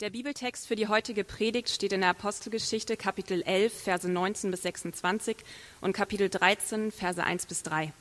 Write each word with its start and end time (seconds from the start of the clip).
Der 0.00 0.10
Bibeltext 0.10 0.66
für 0.66 0.76
die 0.76 0.88
heutige 0.88 1.24
Predigt 1.24 1.70
steht 1.70 1.94
in 1.94 2.02
der 2.02 2.10
Apostelgeschichte 2.10 2.98
Kapitel 2.98 3.40
11, 3.40 3.72
Verse 3.72 4.06
19 4.06 4.50
bis 4.50 4.60
26 4.60 5.38
und 5.80 5.94
Kapitel 5.94 6.28
13, 6.28 6.92
Verse 6.92 7.24
1 7.24 7.46
bis 7.46 7.62
3. 7.62 7.94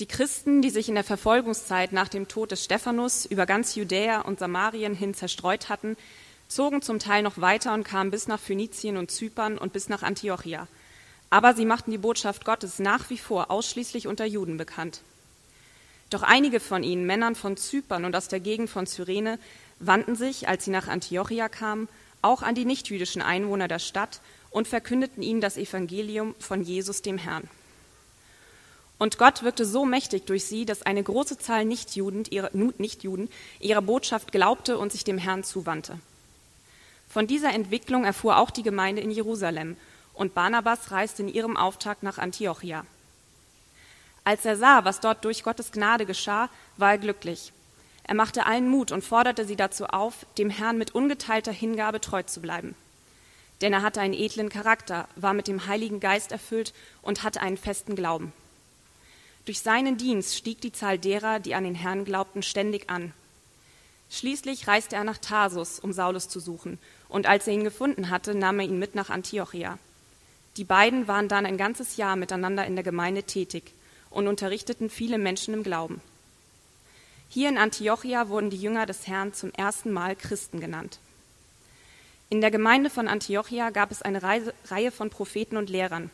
Die 0.00 0.06
Christen, 0.06 0.62
die 0.62 0.70
sich 0.70 0.88
in 0.88 0.96
der 0.96 1.04
Verfolgungszeit 1.04 1.92
nach 1.92 2.08
dem 2.08 2.26
Tod 2.26 2.50
des 2.50 2.64
Stephanus 2.64 3.24
über 3.24 3.46
ganz 3.46 3.76
Judäa 3.76 4.22
und 4.22 4.40
Samarien 4.40 4.96
hin 4.96 5.14
zerstreut 5.14 5.68
hatten, 5.68 5.96
zogen 6.48 6.82
zum 6.82 6.98
Teil 6.98 7.22
noch 7.22 7.40
weiter 7.40 7.72
und 7.72 7.84
kamen 7.84 8.10
bis 8.10 8.26
nach 8.26 8.40
Phönizien 8.40 8.96
und 8.96 9.12
Zypern 9.12 9.58
und 9.58 9.72
bis 9.72 9.88
nach 9.88 10.02
Antiochia. 10.02 10.66
Aber 11.30 11.54
sie 11.54 11.66
machten 11.66 11.92
die 11.92 11.98
Botschaft 11.98 12.44
Gottes 12.44 12.80
nach 12.80 13.10
wie 13.10 13.18
vor 13.18 13.52
ausschließlich 13.52 14.08
unter 14.08 14.24
Juden 14.24 14.56
bekannt. 14.56 15.02
Doch 16.10 16.22
einige 16.22 16.60
von 16.60 16.82
ihnen, 16.82 17.06
Männern 17.06 17.34
von 17.34 17.56
Zypern 17.56 18.04
und 18.04 18.14
aus 18.14 18.28
der 18.28 18.40
Gegend 18.40 18.70
von 18.70 18.86
Cyrene, 18.86 19.38
wandten 19.78 20.16
sich, 20.16 20.48
als 20.48 20.64
sie 20.64 20.70
nach 20.70 20.88
Antiochia 20.88 21.48
kamen, 21.48 21.88
auch 22.22 22.42
an 22.42 22.54
die 22.54 22.64
nichtjüdischen 22.64 23.22
Einwohner 23.22 23.68
der 23.68 23.78
Stadt 23.78 24.20
und 24.50 24.68
verkündeten 24.68 25.22
ihnen 25.22 25.40
das 25.40 25.56
Evangelium 25.56 26.34
von 26.38 26.62
Jesus 26.62 27.02
dem 27.02 27.18
Herrn. 27.18 27.48
Und 28.98 29.18
Gott 29.18 29.42
wirkte 29.42 29.64
so 29.64 29.84
mächtig 29.84 30.24
durch 30.26 30.44
sie, 30.44 30.64
dass 30.64 30.82
eine 30.82 31.02
große 31.02 31.36
Zahl 31.38 31.64
Nichtjuden 31.64 32.24
ihrer, 32.30 32.50
Nichtjuden 32.52 33.28
ihrer 33.60 33.82
Botschaft 33.82 34.32
glaubte 34.32 34.78
und 34.78 34.92
sich 34.92 35.04
dem 35.04 35.18
Herrn 35.18 35.44
zuwandte. 35.44 35.98
Von 37.08 37.26
dieser 37.26 37.52
Entwicklung 37.52 38.04
erfuhr 38.04 38.38
auch 38.38 38.50
die 38.50 38.62
Gemeinde 38.62 39.02
in 39.02 39.10
Jerusalem, 39.10 39.76
und 40.14 40.32
Barnabas 40.32 40.92
reiste 40.92 41.22
in 41.22 41.28
ihrem 41.28 41.56
Auftrag 41.56 42.04
nach 42.04 42.18
Antiochia. 42.18 42.86
Als 44.22 44.44
er 44.44 44.56
sah, 44.56 44.84
was 44.84 45.00
dort 45.00 45.24
durch 45.24 45.42
Gottes 45.42 45.72
Gnade 45.72 46.06
geschah, 46.06 46.48
war 46.76 46.92
er 46.92 46.98
glücklich 46.98 47.52
er 48.06 48.14
machte 48.14 48.46
allen 48.46 48.68
Mut 48.68 48.92
und 48.92 49.02
forderte 49.02 49.46
sie 49.46 49.56
dazu 49.56 49.86
auf, 49.86 50.26
dem 50.36 50.50
Herrn 50.50 50.78
mit 50.78 50.94
ungeteilter 50.94 51.52
Hingabe 51.52 52.00
treu 52.00 52.22
zu 52.22 52.40
bleiben. 52.40 52.74
Denn 53.60 53.72
er 53.72 53.82
hatte 53.82 54.00
einen 54.00 54.14
edlen 54.14 54.50
Charakter, 54.50 55.08
war 55.16 55.32
mit 55.32 55.48
dem 55.48 55.66
Heiligen 55.66 56.00
Geist 56.00 56.30
erfüllt 56.30 56.74
und 57.00 57.22
hatte 57.22 57.40
einen 57.40 57.56
festen 57.56 57.96
Glauben. 57.96 58.32
Durch 59.46 59.60
seinen 59.60 59.96
Dienst 59.96 60.36
stieg 60.36 60.60
die 60.60 60.72
Zahl 60.72 60.98
derer, 60.98 61.40
die 61.40 61.54
an 61.54 61.64
den 61.64 61.74
Herrn 61.74 62.04
glaubten, 62.04 62.42
ständig 62.42 62.90
an. 62.90 63.12
Schließlich 64.10 64.68
reiste 64.68 64.96
er 64.96 65.04
nach 65.04 65.18
Tarsus, 65.18 65.78
um 65.78 65.92
Saulus 65.92 66.28
zu 66.28 66.40
suchen, 66.40 66.78
und 67.08 67.26
als 67.26 67.46
er 67.46 67.54
ihn 67.54 67.64
gefunden 67.64 68.10
hatte, 68.10 68.34
nahm 68.34 68.60
er 68.60 68.66
ihn 68.66 68.78
mit 68.78 68.94
nach 68.94 69.08
Antiochia. 69.08 69.78
Die 70.56 70.64
beiden 70.64 71.08
waren 71.08 71.28
dann 71.28 71.46
ein 71.46 71.56
ganzes 71.56 71.96
Jahr 71.96 72.16
miteinander 72.16 72.66
in 72.66 72.76
der 72.76 72.84
Gemeinde 72.84 73.22
tätig 73.22 73.72
und 74.10 74.28
unterrichteten 74.28 74.90
viele 74.90 75.18
Menschen 75.18 75.54
im 75.54 75.62
Glauben. 75.62 76.00
Hier 77.34 77.48
in 77.48 77.58
Antiochia 77.58 78.28
wurden 78.28 78.48
die 78.48 78.60
Jünger 78.60 78.86
des 78.86 79.08
Herrn 79.08 79.34
zum 79.34 79.50
ersten 79.54 79.90
Mal 79.90 80.14
Christen 80.14 80.60
genannt. 80.60 81.00
In 82.30 82.40
der 82.40 82.52
Gemeinde 82.52 82.90
von 82.90 83.08
Antiochia 83.08 83.70
gab 83.70 83.90
es 83.90 84.02
eine 84.02 84.22
Reihe 84.22 84.92
von 84.92 85.10
Propheten 85.10 85.56
und 85.56 85.68
Lehrern. 85.68 86.10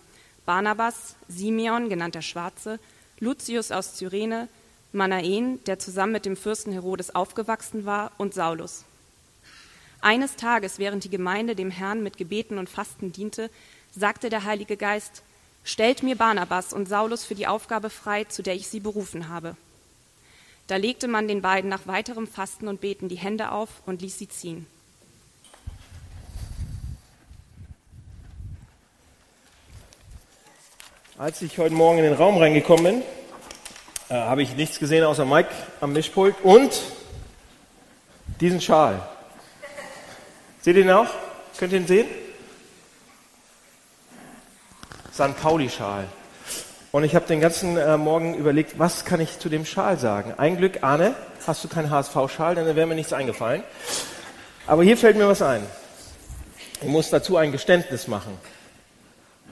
Barnabas, 0.47 1.17
Simeon, 1.29 1.91
genannt 1.91 2.15
der 2.15 2.23
Schwarze, 2.23 2.79
Lucius 3.19 3.71
aus 3.71 3.97
Cyrene, 3.97 4.49
Manaen, 4.93 5.63
der 5.65 5.79
zusammen 5.79 6.13
mit 6.13 6.25
dem 6.25 6.39
Fürsten 6.39 6.73
Herodes 6.73 7.15
aufgewachsen 7.15 7.85
war, 7.85 8.13
und 8.17 8.33
Saulus. 8.33 8.87
Eines 10.01 10.37
Tages, 10.37 10.79
während 10.79 11.05
die 11.05 11.11
Gemeinde 11.11 11.55
dem 11.55 11.71
Herrn 11.71 12.03
mit 12.03 12.17
Gebeten 12.17 12.57
und 12.57 12.71
Fasten 12.71 13.13
diente, 13.13 13.51
sagte 13.95 14.31
der 14.31 14.45
Heilige 14.45 14.79
Geist, 14.79 15.23
Stellt 15.65 16.03
mir 16.03 16.17
Barnabas 16.17 16.73
und 16.73 16.89
Saulus 16.89 17.27
für 17.27 17.35
die 17.35 17.47
Aufgabe 17.47 17.91
frei, 17.91 18.25
zu 18.25 18.43
der 18.43 18.55
ich 18.55 18.69
sie 18.69 18.81
berufen 18.81 19.29
habe. 19.29 19.55
Da 20.71 20.77
legte 20.77 21.09
man 21.09 21.27
den 21.27 21.43
beiden 21.43 21.69
nach 21.69 21.89
weiterem 21.89 22.29
Fasten 22.29 22.69
und 22.69 22.81
Beten 22.81 23.09
die 23.09 23.17
Hände 23.17 23.51
auf 23.51 23.83
und 23.87 24.03
ließ 24.03 24.17
sie 24.17 24.29
ziehen. 24.29 24.69
Als 31.19 31.43
ich 31.43 31.59
heute 31.59 31.75
Morgen 31.75 31.99
in 31.99 32.05
den 32.05 32.15
Raum 32.15 32.37
reingekommen 32.37 32.85
bin, 32.85 33.03
äh, 34.11 34.15
habe 34.15 34.45
ich 34.45 34.55
nichts 34.55 34.79
gesehen 34.79 35.03
außer 35.03 35.25
Mike 35.25 35.51
am 35.81 35.93
Mischpult 35.93 36.37
und 36.45 36.71
diesen 38.41 38.61
Schal. 38.61 39.03
Seht 40.61 40.77
ihr 40.77 40.83
ihn 40.83 40.91
auch? 40.93 41.11
Könnt 41.59 41.73
ihr 41.73 41.81
ihn 41.81 41.89
sehen? 41.89 42.07
St. 45.13 45.37
Pauli-Schal. 45.43 46.07
Und 46.93 47.05
ich 47.05 47.15
habe 47.15 47.25
den 47.27 47.41
ganzen 47.41 47.77
äh, 47.77 47.97
Morgen 47.97 48.35
überlegt, 48.35 48.81
was 48.81 49.05
kann 49.05 49.21
ich 49.21 49.39
zu 49.39 49.49
dem 49.49 49.65
Schal 49.65 49.97
sagen? 49.97 50.35
Ein 50.37 50.57
Glück, 50.57 50.83
Arne, 50.83 51.15
hast 51.47 51.63
du 51.63 51.69
keinen 51.69 51.89
HSV-Schal, 51.89 52.57
dann 52.57 52.75
wäre 52.75 52.87
mir 52.87 52.97
nichts 52.97 53.13
eingefallen. 53.13 53.63
Aber 54.67 54.83
hier 54.83 54.97
fällt 54.97 55.17
mir 55.17 55.29
was 55.29 55.41
ein. 55.41 55.63
Ich 56.83 56.89
muss 56.89 57.09
dazu 57.09 57.37
ein 57.37 57.53
Geständnis 57.53 58.09
machen, 58.09 58.37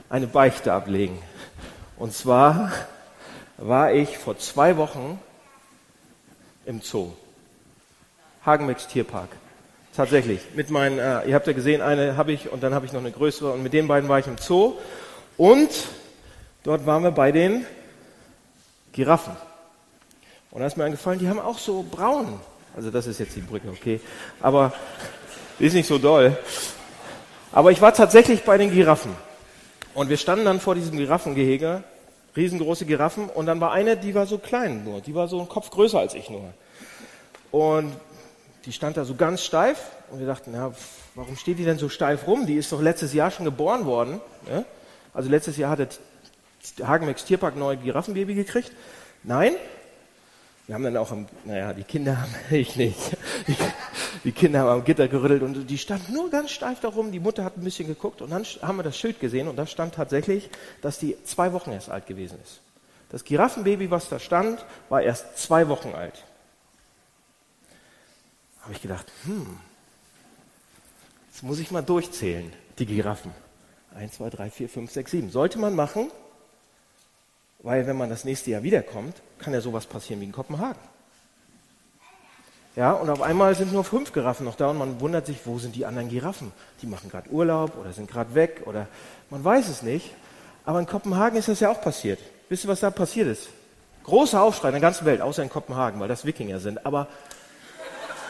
eine 0.08 0.26
Beichte 0.26 0.72
ablegen. 0.72 1.18
Und 1.96 2.12
zwar 2.12 2.72
war 3.56 3.92
ich 3.92 4.18
vor 4.18 4.36
zwei 4.38 4.76
Wochen 4.76 5.20
im 6.66 6.80
Zoo. 6.80 7.12
Hagenbecks 8.44 8.88
Tierpark. 8.88 9.28
Tatsächlich. 9.94 10.40
Mit 10.54 10.70
meinen, 10.70 10.98
äh, 10.98 11.28
ihr 11.28 11.36
habt 11.36 11.46
ja 11.46 11.52
gesehen, 11.52 11.82
eine 11.82 12.16
habe 12.16 12.32
ich 12.32 12.50
und 12.50 12.64
dann 12.64 12.74
habe 12.74 12.86
ich 12.86 12.92
noch 12.92 13.00
eine 13.00 13.12
größere 13.12 13.52
und 13.52 13.62
mit 13.62 13.72
den 13.72 13.86
beiden 13.86 14.08
war 14.08 14.18
ich 14.18 14.26
im 14.26 14.38
Zoo. 14.38 14.74
Und 15.36 15.70
Dort 16.62 16.86
waren 16.86 17.02
wir 17.02 17.10
bei 17.10 17.32
den 17.32 17.64
Giraffen. 18.92 19.36
Und 20.50 20.60
da 20.60 20.66
ist 20.66 20.76
mir 20.76 20.84
eingefallen, 20.84 21.18
die 21.18 21.28
haben 21.28 21.38
auch 21.38 21.58
so 21.58 21.84
braun. 21.88 22.40
Also 22.74 22.90
das 22.90 23.06
ist 23.06 23.20
jetzt 23.20 23.36
die 23.36 23.40
Brücke, 23.40 23.68
okay. 23.68 24.00
Aber 24.40 24.72
die 25.58 25.66
ist 25.66 25.74
nicht 25.74 25.86
so 25.86 25.98
doll. 25.98 26.36
Aber 27.52 27.70
ich 27.70 27.80
war 27.80 27.92
tatsächlich 27.92 28.44
bei 28.44 28.58
den 28.58 28.70
Giraffen. 28.70 29.12
Und 29.94 30.08
wir 30.08 30.16
standen 30.16 30.44
dann 30.44 30.60
vor 30.60 30.74
diesem 30.74 30.96
Giraffengehege, 30.96 31.82
riesengroße 32.36 32.86
Giraffen. 32.86 33.28
Und 33.28 33.46
dann 33.46 33.60
war 33.60 33.72
eine, 33.72 33.96
die 33.96 34.14
war 34.14 34.26
so 34.26 34.38
klein 34.38 34.84
nur. 34.84 35.00
Die 35.00 35.14
war 35.14 35.28
so 35.28 35.40
ein 35.40 35.48
Kopf 35.48 35.70
größer 35.70 35.98
als 35.98 36.14
ich 36.14 36.30
nur. 36.30 36.52
Und 37.50 37.92
die 38.64 38.72
stand 38.72 38.96
da 38.96 39.04
so 39.04 39.14
ganz 39.14 39.42
steif. 39.42 39.90
Und 40.10 40.20
wir 40.20 40.26
dachten, 40.26 40.54
ja, 40.54 40.72
warum 41.14 41.36
steht 41.36 41.58
die 41.58 41.64
denn 41.64 41.78
so 41.78 41.88
steif 41.88 42.26
rum? 42.26 42.46
Die 42.46 42.54
ist 42.54 42.70
doch 42.72 42.80
letztes 42.80 43.12
Jahr 43.12 43.30
schon 43.30 43.44
geboren 43.44 43.86
worden. 43.86 44.20
Ja? 44.50 44.64
Also 45.14 45.30
letztes 45.30 45.56
Jahr 45.56 45.70
hatte 45.70 45.88
Hagenbecks 46.82 47.24
Tierpark 47.24 47.56
neue 47.56 47.76
Giraffenbaby 47.76 48.34
gekriegt? 48.34 48.72
Nein. 49.22 49.54
Wir 50.66 50.74
haben 50.74 50.84
dann 50.84 50.98
auch 50.98 51.10
am, 51.10 51.26
naja, 51.46 51.72
die 51.72 51.82
Kinder 51.82 52.20
haben, 52.20 52.34
ich 52.50 52.76
nicht, 52.76 53.16
die, 53.46 53.56
die, 54.24 54.32
Kinder 54.32 54.60
haben 54.60 54.68
am 54.68 54.84
Gitter 54.84 55.08
gerüttelt 55.08 55.42
und 55.42 55.66
die 55.66 55.78
stand 55.78 56.10
nur 56.10 56.30
ganz 56.30 56.50
steif 56.50 56.80
darum. 56.80 57.10
Die 57.10 57.20
Mutter 57.20 57.42
hat 57.42 57.56
ein 57.56 57.64
bisschen 57.64 57.88
geguckt 57.88 58.20
und 58.20 58.30
dann 58.30 58.44
haben 58.44 58.76
wir 58.76 58.82
das 58.82 58.98
Schild 58.98 59.18
gesehen 59.18 59.48
und 59.48 59.56
da 59.56 59.66
stand 59.66 59.94
tatsächlich, 59.94 60.50
dass 60.82 60.98
die 60.98 61.16
zwei 61.24 61.54
Wochen 61.54 61.72
erst 61.72 61.88
alt 61.88 62.06
gewesen 62.06 62.38
ist. 62.42 62.60
Das 63.08 63.24
Giraffenbaby, 63.24 63.90
was 63.90 64.10
da 64.10 64.18
stand, 64.18 64.62
war 64.90 65.00
erst 65.00 65.38
zwei 65.38 65.68
Wochen 65.68 65.94
alt. 65.94 66.22
Habe 68.60 68.74
ich 68.74 68.82
gedacht, 68.82 69.10
hm, 69.24 69.56
jetzt 71.30 71.42
muss 71.42 71.58
ich 71.58 71.70
mal 71.70 71.80
durchzählen, 71.80 72.52
die 72.78 72.84
Giraffen. 72.84 73.32
Eins, 73.94 74.16
zwei, 74.16 74.28
drei, 74.28 74.50
vier, 74.50 74.68
fünf, 74.68 74.92
sechs, 74.92 75.12
sieben. 75.12 75.30
Sollte 75.30 75.58
man 75.58 75.74
machen, 75.74 76.10
weil 77.60 77.86
wenn 77.86 77.96
man 77.96 78.10
das 78.10 78.24
nächste 78.24 78.50
Jahr 78.50 78.62
wiederkommt, 78.62 79.16
kann 79.38 79.52
ja 79.52 79.60
sowas 79.60 79.86
passieren 79.86 80.20
wie 80.20 80.26
in 80.26 80.32
Kopenhagen. 80.32 80.80
Ja, 82.76 82.92
und 82.92 83.10
auf 83.10 83.22
einmal 83.22 83.56
sind 83.56 83.72
nur 83.72 83.82
fünf 83.82 84.12
Giraffen 84.12 84.46
noch 84.46 84.54
da 84.54 84.68
und 84.68 84.78
man 84.78 85.00
wundert 85.00 85.26
sich, 85.26 85.38
wo 85.44 85.58
sind 85.58 85.74
die 85.74 85.84
anderen 85.84 86.08
Giraffen? 86.08 86.52
Die 86.80 86.86
machen 86.86 87.10
gerade 87.10 87.28
Urlaub 87.30 87.76
oder 87.76 87.92
sind 87.92 88.08
gerade 88.08 88.34
weg 88.34 88.62
oder 88.66 88.86
man 89.30 89.42
weiß 89.44 89.68
es 89.68 89.82
nicht. 89.82 90.14
Aber 90.64 90.78
in 90.78 90.86
Kopenhagen 90.86 91.36
ist 91.36 91.48
das 91.48 91.58
ja 91.58 91.70
auch 91.70 91.80
passiert. 91.80 92.20
Wisst 92.48 92.64
ihr, 92.64 92.68
was 92.68 92.80
da 92.80 92.90
passiert 92.90 93.26
ist? 93.26 93.48
Großer 94.04 94.40
Aufschrei 94.40 94.68
in 94.68 94.74
der 94.74 94.80
ganzen 94.80 95.06
Welt, 95.06 95.20
außer 95.20 95.42
in 95.42 95.48
Kopenhagen, 95.48 95.98
weil 95.98 96.08
das 96.08 96.24
Wikinger 96.24 96.60
sind. 96.60 96.86
Aber 96.86 97.08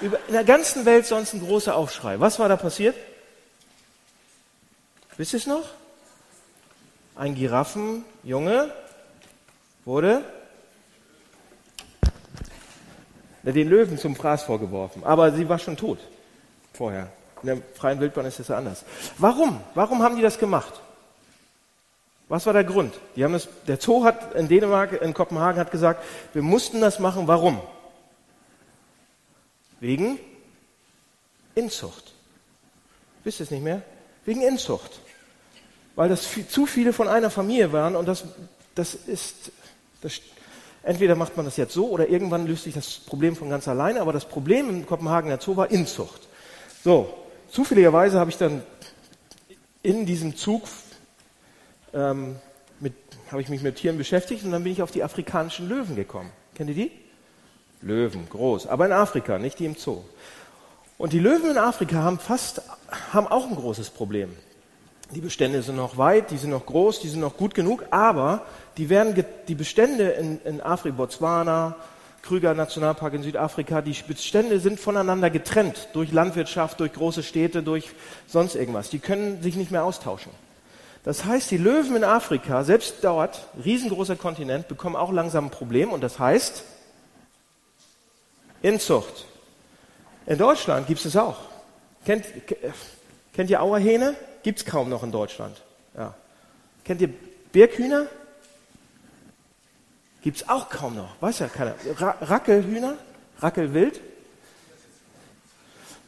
in 0.01 0.13
der 0.33 0.45
ganzen 0.45 0.87
Welt 0.87 1.07
sonst 1.07 1.35
ein 1.35 1.41
großer 1.41 1.77
Aufschrei. 1.77 2.19
Was 2.21 2.39
war 2.39 2.49
da 2.49 2.57
passiert? 2.57 2.97
Wisst 5.19 5.35
ihr 5.35 5.41
es 5.41 5.47
noch? 5.47 5.65
Ein 7.17 7.35
Giraffenjunge 7.35 8.73
wurde 9.89 10.23
den 13.43 13.69
Löwen 13.71 13.97
zum 13.97 14.15
Fraß 14.15 14.43
vorgeworfen. 14.43 15.03
Aber 15.03 15.33
sie 15.33 15.49
war 15.49 15.59
schon 15.59 15.79
tot 15.79 15.99
vorher. 16.75 17.11
In 17.43 17.47
der 17.47 17.63
freien 17.75 17.99
Wildbahn 17.99 18.27
ist 18.27 18.39
das 18.39 18.49
ja 18.49 18.59
anders. 18.59 18.85
Warum? 19.17 19.63
Warum 19.75 20.03
haben 20.03 20.17
die 20.17 20.23
das 20.23 20.39
gemacht? 20.39 20.83
Was 22.29 22.45
war 22.45 22.53
der 22.53 22.65
Grund? 22.65 22.95
Die 23.17 23.25
haben 23.25 23.33
das, 23.33 23.49
der 23.67 23.81
Zoo 23.81 24.05
hat 24.05 24.35
in 24.35 24.49
Dänemark, 24.49 25.01
in 25.01 25.15
Kopenhagen 25.15 25.59
hat 25.59 25.71
gesagt, 25.71 26.05
wir 26.35 26.43
mussten 26.43 26.83
das 26.83 26.99
machen. 26.99 27.27
Warum? 27.27 27.59
Wegen 29.81 30.19
Inzucht. 31.55 32.13
Wisst 33.25 33.41
ihr 33.41 33.45
es 33.45 33.51
nicht 33.51 33.65
mehr? 33.65 33.81
Wegen 34.27 34.43
Inzucht. 34.43 35.01
Weil 35.97 36.11
das 36.11 36.29
zu 36.51 36.67
viele 36.67 36.93
von 36.93 37.09
einer 37.09 37.31
Familie 37.31 37.73
waren 37.73 37.97
und 37.97 38.07
das, 38.07 38.25
das 38.75 38.95
ist 38.95 39.51
das, 40.01 40.21
entweder 40.83 41.15
macht 41.15 41.37
man 41.37 41.47
das 41.47 41.57
jetzt 41.57 41.75
so 41.75 41.89
oder 41.89 42.09
irgendwann 42.09 42.47
löst 42.47 42.65
sich 42.65 42.75
das 42.75 42.99
Problem 42.99 43.37
von 43.37 43.51
ganz 43.51 43.69
alleine. 43.69 44.01
Aber 44.01 44.13
das 44.13 44.25
Problem 44.25 44.71
in 44.71 44.87
Kopenhagen 44.87 45.29
der 45.29 45.41
Zoo 45.41 45.57
war 45.57 45.71
Inzucht. 45.71 46.29
So, 46.85 47.13
zufälligerweise 47.51 48.19
habe 48.19 48.31
ich 48.31 48.37
dann 48.37 48.63
in 49.83 50.07
diesem 50.07 50.37
Zug 50.37 50.63
ähm, 51.93 52.37
mit, 52.81 52.95
habe 53.31 53.43
ich 53.43 53.49
mich 53.49 53.63
mit 53.63 53.77
Tieren 53.77 53.99
beschäftigt 53.99 54.45
und 54.45 54.53
dann 54.53 54.65
bin 54.65 54.73
ich 54.73 54.83
auf 54.83 54.91
die 54.91 55.03
afrikanischen 55.03 55.69
Löwen 55.69 55.97
gekommen. 55.97 56.31
Kennt 56.55 56.71
ihr 56.71 56.77
die? 56.77 56.93
Löwen, 57.81 58.29
groß, 58.29 58.67
aber 58.67 58.87
in 58.87 58.93
Afrika, 58.93 59.39
nicht 59.39 59.59
die 59.59 59.67
im 59.67 59.77
Zoo. 59.77 60.03
Und 60.97 61.13
die 61.13 61.21
Löwen 61.21 61.51
in 61.51 61.59
Afrika 61.59 62.03
haben 62.03 62.19
fast, 62.19 62.61
haben 63.13 63.29
auch 63.29 63.47
ein 63.47 63.55
großes 63.55 63.91
Problem. 63.91 64.35
Die 65.15 65.21
Bestände 65.21 65.63
sind 65.63 65.77
noch 65.77 65.97
weit, 65.97 66.31
die 66.33 66.37
sind 66.37 66.51
noch 66.51 66.67
groß, 66.67 67.01
die 67.01 67.09
sind 67.09 67.21
noch 67.21 67.37
gut 67.37 67.55
genug, 67.55 67.85
aber 67.91 68.45
die 68.79 68.89
werden, 68.89 69.25
die 69.49 69.55
Bestände 69.55 70.11
in, 70.11 70.41
in 70.43 70.61
Afrika, 70.61 70.97
Botswana, 70.97 71.77
Krüger 72.23 72.55
Nationalpark 72.55 73.15
in 73.15 73.23
Südafrika, 73.23 73.83
die 73.83 73.97
Bestände 74.07 74.61
sind 74.61 74.79
voneinander 74.79 75.31
getrennt 75.31 75.89
durch 75.95 76.13
Landwirtschaft, 76.13 76.79
durch 76.81 76.93
große 76.93 77.23
Städte, 77.23 77.63
durch 77.63 77.91
sonst 78.27 78.55
irgendwas. 78.55 78.91
Die 78.91 78.99
können 78.99 79.43
sich 79.43 79.57
nicht 79.57 79.71
mehr 79.71 79.85
austauschen. 79.85 80.33
Das 81.05 81.25
heißt, 81.25 81.51
die 81.51 81.57
Löwen 81.57 81.97
in 81.97 82.05
Afrika, 82.05 82.65
selbst 82.65 82.97
dort, 83.03 83.47
riesengroßer 83.65 84.17
Kontinent, 84.17 84.69
bekommen 84.69 84.97
auch 84.97 85.13
langsam 85.13 85.47
ein 85.47 85.51
Problem 85.51 85.91
und 85.91 86.03
das 86.03 86.19
heißt 86.19 86.65
Inzucht. 88.61 89.25
In 90.27 90.37
Deutschland 90.39 90.87
gibt 90.87 91.01
es 91.01 91.07
es 91.07 91.17
auch. 91.17 91.39
Kennt, 92.05 92.27
kennt 93.33 93.51
ihr 93.51 93.63
Auerhähne? 93.63 94.17
Gibt 94.43 94.59
es 94.59 94.65
kaum 94.67 94.91
noch 94.91 95.03
in 95.03 95.13
Deutschland. 95.13 95.63
Ja. 95.97 96.15
Kennt 96.85 97.01
ihr 97.01 97.09
Birkhühner? 97.53 98.07
Gibt 100.29 100.43
es 100.43 100.49
auch 100.51 100.69
kaum 100.69 100.95
noch. 100.95 101.09
Weiß 101.23 101.39
ja 101.39 101.49
keiner. 101.49 101.75
Ra 101.97 102.15
Rackelhühner? 102.21 102.97
Rackelwild? 103.39 103.99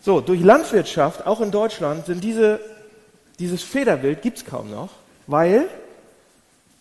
So, 0.03 0.21
durch 0.21 0.43
Landwirtschaft, 0.43 1.27
auch 1.27 1.41
in 1.41 1.51
Deutschland, 1.51 2.05
sind 2.05 2.23
diese, 2.23 2.61
dieses 3.39 3.63
Federwild 3.63 4.21
gibt 4.21 4.37
es 4.37 4.45
kaum 4.45 4.71
noch, 4.71 4.91
weil 5.27 5.71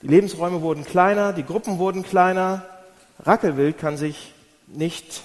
die 0.01 0.07
Lebensräume 0.07 0.61
wurden 0.61 0.83
kleiner, 0.83 1.31
die 1.31 1.45
Gruppen 1.45 1.77
wurden 1.79 2.03
kleiner. 2.03 2.65
Rackelwild 3.19 3.77
kann 3.77 3.95
sich 3.95 4.33
nicht 4.67 5.23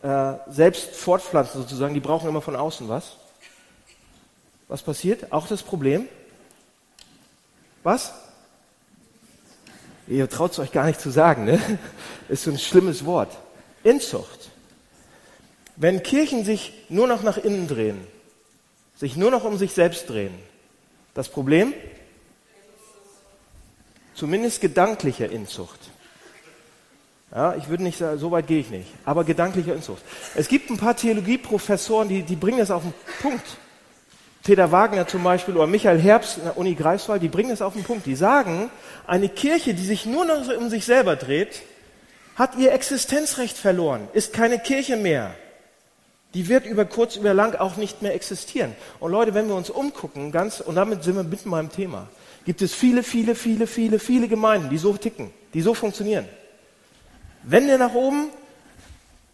äh, 0.00 0.32
selbst 0.48 0.96
fortpflanzen 0.96 1.60
sozusagen. 1.60 1.92
Die 1.92 2.00
brauchen 2.00 2.30
immer 2.30 2.40
von 2.40 2.56
außen 2.56 2.88
was. 2.88 3.18
Was 4.68 4.80
passiert? 4.80 5.30
Auch 5.34 5.46
das 5.46 5.62
Problem. 5.62 6.08
Was? 7.82 8.14
Ihr 10.10 10.28
traut 10.28 10.50
es 10.50 10.58
euch 10.58 10.72
gar 10.72 10.86
nicht 10.86 11.00
zu 11.00 11.10
sagen, 11.10 11.44
ne? 11.44 11.60
Ist 12.28 12.42
so 12.42 12.50
ein 12.50 12.58
schlimmes 12.58 13.04
Wort. 13.04 13.38
Inzucht. 13.84 14.50
Wenn 15.76 16.02
Kirchen 16.02 16.44
sich 16.44 16.72
nur 16.88 17.06
noch 17.06 17.22
nach 17.22 17.38
innen 17.38 17.68
drehen, 17.68 18.00
sich 18.96 19.16
nur 19.16 19.30
noch 19.30 19.44
um 19.44 19.56
sich 19.56 19.72
selbst 19.72 20.10
drehen, 20.10 20.34
das 21.14 21.28
Problem? 21.28 21.72
Zumindest 24.14 24.60
gedankliche 24.60 25.26
Inzucht. 25.26 25.78
Ja, 27.32 27.54
ich 27.54 27.68
würde 27.68 27.84
nicht 27.84 27.96
sagen, 27.96 28.18
so 28.18 28.32
weit 28.32 28.48
gehe 28.48 28.58
ich 28.58 28.70
nicht, 28.70 28.88
aber 29.04 29.22
gedankliche 29.22 29.72
Inzucht. 29.72 30.02
Es 30.34 30.48
gibt 30.48 30.70
ein 30.70 30.76
paar 30.76 30.96
Theologieprofessoren, 30.96 32.08
die, 32.08 32.24
die 32.24 32.34
bringen 32.34 32.58
das 32.58 32.72
auf 32.72 32.82
den 32.82 32.94
Punkt. 33.22 33.46
Peter 34.42 34.72
Wagner 34.72 35.06
zum 35.06 35.22
Beispiel 35.22 35.54
oder 35.56 35.66
Michael 35.66 36.00
Herbst 36.00 36.38
in 36.38 36.44
der 36.44 36.56
Uni 36.56 36.74
Greifswald, 36.74 37.22
die 37.22 37.28
bringen 37.28 37.50
es 37.50 37.60
auf 37.60 37.74
den 37.74 37.84
Punkt. 37.84 38.06
Die 38.06 38.14
sagen, 38.14 38.70
eine 39.06 39.28
Kirche, 39.28 39.74
die 39.74 39.84
sich 39.84 40.06
nur 40.06 40.24
noch 40.24 40.48
um 40.56 40.70
sich 40.70 40.86
selber 40.86 41.16
dreht, 41.16 41.62
hat 42.36 42.56
ihr 42.56 42.72
Existenzrecht 42.72 43.58
verloren, 43.58 44.08
ist 44.14 44.32
keine 44.32 44.58
Kirche 44.58 44.96
mehr. 44.96 45.34
Die 46.32 46.48
wird 46.48 46.64
über 46.64 46.84
kurz, 46.84 47.16
über 47.16 47.34
lang 47.34 47.56
auch 47.56 47.76
nicht 47.76 48.02
mehr 48.02 48.14
existieren. 48.14 48.74
Und 48.98 49.10
Leute, 49.10 49.34
wenn 49.34 49.48
wir 49.48 49.56
uns 49.56 49.68
umgucken, 49.68 50.32
ganz, 50.32 50.60
und 50.60 50.76
damit 50.76 51.02
sind 51.02 51.16
wir 51.16 51.24
mitten 51.24 51.50
beim 51.50 51.70
Thema, 51.70 52.08
gibt 52.46 52.62
es 52.62 52.72
viele, 52.72 53.02
viele, 53.02 53.34
viele, 53.34 53.66
viele, 53.66 53.98
viele 53.98 54.28
Gemeinden, 54.28 54.70
die 54.70 54.78
so 54.78 54.96
ticken, 54.96 55.32
die 55.52 55.60
so 55.60 55.74
funktionieren. 55.74 56.26
Wände 57.42 57.76
nach 57.78 57.94
oben, 57.94 58.28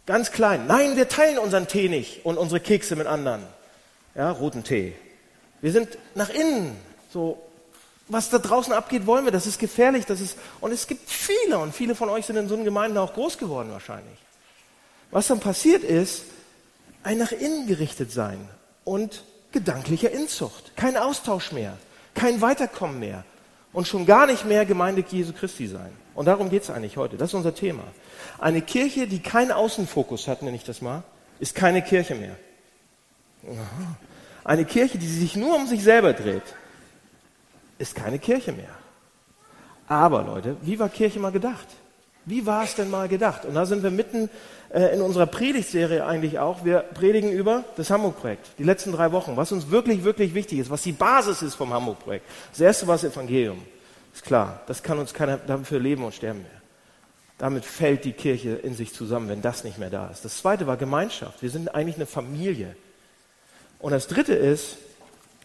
ganz 0.05 0.31
klein. 0.31 0.65
Nein, 0.67 0.97
wir 0.97 1.07
teilen 1.07 1.37
unseren 1.37 1.67
Tee 1.67 1.87
nicht 1.87 2.25
und 2.25 2.37
unsere 2.37 2.59
Kekse 2.59 2.95
mit 2.95 3.07
anderen 3.07 3.43
ja, 4.17 4.31
roten 4.31 4.63
Tee. 4.63 4.93
Wir 5.61 5.71
sind 5.71 5.97
nach 6.15 6.29
innen, 6.29 6.75
so, 7.13 7.41
was 8.07 8.29
da 8.29 8.39
draußen 8.39 8.73
abgeht, 8.73 9.05
wollen 9.05 9.25
wir, 9.25 9.31
das 9.31 9.47
ist 9.47 9.59
gefährlich, 9.59 10.05
das 10.05 10.19
ist, 10.19 10.37
und 10.59 10.71
es 10.71 10.87
gibt 10.87 11.09
viele, 11.09 11.59
und 11.59 11.73
viele 11.73 11.95
von 11.95 12.09
euch 12.09 12.25
sind 12.25 12.35
in 12.35 12.47
so 12.47 12.55
einen 12.55 12.65
Gemeinden 12.65 12.97
auch 12.97 13.13
groß 13.13 13.37
geworden 13.37 13.71
wahrscheinlich. 13.71 14.17
Was 15.11 15.27
dann 15.27 15.39
passiert 15.39 15.83
ist, 15.83 16.23
ein 17.03 17.17
nach 17.19 17.31
innen 17.31 17.67
gerichtet 17.67 18.11
sein 18.11 18.49
und 18.83 19.23
gedanklicher 19.51 20.11
Inzucht. 20.11 20.75
Kein 20.75 20.97
Austausch 20.97 21.51
mehr, 21.51 21.77
kein 22.13 22.41
Weiterkommen 22.41 22.99
mehr 22.99 23.23
und 23.71 23.87
schon 23.87 24.05
gar 24.05 24.25
nicht 24.25 24.45
mehr 24.45 24.65
Gemeinde 24.65 25.05
Jesu 25.07 25.31
Christi 25.31 25.67
sein. 25.67 25.91
Und 26.15 26.25
darum 26.25 26.49
geht 26.49 26.63
es 26.63 26.69
eigentlich 26.69 26.97
heute. 26.97 27.15
Das 27.15 27.29
ist 27.29 27.33
unser 27.35 27.53
Thema. 27.53 27.83
Eine 28.39 28.61
Kirche, 28.61 29.07
die 29.07 29.19
keinen 29.19 29.51
Außenfokus 29.51 30.27
hat, 30.27 30.41
nenne 30.41 30.57
ich 30.57 30.63
das 30.63 30.81
mal, 30.81 31.03
ist 31.39 31.53
keine 31.53 31.81
Kirche 31.81 32.15
mehr. 32.15 32.35
Eine 34.47 34.63
Kirche, 34.63 34.97
die 34.97 35.07
sich 35.07 35.35
nur 35.35 35.57
um 35.57 35.67
sich 35.67 35.83
selber 35.83 36.13
dreht, 36.13 36.55
ist 37.77 37.93
keine 37.93 38.17
Kirche 38.17 38.53
mehr. 38.53 38.69
Aber 39.89 40.23
Leute, 40.23 40.55
wie 40.61 40.79
war 40.79 40.87
Kirche 40.87 41.19
mal 41.19 41.33
gedacht? 41.33 41.67
Wie 42.23 42.45
war 42.45 42.63
es 42.63 42.73
denn 42.73 42.89
mal 42.89 43.09
gedacht? 43.09 43.43
Und 43.43 43.55
da 43.55 43.65
sind 43.65 43.83
wir 43.83 43.91
mitten 43.91 44.29
äh, 44.69 44.93
in 44.95 45.01
unserer 45.01 45.25
Predigtserie 45.25 46.05
eigentlich 46.05 46.39
auch. 46.39 46.63
Wir 46.63 46.79
predigen 46.79 47.29
über 47.29 47.65
das 47.75 47.89
Hamburg-Projekt, 47.89 48.47
die 48.57 48.63
letzten 48.63 48.93
drei 48.93 49.11
Wochen, 49.11 49.35
was 49.35 49.51
uns 49.51 49.69
wirklich, 49.69 50.05
wirklich 50.05 50.33
wichtig 50.33 50.59
ist, 50.59 50.69
was 50.69 50.81
die 50.81 50.93
Basis 50.93 51.41
ist 51.41 51.55
vom 51.55 51.73
Hamburg-Projekt. 51.73 52.25
Das 52.51 52.61
erste 52.61 52.87
war 52.87 52.95
das 52.95 53.03
Evangelium. 53.03 53.61
Ist 54.13 54.23
klar, 54.23 54.61
das 54.67 54.81
kann 54.81 54.97
uns 54.97 55.13
keiner 55.13 55.37
dafür 55.39 55.81
leben 55.81 56.05
und 56.05 56.13
sterben 56.13 56.39
mehr. 56.39 56.61
Damit 57.37 57.65
fällt 57.65 58.05
die 58.05 58.13
Kirche 58.13 58.51
in 58.51 58.75
sich 58.75 58.93
zusammen, 58.93 59.27
wenn 59.27 59.41
das 59.41 59.65
nicht 59.65 59.77
mehr 59.77 59.89
da 59.89 60.07
ist. 60.07 60.23
Das 60.23 60.37
zweite 60.37 60.67
war 60.67 60.77
Gemeinschaft. 60.77 61.41
Wir 61.41 61.49
sind 61.49 61.75
eigentlich 61.75 61.97
eine 61.97 62.05
Familie. 62.05 62.77
Und 63.79 63.91
das 63.91 64.07
Dritte 64.07 64.33
ist, 64.33 64.77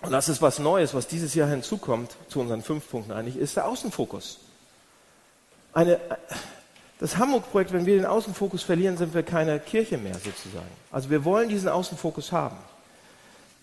und 0.02 0.12
das 0.12 0.28
ist 0.28 0.42
was 0.42 0.58
Neues, 0.58 0.94
was 0.94 1.06
dieses 1.06 1.34
Jahr 1.34 1.48
hinzukommt, 1.48 2.16
zu 2.28 2.40
unseren 2.40 2.62
fünf 2.62 2.90
Punkten 2.90 3.12
eigentlich, 3.12 3.36
ist 3.36 3.56
der 3.56 3.68
Außenfokus. 3.68 4.40
Eine, 5.72 6.00
das 6.98 7.16
Hamburg-Projekt, 7.16 7.72
wenn 7.72 7.86
wir 7.86 7.96
den 7.96 8.06
Außenfokus 8.06 8.62
verlieren, 8.62 8.96
sind 8.96 9.14
wir 9.14 9.22
keine 9.22 9.58
Kirche 9.60 9.98
mehr 9.98 10.14
sozusagen. 10.14 10.70
Also 10.90 11.10
wir 11.10 11.24
wollen 11.24 11.48
diesen 11.48 11.68
Außenfokus 11.68 12.32
haben. 12.32 12.56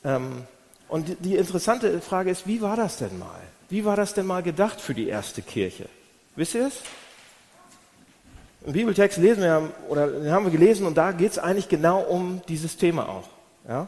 Ähm, 0.03 0.43
und 0.87 1.07
die, 1.07 1.15
die 1.15 1.35
interessante 1.35 2.01
Frage 2.01 2.31
ist, 2.31 2.47
wie 2.47 2.61
war 2.61 2.75
das 2.75 2.97
denn 2.97 3.17
mal? 3.19 3.39
Wie 3.69 3.85
war 3.85 3.95
das 3.95 4.13
denn 4.13 4.25
mal 4.25 4.41
gedacht 4.41 4.81
für 4.81 4.93
die 4.93 5.07
erste 5.07 5.41
Kirche? 5.41 5.87
Wisst 6.35 6.55
ihr 6.55 6.67
es? 6.67 6.81
Im 8.65 8.73
Bibeltext 8.73 9.17
lesen 9.17 9.43
wir, 9.43 9.71
oder 9.87 10.33
haben 10.33 10.45
wir 10.45 10.51
gelesen, 10.51 10.85
und 10.85 10.97
da 10.97 11.11
geht 11.11 11.31
es 11.31 11.39
eigentlich 11.39 11.69
genau 11.69 12.01
um 12.01 12.41
dieses 12.47 12.75
Thema 12.77 13.07
auch. 13.07 13.27
Ja? 13.67 13.87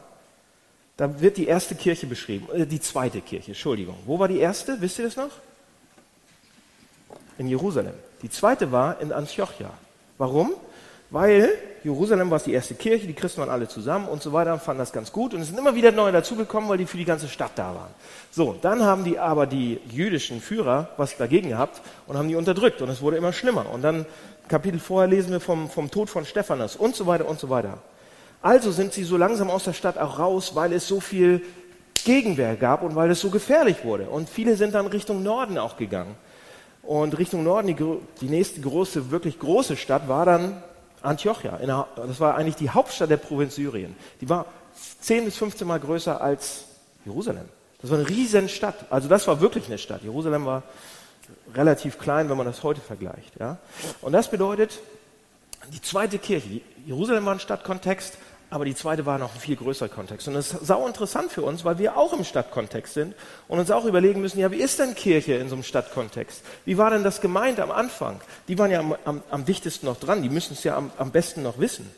Da 1.02 1.20
wird 1.20 1.36
die 1.36 1.48
erste 1.48 1.74
Kirche 1.74 2.06
beschrieben, 2.06 2.46
äh, 2.54 2.64
die 2.64 2.78
zweite 2.78 3.20
Kirche, 3.20 3.48
Entschuldigung. 3.48 3.96
Wo 4.06 4.20
war 4.20 4.28
die 4.28 4.38
erste? 4.38 4.80
Wisst 4.80 5.00
ihr 5.00 5.06
das 5.06 5.16
noch? 5.16 5.32
In 7.38 7.48
Jerusalem. 7.48 7.94
Die 8.22 8.30
zweite 8.30 8.70
war 8.70 9.00
in 9.00 9.10
Antiochia. 9.10 9.70
Warum? 10.16 10.52
Weil 11.10 11.48
Jerusalem 11.82 12.30
war 12.30 12.38
die 12.38 12.52
erste 12.52 12.76
Kirche, 12.76 13.08
die 13.08 13.14
Christen 13.14 13.40
waren 13.40 13.50
alle 13.50 13.66
zusammen 13.66 14.06
und 14.06 14.22
so 14.22 14.32
weiter, 14.32 14.56
fanden 14.60 14.78
das 14.78 14.92
ganz 14.92 15.10
gut 15.10 15.34
und 15.34 15.40
es 15.40 15.48
sind 15.48 15.58
immer 15.58 15.74
wieder 15.74 15.90
neue 15.90 16.12
dazugekommen, 16.12 16.70
weil 16.70 16.78
die 16.78 16.86
für 16.86 16.98
die 16.98 17.04
ganze 17.04 17.26
Stadt 17.26 17.50
da 17.56 17.74
waren. 17.74 17.90
So, 18.30 18.56
dann 18.62 18.84
haben 18.84 19.02
die 19.02 19.18
aber 19.18 19.46
die 19.46 19.80
jüdischen 19.90 20.40
Führer 20.40 20.90
was 20.98 21.16
dagegen 21.16 21.48
gehabt 21.48 21.82
und 22.06 22.16
haben 22.16 22.28
die 22.28 22.36
unterdrückt 22.36 22.80
und 22.80 22.88
es 22.88 23.02
wurde 23.02 23.16
immer 23.16 23.32
schlimmer. 23.32 23.68
Und 23.72 23.82
dann 23.82 24.06
Kapitel 24.46 24.78
vorher 24.78 25.08
lesen 25.08 25.32
wir 25.32 25.40
vom, 25.40 25.68
vom 25.68 25.90
Tod 25.90 26.10
von 26.10 26.24
Stephanus 26.24 26.76
und 26.76 26.94
so 26.94 27.08
weiter 27.08 27.26
und 27.26 27.40
so 27.40 27.50
weiter. 27.50 27.78
Also 28.42 28.72
sind 28.72 28.92
sie 28.92 29.04
so 29.04 29.16
langsam 29.16 29.50
aus 29.50 29.64
der 29.64 29.72
Stadt 29.72 29.96
auch 29.96 30.18
raus, 30.18 30.54
weil 30.54 30.72
es 30.72 30.86
so 30.88 31.00
viel 31.00 31.42
Gegenwehr 32.04 32.56
gab 32.56 32.82
und 32.82 32.96
weil 32.96 33.10
es 33.10 33.20
so 33.20 33.30
gefährlich 33.30 33.84
wurde. 33.84 34.08
Und 34.08 34.28
viele 34.28 34.56
sind 34.56 34.74
dann 34.74 34.86
Richtung 34.88 35.22
Norden 35.22 35.58
auch 35.58 35.76
gegangen. 35.76 36.16
Und 36.82 37.16
Richtung 37.16 37.44
Norden, 37.44 37.68
die, 37.68 37.76
die 38.20 38.28
nächste 38.28 38.60
große, 38.60 39.12
wirklich 39.12 39.38
große 39.38 39.76
Stadt 39.76 40.08
war 40.08 40.26
dann 40.26 40.60
Antiochia. 41.00 41.58
Der, 41.58 41.86
das 41.94 42.18
war 42.18 42.34
eigentlich 42.34 42.56
die 42.56 42.70
Hauptstadt 42.70 43.10
der 43.10 43.16
Provinz 43.16 43.54
Syrien. 43.54 43.94
Die 44.20 44.28
war 44.28 44.46
10 45.00 45.24
bis 45.24 45.36
15 45.36 45.66
Mal 45.66 45.78
größer 45.78 46.20
als 46.20 46.64
Jerusalem. 47.04 47.48
Das 47.80 47.90
war 47.90 47.98
eine 47.98 48.08
riesen 48.08 48.48
Stadt. 48.48 48.74
Also 48.90 49.08
das 49.08 49.26
war 49.28 49.40
wirklich 49.40 49.66
eine 49.66 49.78
Stadt. 49.78 50.02
Jerusalem 50.02 50.44
war 50.46 50.64
relativ 51.54 51.98
klein, 51.98 52.28
wenn 52.28 52.36
man 52.36 52.46
das 52.46 52.62
heute 52.64 52.80
vergleicht. 52.80 53.38
Ja? 53.38 53.58
Und 54.00 54.12
das 54.12 54.30
bedeutet, 54.30 54.80
die 55.72 55.80
zweite 55.80 56.18
Kirche, 56.18 56.60
Jerusalem 56.86 57.24
war 57.26 57.34
ein 57.34 57.40
Stadtkontext, 57.40 58.18
aber 58.52 58.66
die 58.66 58.74
zweite 58.74 59.06
war 59.06 59.16
noch 59.16 59.34
ein 59.34 59.40
viel 59.40 59.56
größerer 59.56 59.88
Kontext. 59.88 60.28
Und 60.28 60.34
das 60.34 60.52
ist 60.52 60.66
sau 60.66 60.86
interessant 60.86 61.32
für 61.32 61.40
uns, 61.40 61.64
weil 61.64 61.78
wir 61.78 61.96
auch 61.96 62.12
im 62.12 62.22
Stadtkontext 62.22 62.92
sind 62.92 63.14
und 63.48 63.58
uns 63.58 63.70
auch 63.70 63.86
überlegen 63.86 64.20
müssen, 64.20 64.38
ja, 64.38 64.50
wie 64.50 64.60
ist 64.60 64.78
denn 64.78 64.94
Kirche 64.94 65.32
in 65.36 65.48
so 65.48 65.54
einem 65.54 65.62
Stadtkontext? 65.62 66.42
Wie 66.66 66.76
war 66.76 66.90
denn 66.90 67.02
das 67.02 67.22
gemeint 67.22 67.60
am 67.60 67.70
Anfang? 67.70 68.20
Die 68.48 68.58
waren 68.58 68.70
ja 68.70 68.80
am, 68.80 68.94
am, 69.06 69.22
am 69.30 69.46
dichtesten 69.46 69.86
noch 69.86 69.98
dran, 69.98 70.20
die 70.20 70.28
müssen 70.28 70.52
es 70.52 70.64
ja 70.64 70.76
am, 70.76 70.90
am 70.98 71.10
besten 71.10 71.42
noch 71.42 71.60
wissen. 71.60 71.90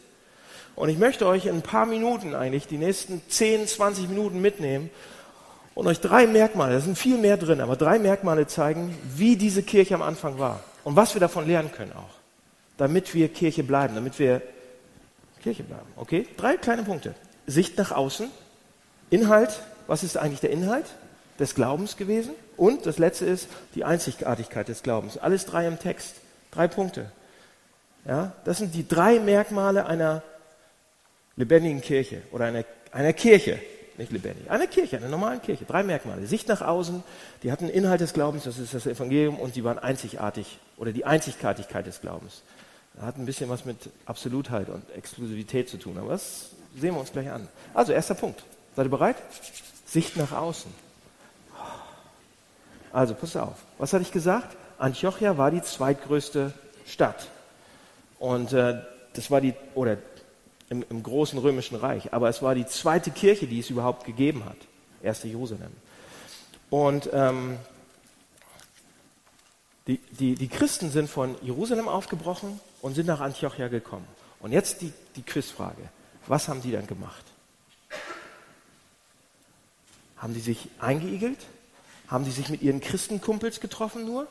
Und 0.76 0.90
ich 0.90 0.96
möchte 0.96 1.26
euch 1.26 1.46
in 1.46 1.56
ein 1.56 1.62
paar 1.62 1.86
Minuten 1.86 2.36
eigentlich, 2.36 2.68
die 2.68 2.78
nächsten 2.78 3.20
10, 3.28 3.66
20 3.66 4.08
Minuten 4.08 4.40
mitnehmen 4.40 4.90
und 5.74 5.88
euch 5.88 5.98
drei 5.98 6.28
Merkmale, 6.28 6.74
da 6.74 6.80
sind 6.80 6.96
viel 6.96 7.18
mehr 7.18 7.36
drin, 7.36 7.60
aber 7.60 7.74
drei 7.74 7.98
Merkmale 7.98 8.46
zeigen, 8.46 8.96
wie 9.16 9.34
diese 9.36 9.64
Kirche 9.64 9.96
am 9.96 10.02
Anfang 10.02 10.38
war 10.38 10.60
und 10.84 10.94
was 10.94 11.14
wir 11.14 11.20
davon 11.20 11.48
lernen 11.48 11.72
können 11.72 11.94
auch, 11.94 12.14
damit 12.76 13.12
wir 13.12 13.28
Kirche 13.28 13.64
bleiben, 13.64 13.96
damit 13.96 14.20
wir 14.20 14.40
Kirche 15.44 15.62
bleiben. 15.62 15.86
Okay? 15.96 16.26
Drei 16.38 16.56
kleine 16.56 16.82
Punkte. 16.82 17.14
Sicht 17.46 17.76
nach 17.76 17.92
außen, 17.92 18.30
Inhalt, 19.10 19.60
was 19.86 20.02
ist 20.02 20.16
eigentlich 20.16 20.40
der 20.40 20.50
Inhalt 20.50 20.86
des 21.38 21.54
Glaubens 21.54 21.98
gewesen? 21.98 22.32
Und 22.56 22.86
das 22.86 22.98
letzte 22.98 23.26
ist 23.26 23.48
die 23.74 23.84
Einzigartigkeit 23.84 24.68
des 24.68 24.82
Glaubens. 24.82 25.18
Alles 25.18 25.44
drei 25.44 25.66
im 25.66 25.78
Text. 25.78 26.16
Drei 26.50 26.66
Punkte. 26.66 27.12
Ja, 28.06 28.32
das 28.44 28.58
sind 28.58 28.74
die 28.74 28.88
drei 28.88 29.18
Merkmale 29.18 29.84
einer 29.86 30.22
lebendigen 31.36 31.82
Kirche 31.82 32.22
oder 32.32 32.46
einer, 32.46 32.64
einer 32.90 33.12
Kirche, 33.12 33.58
nicht 33.98 34.12
lebendig, 34.12 34.50
einer 34.50 34.66
Kirche, 34.66 34.96
einer 34.96 35.08
normalen 35.08 35.42
Kirche. 35.42 35.66
Drei 35.66 35.82
Merkmale. 35.82 36.26
Sicht 36.26 36.48
nach 36.48 36.62
außen, 36.62 37.02
die 37.42 37.52
hatten 37.52 37.68
Inhalt 37.68 38.00
des 38.00 38.14
Glaubens, 38.14 38.44
das 38.44 38.58
ist 38.58 38.72
das 38.72 38.86
Evangelium, 38.86 39.38
und 39.38 39.56
die 39.56 39.64
waren 39.64 39.78
einzigartig 39.78 40.58
oder 40.78 40.92
die 40.92 41.04
Einzigartigkeit 41.04 41.86
des 41.86 42.00
Glaubens. 42.00 42.42
Hat 43.00 43.18
ein 43.18 43.26
bisschen 43.26 43.50
was 43.50 43.64
mit 43.64 43.76
Absolutheit 44.06 44.68
und 44.68 44.88
Exklusivität 44.96 45.68
zu 45.68 45.78
tun, 45.78 45.98
aber 45.98 46.10
das 46.10 46.50
sehen 46.76 46.94
wir 46.94 47.00
uns 47.00 47.12
gleich 47.12 47.30
an. 47.30 47.48
Also, 47.72 47.92
erster 47.92 48.14
Punkt. 48.14 48.44
Seid 48.76 48.86
ihr 48.86 48.90
bereit? 48.90 49.16
Sicht 49.84 50.16
nach 50.16 50.32
außen. 50.32 50.72
Also, 52.92 53.14
pass 53.14 53.36
auf. 53.36 53.56
Was 53.78 53.92
hatte 53.92 54.02
ich 54.02 54.12
gesagt? 54.12 54.56
Antiochia 54.78 55.36
war 55.36 55.50
die 55.50 55.62
zweitgrößte 55.62 56.52
Stadt. 56.86 57.28
Und 58.18 58.52
äh, 58.52 58.80
das 59.14 59.30
war 59.30 59.40
die, 59.40 59.54
oder 59.74 59.98
im, 60.70 60.84
im 60.88 61.02
großen 61.02 61.38
römischen 61.38 61.76
Reich. 61.76 62.12
Aber 62.12 62.28
es 62.28 62.42
war 62.42 62.54
die 62.54 62.66
zweite 62.66 63.10
Kirche, 63.10 63.46
die 63.46 63.60
es 63.60 63.70
überhaupt 63.70 64.04
gegeben 64.04 64.44
hat. 64.44 64.56
Erste 65.02 65.28
Jerusalem. 65.28 65.72
Und 66.70 67.10
ähm, 67.12 67.58
die, 69.86 69.98
die, 70.18 70.34
die 70.34 70.48
Christen 70.48 70.90
sind 70.90 71.10
von 71.10 71.36
Jerusalem 71.42 71.88
aufgebrochen 71.88 72.60
und 72.80 72.94
sind 72.94 73.06
nach 73.06 73.20
Antiochia 73.20 73.68
gekommen. 73.68 74.06
Und 74.40 74.52
jetzt 74.52 74.80
die, 74.80 74.92
die 75.16 75.22
Quizfrage. 75.22 75.82
Was 76.26 76.48
haben 76.48 76.62
die 76.62 76.72
dann 76.72 76.86
gemacht? 76.86 77.24
Haben 80.16 80.34
die 80.34 80.40
sich 80.40 80.68
eingeigelt? 80.78 81.38
Haben 82.08 82.24
die 82.24 82.30
sich 82.30 82.48
mit 82.48 82.62
ihren 82.62 82.80
Christenkumpels 82.80 83.60
getroffen 83.60 84.06
nur? 84.06 84.26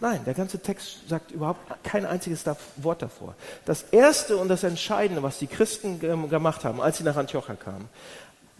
Nein, 0.00 0.24
der 0.24 0.34
ganze 0.34 0.58
Text 0.58 1.08
sagt 1.08 1.30
überhaupt 1.30 1.60
kein 1.84 2.06
einziges 2.06 2.44
Wort 2.76 3.02
davor. 3.02 3.36
Das 3.64 3.84
Erste 3.92 4.36
und 4.36 4.48
das 4.48 4.64
Entscheidende, 4.64 5.22
was 5.22 5.38
die 5.38 5.46
Christen 5.46 6.00
gemacht 6.00 6.64
haben, 6.64 6.80
als 6.80 6.98
sie 6.98 7.04
nach 7.04 7.16
Antiochia 7.16 7.54
kamen, 7.54 7.88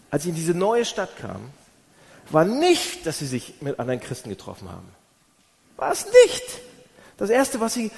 als 0.09 0.23
sie 0.23 0.29
in 0.29 0.35
diese 0.35 0.53
neue 0.53 0.85
Stadt 0.85 1.17
kamen, 1.17 1.51
war 2.29 2.45
nicht, 2.45 3.05
dass 3.05 3.19
sie 3.19 3.25
sich 3.25 3.55
mit 3.61 3.79
anderen 3.79 3.99
Christen 3.99 4.29
getroffen 4.29 4.69
haben. 4.69 4.87
War 5.77 5.91
es 5.91 6.05
nicht. 6.05 6.61
Das 7.17 7.29
Erste, 7.29 7.59
was 7.59 7.73
sie, 7.73 7.91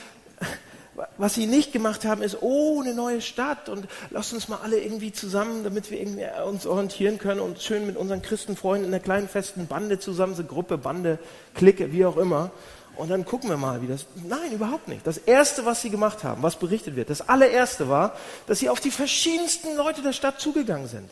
was 1.17 1.34
sie 1.34 1.48
nicht 1.48 1.72
gemacht 1.74 2.05
haben, 2.05 2.22
ist, 2.22 2.38
oh, 2.41 2.82
eine 2.82 2.94
neue 2.94 3.22
Stadt 3.22 3.70
und 3.70 3.88
lasst 4.10 4.34
uns 4.34 4.48
mal 4.48 4.60
alle 4.63 4.79
irgendwie 4.79 5.12
zusammen, 5.12 5.63
damit 5.63 5.91
wir 5.91 6.00
irgendwie 6.00 6.25
uns 6.46 6.65
orientieren 6.65 7.17
können 7.17 7.39
und 7.39 7.62
schön 7.62 7.86
mit 7.86 7.98
unseren 7.98 8.22
Christenfreunden 8.22 8.88
in 8.88 8.94
einer 8.94 9.03
kleinen 9.03 9.27
festen 9.27 9.67
Bande 9.67 10.00
zusammen 10.00 10.36
sind, 10.36 10.48
Gruppe, 10.48 10.77
Bande, 10.77 11.20
Clique, 11.53 11.91
wie 11.91 12.05
auch 12.05 12.17
immer 12.17 12.51
und 12.98 13.10
dann 13.10 13.25
gucken 13.25 13.50
wir 13.50 13.58
mal, 13.58 13.82
wie 13.82 13.88
das. 13.88 14.05
Nein, 14.27 14.51
überhaupt 14.51 14.88
nicht. 14.88 15.05
Das 15.05 15.17
erste, 15.17 15.65
was 15.65 15.82
sie 15.82 15.89
gemacht 15.89 16.24
haben, 16.24 16.41
was 16.44 16.55
berichtet 16.55 16.96
wird, 16.96 17.10
das 17.10 17.27
allererste 17.27 17.89
war, 17.89 18.15
dass 18.48 18.60
sie 18.60 18.70
auf 18.70 18.79
die 18.79 18.91
verschiedensten 18.91 19.75
Leute 19.75 20.01
der 20.01 20.13
Stadt 20.13 20.39
zugegangen 20.39 20.88
sind. 20.88 21.10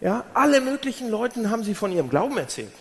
Ja, 0.00 0.24
alle 0.34 0.60
möglichen 0.60 1.10
Leuten 1.10 1.50
haben 1.50 1.64
sie 1.64 1.74
von 1.74 1.90
ihrem 1.90 2.08
Glauben 2.08 2.38
erzählt. 2.38 2.72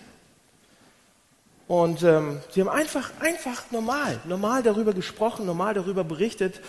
Und 1.68 2.02
ähm, 2.04 2.40
sie 2.52 2.62
haben 2.62 2.70
einfach, 2.70 3.12
einfach 3.20 3.72
normal, 3.72 4.20
normal 4.26 4.64
darüber 4.64 4.94
gesprochen, 4.94 5.46
normal 5.46 5.74
darüber 5.74 6.04
berichtet 6.04 6.62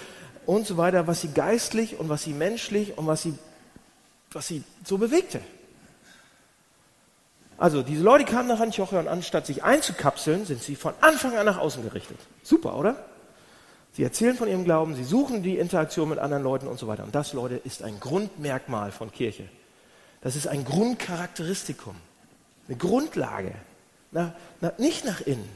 und 0.45 0.67
so 0.67 0.77
weiter, 0.77 1.07
was 1.07 1.21
sie 1.21 1.29
geistlich 1.29 1.99
und 1.99 2.09
was 2.09 2.25
sie 2.25 2.33
menschlich 2.33 2.99
und 2.99 3.07
was 3.07 3.23
sie, 3.23 3.35
was 4.33 4.49
sie 4.49 4.65
so 4.85 4.99
bewegte. 4.99 5.41
Also 7.59 7.83
diese 7.83 8.03
Leute 8.03 8.25
kamen 8.25 8.49
nach 8.49 8.61
Antiochia 8.61 9.01
und 9.01 9.09
anstatt 9.09 9.47
sich 9.47 9.63
einzukapseln, 9.63 10.47
sind 10.47 10.63
sie 10.63 10.77
von 10.77 10.95
Anfang 11.01 11.37
an 11.37 11.47
nach 11.47 11.59
außen 11.59 11.83
gerichtet. 11.83 12.19
Super, 12.43 12.77
oder? 12.77 13.05
Sie 13.93 14.05
erzählen 14.05 14.37
von 14.37 14.49
ihrem 14.49 14.65
Glauben, 14.65 14.95
sie 14.95 15.03
suchen 15.03 15.43
die 15.43 15.59
Interaktion 15.59 16.09
mit 16.09 16.19
anderen 16.19 16.45
Leuten 16.45 16.69
und 16.69 16.79
so 16.79 16.87
weiter. 16.87 17.03
Und 17.05 17.15
das, 17.15 17.33
Leute, 17.33 17.57
ist 17.57 17.83
ein 17.83 17.99
Grundmerkmal 17.99 18.93
von 18.93 19.11
Kirche. 19.11 19.49
Das 20.21 20.37
ist 20.37 20.47
ein 20.47 20.65
Grundcharakteristikum, 20.65 21.97
eine 22.69 22.77
Grundlage. 22.77 23.55
Na, 24.11 24.35
na, 24.61 24.73
nicht 24.79 25.05
nach 25.05 25.21
innen, 25.21 25.49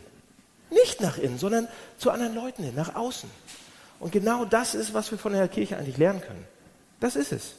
nicht 0.71 1.01
nach 1.01 1.19
innen, 1.19 1.39
sondern 1.39 1.69
zu 1.99 2.11
anderen 2.11 2.35
Leuten 2.35 2.65
hin, 2.65 2.75
nach 2.75 2.95
außen. 2.95 3.31
Und 4.01 4.13
genau 4.13 4.45
das 4.45 4.75
ist, 4.75 4.95
was 4.95 5.11
wir 5.11 5.19
von 5.19 5.33
der 5.33 5.47
Kirche 5.49 5.77
eigentlich 5.77 5.97
lernen 5.97 6.21
können. 6.21 6.45
Das 7.01 7.17
ist 7.17 7.33
es. 7.33 7.55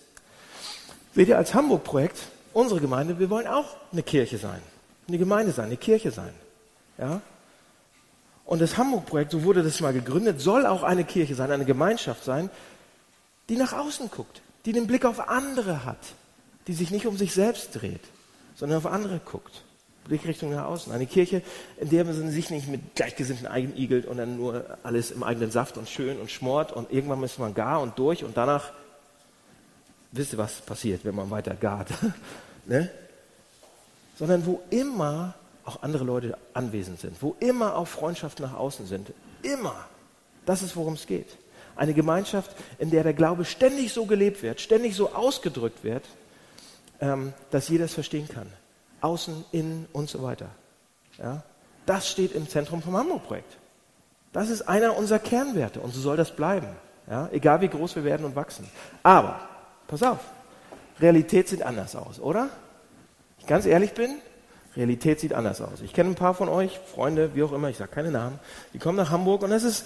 Seht 1.16 1.28
ihr, 1.28 1.38
als 1.38 1.54
Hamburg-Projekt 1.54 2.18
unsere 2.54 2.80
Gemeinde, 2.80 3.20
wir 3.20 3.30
wollen 3.30 3.48
auch 3.48 3.76
eine 3.92 4.04
Kirche 4.04 4.38
sein, 4.38 4.62
eine 5.08 5.18
Gemeinde 5.18 5.52
sein, 5.52 5.66
eine 5.66 5.78
Kirche 5.78 6.12
sein. 6.12 6.34
Ja? 6.98 7.22
Und 8.46 8.62
das 8.62 8.78
Hamburg-Projekt, 8.78 9.32
so 9.32 9.44
wurde 9.44 9.64
das 9.64 9.80
mal 9.80 9.94
gegründet, 9.94 10.42
soll 10.42 10.66
auch 10.66 10.84
eine 10.84 11.04
Kirche 11.04 11.36
sein, 11.36 11.52
eine 11.52 11.66
Gemeinschaft 11.66 12.24
sein, 12.24 12.50
die 13.50 13.56
nach 13.56 13.74
außen 13.74 14.10
guckt, 14.12 14.42
die 14.66 14.74
den 14.74 14.88
Blick 14.88 15.06
auf 15.06 15.30
andere 15.30 15.86
hat, 15.86 15.98
die 16.68 16.74
sich 16.74 16.92
nicht 16.92 17.08
um 17.08 17.18
sich 17.18 17.34
selbst 17.34 17.70
dreht, 17.74 18.04
sondern 18.56 18.78
auf 18.78 18.86
andere 18.86 19.20
guckt. 19.20 19.64
Blickrichtung 20.06 20.52
nach 20.52 20.66
außen. 20.66 20.92
Eine 20.92 21.06
Kirche, 21.06 21.42
in 21.78 21.90
der 21.90 22.04
man 22.06 22.30
sich 22.30 22.50
nicht 22.50 22.68
mit 22.68 22.96
Gleichgesinnten 22.96 23.48
eigenigelt 23.48 24.06
und 24.06 24.18
dann 24.18 24.38
nur 24.38 24.78
alles 24.84 25.12
im 25.12 25.24
eigenen 25.24 25.52
Saft 25.52 25.78
und 25.78 25.90
schön 25.90 26.20
und 26.20 26.32
schmort 26.32 26.72
und 26.72 26.92
irgendwann 26.92 27.22
ist 27.24 27.40
man 27.40 27.54
gar 27.54 27.82
und 27.82 27.98
durch 27.98 28.24
und 28.24 28.38
danach 28.38 28.72
wisst 30.12 30.34
ihr, 30.34 30.38
was 30.38 30.62
passiert, 30.62 31.04
wenn 31.06 31.16
man 31.16 31.30
weiter 31.30 31.56
gart? 31.56 31.90
ne? 32.66 32.90
Sondern 34.18 34.46
wo 34.46 34.62
immer 34.70 35.34
auch 35.66 35.82
andere 35.82 36.04
Leute 36.04 36.38
anwesend 36.54 37.00
sind, 37.00 37.22
wo 37.22 37.36
immer 37.40 37.76
auch 37.76 37.88
Freundschaften 37.88 38.46
nach 38.46 38.54
außen 38.54 38.86
sind. 38.86 39.14
Immer. 39.42 39.76
Das 40.46 40.62
ist, 40.62 40.76
worum 40.76 40.94
es 40.94 41.08
geht. 41.08 41.38
Eine 41.76 41.94
Gemeinschaft, 41.94 42.52
in 42.78 42.92
der 42.92 43.04
der 43.04 43.14
Glaube 43.14 43.46
ständig 43.46 43.94
so 43.94 44.06
gelebt 44.06 44.44
wird, 44.44 44.62
ständig 44.62 44.96
so 44.96 45.14
ausgedrückt 45.14 45.84
wird, 45.84 46.04
ähm, 47.00 47.34
dass 47.50 47.70
jeder 47.70 47.86
es 47.86 47.94
verstehen 47.94 48.28
kann. 48.28 48.48
Außen, 49.04 49.46
innen 49.52 49.88
und 49.94 50.10
so 50.10 50.24
weiter. 50.24 50.50
Ja? 51.18 51.44
Das 51.86 52.10
steht 52.10 52.34
im 52.34 52.48
Zentrum 52.48 52.82
vom 52.82 52.96
Hamburg-Projekt. 52.96 53.58
Das 54.32 54.50
ist 54.50 54.64
einer 54.64 54.98
unserer 54.98 55.20
Kernwerte 55.20 55.80
und 55.80 55.94
so 55.94 56.02
soll 56.02 56.18
das 56.18 56.36
bleiben. 56.36 56.68
Ja? 57.10 57.30
Egal 57.32 57.62
wie 57.62 57.68
groß 57.68 57.96
wir 57.96 58.04
werden 58.04 58.26
und 58.26 58.36
wachsen. 58.36 58.68
Aber 59.04 59.40
Pass 59.88 60.02
auf, 60.02 60.20
Realität 61.00 61.48
sieht 61.48 61.62
anders 61.62 61.96
aus, 61.96 62.20
oder? 62.20 62.50
Ich 63.40 63.46
ganz 63.46 63.66
ehrlich 63.66 63.94
bin, 63.94 64.16
Realität 64.76 65.20
sieht 65.20 65.34
anders 65.34 65.62
aus. 65.62 65.82
Ich 65.82 65.94
kenne 65.94 66.10
ein 66.10 66.16
paar 66.16 66.34
von 66.34 66.50
euch, 66.50 66.80
Freunde, 66.94 67.36
wie 67.36 67.44
auch 67.44 67.52
immer, 67.52 67.70
ich 67.70 67.78
sage 67.78 67.92
keine 67.92 68.10
Namen, 68.10 68.40
die 68.74 68.80
kommen 68.80 68.98
nach 68.98 69.12
Hamburg 69.12 69.44
und 69.44 69.52
das 69.52 69.64
ist, 69.64 69.86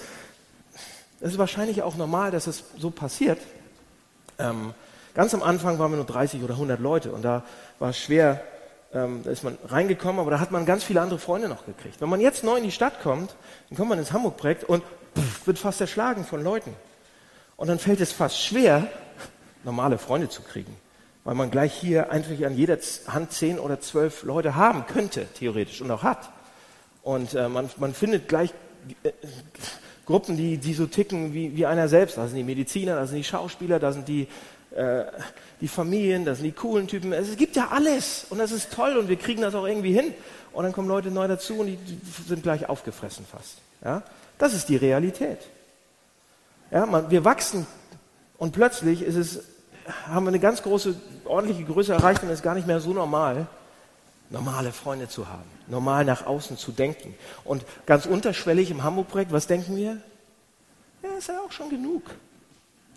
ist 1.19 1.37
wahrscheinlich 1.37 1.81
auch 1.81 1.97
normal, 1.97 2.31
dass 2.31 2.47
es 2.47 2.63
so 2.77 2.89
passiert. 2.89 3.39
Ähm, 4.39 4.73
ganz 5.13 5.33
am 5.33 5.43
Anfang 5.43 5.79
waren 5.79 5.91
wir 5.91 5.97
nur 5.97 6.05
30 6.05 6.43
oder 6.43 6.53
100 6.53 6.79
Leute 6.79 7.11
und 7.11 7.23
da 7.23 7.43
war 7.79 7.89
es 7.89 7.97
schwer, 7.97 8.41
ähm, 8.97 9.21
da 9.23 9.31
ist 9.31 9.43
man 9.43 9.57
reingekommen, 9.67 10.19
aber 10.19 10.31
da 10.31 10.39
hat 10.39 10.51
man 10.51 10.65
ganz 10.65 10.83
viele 10.83 11.01
andere 11.01 11.19
Freunde 11.19 11.47
noch 11.47 11.65
gekriegt. 11.65 12.01
Wenn 12.01 12.09
man 12.09 12.19
jetzt 12.19 12.43
neu 12.43 12.57
in 12.57 12.63
die 12.63 12.71
Stadt 12.71 13.01
kommt, 13.01 13.35
dann 13.69 13.77
kommt 13.77 13.89
man 13.89 13.99
ins 13.99 14.11
Hamburg-Projekt 14.11 14.63
und 14.63 14.83
pff, 15.15 15.47
wird 15.47 15.59
fast 15.59 15.81
erschlagen 15.81 16.25
von 16.25 16.43
Leuten. 16.43 16.73
Und 17.55 17.67
dann 17.67 17.79
fällt 17.79 18.01
es 18.01 18.11
fast 18.11 18.41
schwer, 18.41 18.87
normale 19.63 19.97
Freunde 19.97 20.29
zu 20.29 20.41
kriegen. 20.41 20.75
Weil 21.23 21.35
man 21.35 21.51
gleich 21.51 21.73
hier 21.73 22.11
eigentlich 22.11 22.45
an 22.45 22.55
jeder 22.55 22.77
Hand 23.07 23.33
zehn 23.33 23.59
oder 23.59 23.81
zwölf 23.81 24.23
Leute 24.23 24.55
haben 24.55 24.85
könnte, 24.87 25.25
theoretisch, 25.33 25.81
und 25.81 25.91
auch 25.91 26.03
hat. 26.03 26.29
Und 27.01 27.33
äh, 27.33 27.49
man, 27.49 27.69
man 27.77 27.93
findet 27.93 28.27
gleich 28.27 28.53
äh, 29.03 29.11
Gruppen, 30.05 30.37
die, 30.37 30.57
die 30.57 30.73
so 30.73 30.85
ticken 30.85 31.33
wie, 31.33 31.55
wie 31.57 31.65
einer 31.65 31.89
selbst. 31.89 32.17
Da 32.17 32.27
sind 32.27 32.37
die 32.37 32.43
Mediziner, 32.43 32.95
da 32.95 33.05
sind 33.07 33.17
die 33.17 33.23
Schauspieler, 33.25 33.79
da 33.79 33.91
sind 33.91 34.07
die, 34.07 34.27
äh, 34.71 35.05
die 35.61 35.67
Familien, 35.67 36.25
da 36.25 36.35
sind 36.35 36.45
die 36.45 36.51
coolen 36.51 36.87
Typen. 36.87 37.13
Es 37.13 37.35
gibt 37.37 37.55
ja 37.55 37.69
alles 37.69 38.25
und 38.29 38.37
das 38.37 38.51
ist 38.51 38.71
toll 38.71 38.97
und 38.97 39.09
wir 39.09 39.17
kriegen 39.17 39.41
das 39.41 39.55
auch 39.55 39.65
irgendwie 39.65 39.93
hin. 39.93 40.13
Und 40.53 40.63
dann 40.63 40.73
kommen 40.73 40.87
Leute 40.87 41.11
neu 41.11 41.27
dazu 41.27 41.59
und 41.59 41.67
die 41.67 41.77
sind 42.27 42.43
gleich 42.43 42.67
aufgefressen 42.67 43.25
fast. 43.29 43.57
Ja? 43.83 44.03
Das 44.37 44.53
ist 44.53 44.69
die 44.69 44.75
Realität. 44.75 45.39
Ja, 46.71 46.85
man, 46.85 47.09
wir 47.09 47.23
wachsen 47.23 47.65
und 48.37 48.51
plötzlich 48.53 49.01
ist 49.01 49.15
es 49.15 49.43
haben 50.07 50.25
wir 50.25 50.29
eine 50.29 50.39
ganz 50.39 50.61
große, 50.61 50.95
ordentliche 51.25 51.63
Größe 51.63 51.93
erreicht 51.93 52.21
und 52.23 52.29
es 52.29 52.39
ist 52.39 52.43
gar 52.43 52.55
nicht 52.55 52.67
mehr 52.67 52.79
so 52.79 52.93
normal, 52.93 53.47
normale 54.29 54.71
Freunde 54.71 55.07
zu 55.07 55.27
haben, 55.27 55.49
normal 55.67 56.05
nach 56.05 56.25
außen 56.25 56.57
zu 56.57 56.71
denken. 56.71 57.15
Und 57.43 57.63
ganz 57.85 58.05
unterschwellig 58.05 58.69
im 58.69 58.83
Hamburg-Projekt, 58.83 59.31
was 59.31 59.47
denken 59.47 59.75
wir? 59.75 60.01
Ja, 61.03 61.09
ist 61.17 61.29
ja 61.29 61.39
auch 61.39 61.51
schon 61.51 61.69
genug. 61.69 62.03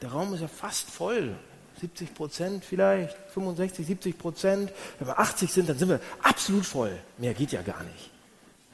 Der 0.03 0.11
Raum 0.11 0.35
ist 0.35 0.41
ja 0.41 0.49
fast 0.49 0.91
voll. 0.91 1.37
70 1.80 2.14
Prozent 2.14 2.64
vielleicht, 2.64 3.16
65, 3.34 3.87
70 3.87 4.18
Prozent. 4.18 4.72
Wenn 4.99 5.08
wir 5.08 5.18
80 5.18 5.52
sind, 5.52 5.68
dann 5.68 5.78
sind 5.78 5.88
wir 5.88 6.00
absolut 6.22 6.66
voll. 6.66 6.92
Mehr 7.18 7.34
geht 7.34 7.52
ja 7.52 7.62
gar 7.62 7.82
nicht. 7.82 8.10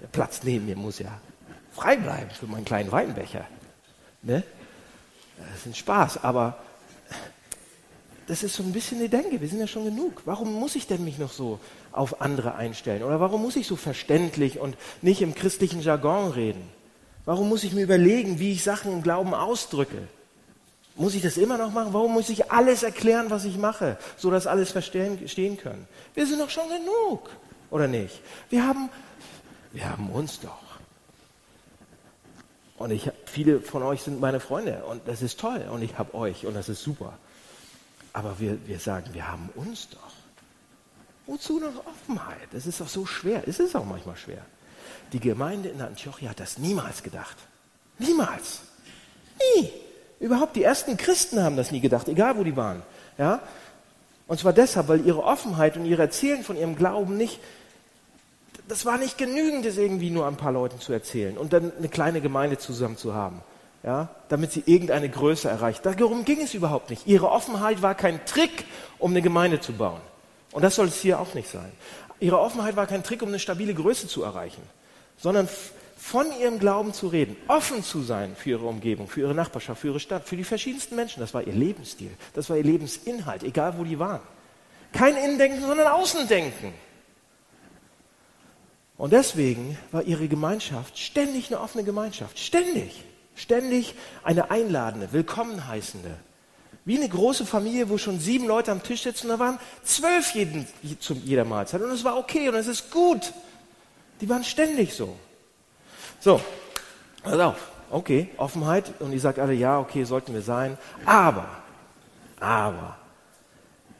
Der 0.01 0.09
Platz 0.09 0.41
neben 0.43 0.67
mir 0.67 0.77
muss 0.77 0.99
ja 0.99 1.21
frei 1.73 1.97
bleiben 1.97 2.31
für 2.31 2.47
meinen 2.47 2.65
kleinen 2.65 2.91
Weinbecher. 2.91 3.47
Ne? 4.23 4.43
Das 5.39 5.59
ist 5.61 5.67
ein 5.67 5.75
Spaß, 5.75 6.25
aber 6.25 6.59
das 8.27 8.43
ist 8.43 8.55
so 8.55 8.63
ein 8.63 8.73
bisschen 8.73 8.99
eine 8.99 9.09
Denke. 9.09 9.41
Wir 9.41 9.49
sind 9.49 9.61
ja 9.61 9.67
schon 9.67 9.85
genug. 9.85 10.23
Warum 10.25 10.53
muss 10.53 10.75
ich 10.75 10.87
denn 10.87 11.05
mich 11.05 11.19
noch 11.19 11.33
so 11.33 11.61
auf 11.93 12.21
andere 12.21 12.57
einstellen? 12.57 13.03
Oder 13.03 13.21
warum 13.21 13.43
muss 13.43 13.57
ich 13.57 13.67
so 13.67 13.77
verständlich 13.77 14.59
und 14.59 14.77
nicht 15.01 15.23
im 15.23 15.35
christlichen 15.35 15.81
Jargon 15.81 16.33
reden? 16.33 16.63
Warum 17.25 17.49
muss 17.49 17.65
ich 17.65 17.73
mir 17.73 17.83
überlegen, 17.83 18.39
wie 18.39 18.53
ich 18.53 18.65
Sachen 18.65 18.93
im 18.93 19.03
Glauben 19.03 19.35
ausdrücke? 19.35 20.09
Muss 20.97 21.15
ich 21.15 21.23
das 21.23 21.37
immer 21.37 21.59
noch 21.59 21.73
machen? 21.73 21.93
Warum 21.93 22.15
muss 22.15 22.31
ich 22.31 22.51
alles 22.51 22.83
erklären, 22.83 23.29
was 23.29 23.45
ich 23.45 23.59
mache, 23.59 23.99
so 24.17 24.31
dass 24.31 24.47
alles 24.47 24.73
verstehen 24.73 25.59
können? 25.59 25.87
Wir 26.15 26.27
sind 26.27 26.41
doch 26.41 26.49
schon 26.49 26.69
genug, 26.69 27.29
oder 27.71 27.87
nicht? 27.87 28.21
Wir 28.49 28.67
haben, 28.67 28.89
wir 29.73 29.89
haben 29.89 30.11
uns 30.11 30.41
doch. 30.41 30.67
Und 32.79 32.91
ich, 32.91 33.11
viele 33.27 33.61
von 33.61 33.83
euch 33.83 34.03
sind 34.03 34.21
meine 34.21 34.41
Freunde 34.41 34.85
und 34.85 35.07
das 35.07 35.23
ist 35.23 35.39
toll 35.39 35.67
und 35.71 35.83
ich 35.83 35.99
habe 35.99 36.15
euch 36.15 36.47
und 36.47 36.55
das 36.55 36.69
ist 36.69 36.83
super. 36.83 37.19
Aber 38.13 38.39
wir, 38.39 38.67
wir 38.67 38.79
sagen, 38.79 39.13
wir 39.13 39.29
haben 39.29 39.51
uns 39.55 39.91
doch. 39.91 40.13
Wozu 41.27 41.59
noch 41.59 41.87
Offenheit? 41.87 42.49
Das 42.53 42.67
ist 42.67 42.81
doch 42.81 42.89
so 42.89 43.05
schwer. 43.05 43.47
Es 43.47 43.59
ist 43.59 43.77
auch 43.77 43.85
manchmal 43.85 44.17
schwer. 44.17 44.45
Die 45.13 45.21
Gemeinde 45.21 45.69
in 45.69 45.81
Antiochia 45.83 46.31
hat 46.31 46.41
das 46.41 46.57
niemals 46.57 47.03
gedacht. 47.03 47.37
Niemals. 47.99 48.61
Nie. 49.39 49.71
Überhaupt 50.19 50.57
die 50.57 50.63
ersten 50.63 50.97
Christen 50.97 51.43
haben 51.43 51.57
das 51.57 51.71
nie 51.71 51.81
gedacht, 51.81 52.09
egal 52.09 52.39
wo 52.39 52.45
die 52.45 52.57
waren. 52.57 52.83
Ja? 53.19 53.41
Und 54.27 54.41
zwar 54.41 54.53
deshalb, 54.53 54.89
weil 54.89 55.07
ihre 55.07 55.23
Offenheit 55.23 55.77
und 55.77 55.85
ihre 55.85 56.03
Erzählen 56.03 56.43
von 56.43 56.57
ihrem 56.57 56.77
Glauben 56.77 57.17
nicht, 57.17 57.39
das 58.69 58.85
war 58.85 58.99
nicht 58.99 59.19
genügend, 59.19 59.65
das 59.65 59.77
irgendwie 59.77 60.11
nur 60.11 60.27
ein 60.27 60.37
paar 60.37 60.53
Leuten 60.53 60.81
zu 60.81 60.93
erzählen 60.93 61.39
und 61.39 61.53
dann 61.53 61.73
eine 61.79 61.89
kleine 61.89 62.21
Gemeinde 62.21 62.59
zusammen 62.59 62.97
zu 62.97 63.15
haben. 63.15 63.43
Ja, 63.83 64.09
damit 64.31 64.51
sie 64.51 64.65
irgendeine 64.67 65.09
Größe 65.09 65.49
erreicht. 65.49 65.87
Darum 65.87 66.25
ging 66.25 66.41
es 66.41 66.55
überhaupt 66.55 66.91
nicht. 66.91 67.07
Ihre 67.07 67.31
Offenheit 67.31 67.83
war 67.83 67.95
kein 67.95 68.25
Trick, 68.27 68.65
um 68.99 69.13
eine 69.13 69.23
Gemeinde 69.23 69.61
zu 69.61 69.75
bauen. 69.75 70.01
Und 70.51 70.63
das 70.63 70.75
soll 70.75 70.89
es 70.89 70.97
hier 71.01 71.21
auch 71.21 71.35
nicht 71.35 71.49
sein. 71.49 71.71
Ihre 72.19 72.41
Offenheit 72.41 72.75
war 72.75 72.89
kein 72.89 73.05
Trick, 73.05 73.23
um 73.23 73.29
eine 73.29 73.39
stabile 73.39 73.75
Größe 73.75 74.09
zu 74.09 74.25
erreichen, 74.25 74.63
sondern 75.19 75.49
von 76.07 76.27
ihrem 76.39 76.61
Glauben 76.61 76.95
zu 76.95 77.09
reden, 77.09 77.37
offen 77.49 77.83
zu 77.83 78.01
sein 78.01 78.37
für 78.37 78.51
ihre 78.51 78.67
Umgebung, 78.67 79.09
für 79.09 79.23
ihre 79.23 79.35
Nachbarschaft, 79.35 79.81
für 79.81 79.89
ihre 79.89 79.99
Stadt, 79.99 80.29
für 80.29 80.37
die 80.37 80.45
verschiedensten 80.45 80.95
Menschen. 80.95 81.19
Das 81.19 81.35
war 81.35 81.43
ihr 81.43 81.53
Lebensstil, 81.53 82.13
das 82.33 82.49
war 82.49 82.57
ihr 82.57 82.63
Lebensinhalt, 82.63 83.43
egal 83.43 83.77
wo 83.77 83.83
die 83.83 83.99
waren. 83.99 84.21
Kein 84.93 85.17
Innendenken, 85.17 85.61
sondern 85.61 85.89
Außendenken. 85.89 86.73
Und 88.97 89.13
deswegen 89.13 89.77
war 89.91 90.05
ihre 90.05 90.29
Gemeinschaft 90.29 90.97
ständig 90.97 91.49
eine 91.49 91.61
offene 91.61 91.83
Gemeinschaft. 91.83 92.39
Ständig. 92.39 93.03
Ständig 93.35 93.97
eine 94.23 94.53
einladende, 94.53 95.09
willkommen 95.11 95.67
heißende. 95.67 96.17
Wie 96.85 96.99
eine 96.99 97.09
große 97.09 97.45
Familie, 97.45 97.89
wo 97.89 97.99
schon 97.99 98.21
sieben 98.21 98.47
Leute 98.47 98.71
am 98.71 98.81
Tisch 98.81 99.03
sitzen, 99.03 99.27
da 99.27 99.41
waren 99.41 99.59
zwölf 99.83 100.37
jeden, 100.37 100.69
zu 101.01 101.15
jeder 101.15 101.45
Mahlzeit. 101.45 101.83
Und 101.83 101.91
es 101.91 102.05
war 102.05 102.17
okay 102.17 102.49
und 102.49 102.55
es 102.55 102.69
ist 102.69 102.93
gut. 102.93 103.33
Die 104.21 104.29
waren 104.29 104.45
ständig 104.45 104.95
so. 104.95 105.17
So, 106.27 106.41
pass 107.23 107.39
auf. 107.39 107.69
Okay, 107.89 108.31
Offenheit. 108.37 108.95
Und 108.99 109.13
ihr 109.13 109.21
sagt 109.21 109.39
alle, 109.39 109.53
ja, 109.53 109.79
okay, 109.79 110.03
sollten 110.03 110.35
wir 110.35 110.43
sein. 110.43 110.77
Aber, 111.05 111.47
aber, 112.41 112.97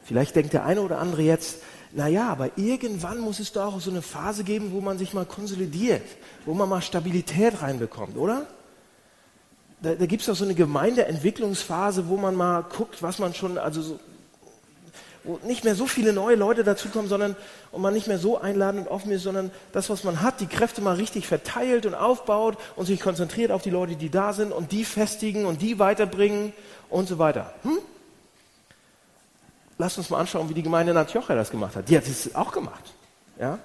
vielleicht 0.03 0.35
denkt 0.35 0.51
der 0.51 0.65
eine 0.65 0.81
oder 0.81 0.99
andere 0.99 1.21
jetzt, 1.21 1.61
na 1.93 2.09
ja, 2.09 2.27
aber 2.27 2.49
irgendwann 2.57 3.19
muss 3.19 3.39
es 3.39 3.53
doch 3.53 3.75
auch 3.75 3.79
so 3.79 3.91
eine 3.91 4.01
Phase 4.01 4.43
geben, 4.43 4.73
wo 4.73 4.81
man 4.81 4.97
sich 4.97 5.13
mal 5.13 5.25
konsolidiert, 5.25 6.03
wo 6.45 6.53
man 6.53 6.67
mal 6.67 6.81
Stabilität 6.81 7.61
reinbekommt, 7.61 8.17
oder? 8.17 8.45
Da, 9.81 9.95
da 9.95 10.05
gibt 10.05 10.19
es 10.19 10.27
doch 10.27 10.35
so 10.35 10.43
eine 10.43 10.53
Gemeindeentwicklungsphase, 10.53 12.09
wo 12.09 12.17
man 12.17 12.35
mal 12.35 12.63
guckt, 12.63 13.01
was 13.01 13.19
man 13.19 13.35
schon, 13.35 13.57
also 13.57 13.81
so, 13.81 13.99
wo 15.27 15.39
nicht 15.45 15.63
mehr 15.63 15.75
so 15.75 15.85
viele 15.85 16.13
neue 16.13 16.35
Leute 16.35 16.63
dazukommen, 16.63 17.09
sondern 17.09 17.35
und 17.71 17.81
man 17.81 17.93
nicht 17.93 18.07
mehr 18.07 18.17
so 18.17 18.39
einladend 18.39 18.87
und 18.87 18.91
offen 18.91 19.11
ist, 19.11 19.23
sondern 19.23 19.51
das, 19.73 19.89
was 19.89 20.03
man 20.03 20.21
hat, 20.21 20.39
die 20.39 20.47
Kräfte 20.47 20.81
mal 20.81 20.95
richtig 20.95 21.27
verteilt 21.27 21.85
und 21.85 21.93
aufbaut 21.93 22.57
und 22.75 22.85
sich 22.85 22.99
konzentriert 22.99 23.51
auf 23.51 23.61
die 23.61 23.69
Leute, 23.69 23.95
die 23.95 24.09
da 24.09 24.33
sind 24.33 24.51
und 24.51 24.71
die 24.71 24.85
festigen 24.85 25.45
und 25.45 25.61
die 25.61 25.77
weiterbringen 25.79 26.53
und 26.89 27.07
so 27.07 27.19
weiter. 27.19 27.53
Hm? 27.63 27.77
Lasst 29.77 29.97
uns 29.97 30.09
mal 30.09 30.19
anschauen, 30.19 30.49
wie 30.49 30.53
die 30.53 30.63
Gemeinde 30.63 30.91
in 30.91 30.97
Antiochia 30.97 31.35
das 31.35 31.51
gemacht 31.51 31.75
hat. 31.75 31.87
Die 31.89 31.97
hat 31.97 32.07
es 32.07 32.33
auch 32.33 32.51
gemacht. 32.51 32.93
Ja? 33.39 33.59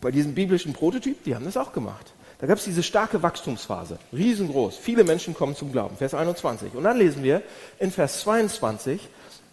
Bei 0.00 0.10
diesem 0.10 0.34
biblischen 0.34 0.72
Prototyp, 0.72 1.22
die 1.24 1.34
haben 1.34 1.44
das 1.44 1.56
auch 1.56 1.72
gemacht. 1.72 2.12
Da 2.42 2.48
gab 2.48 2.58
es 2.58 2.64
diese 2.64 2.82
starke 2.82 3.22
Wachstumsphase, 3.22 4.00
riesengroß. 4.12 4.76
Viele 4.76 5.04
Menschen 5.04 5.32
kommen 5.32 5.54
zum 5.54 5.70
Glauben. 5.70 5.96
Vers 5.96 6.12
21. 6.12 6.74
Und 6.74 6.82
dann 6.82 6.98
lesen 6.98 7.22
wir 7.22 7.40
in 7.78 7.92
Vers 7.92 8.22
22, 8.22 9.00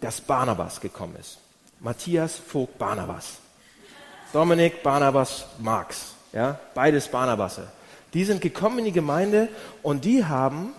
dass 0.00 0.20
Barnabas 0.20 0.80
gekommen 0.80 1.16
ist. 1.18 1.38
Matthias 1.80 2.36
Vogt 2.36 2.78
Barnabas. 2.78 3.38
Dominik 4.32 4.82
Barnabas 4.82 5.46
Marx. 5.58 6.14
Ja, 6.32 6.58
beides 6.74 7.08
Barnabasse. 7.08 7.68
Die 8.14 8.24
sind 8.24 8.40
gekommen 8.40 8.80
in 8.80 8.84
die 8.86 8.92
Gemeinde 8.92 9.48
und 9.82 10.04
die 10.04 10.24
haben 10.24 10.72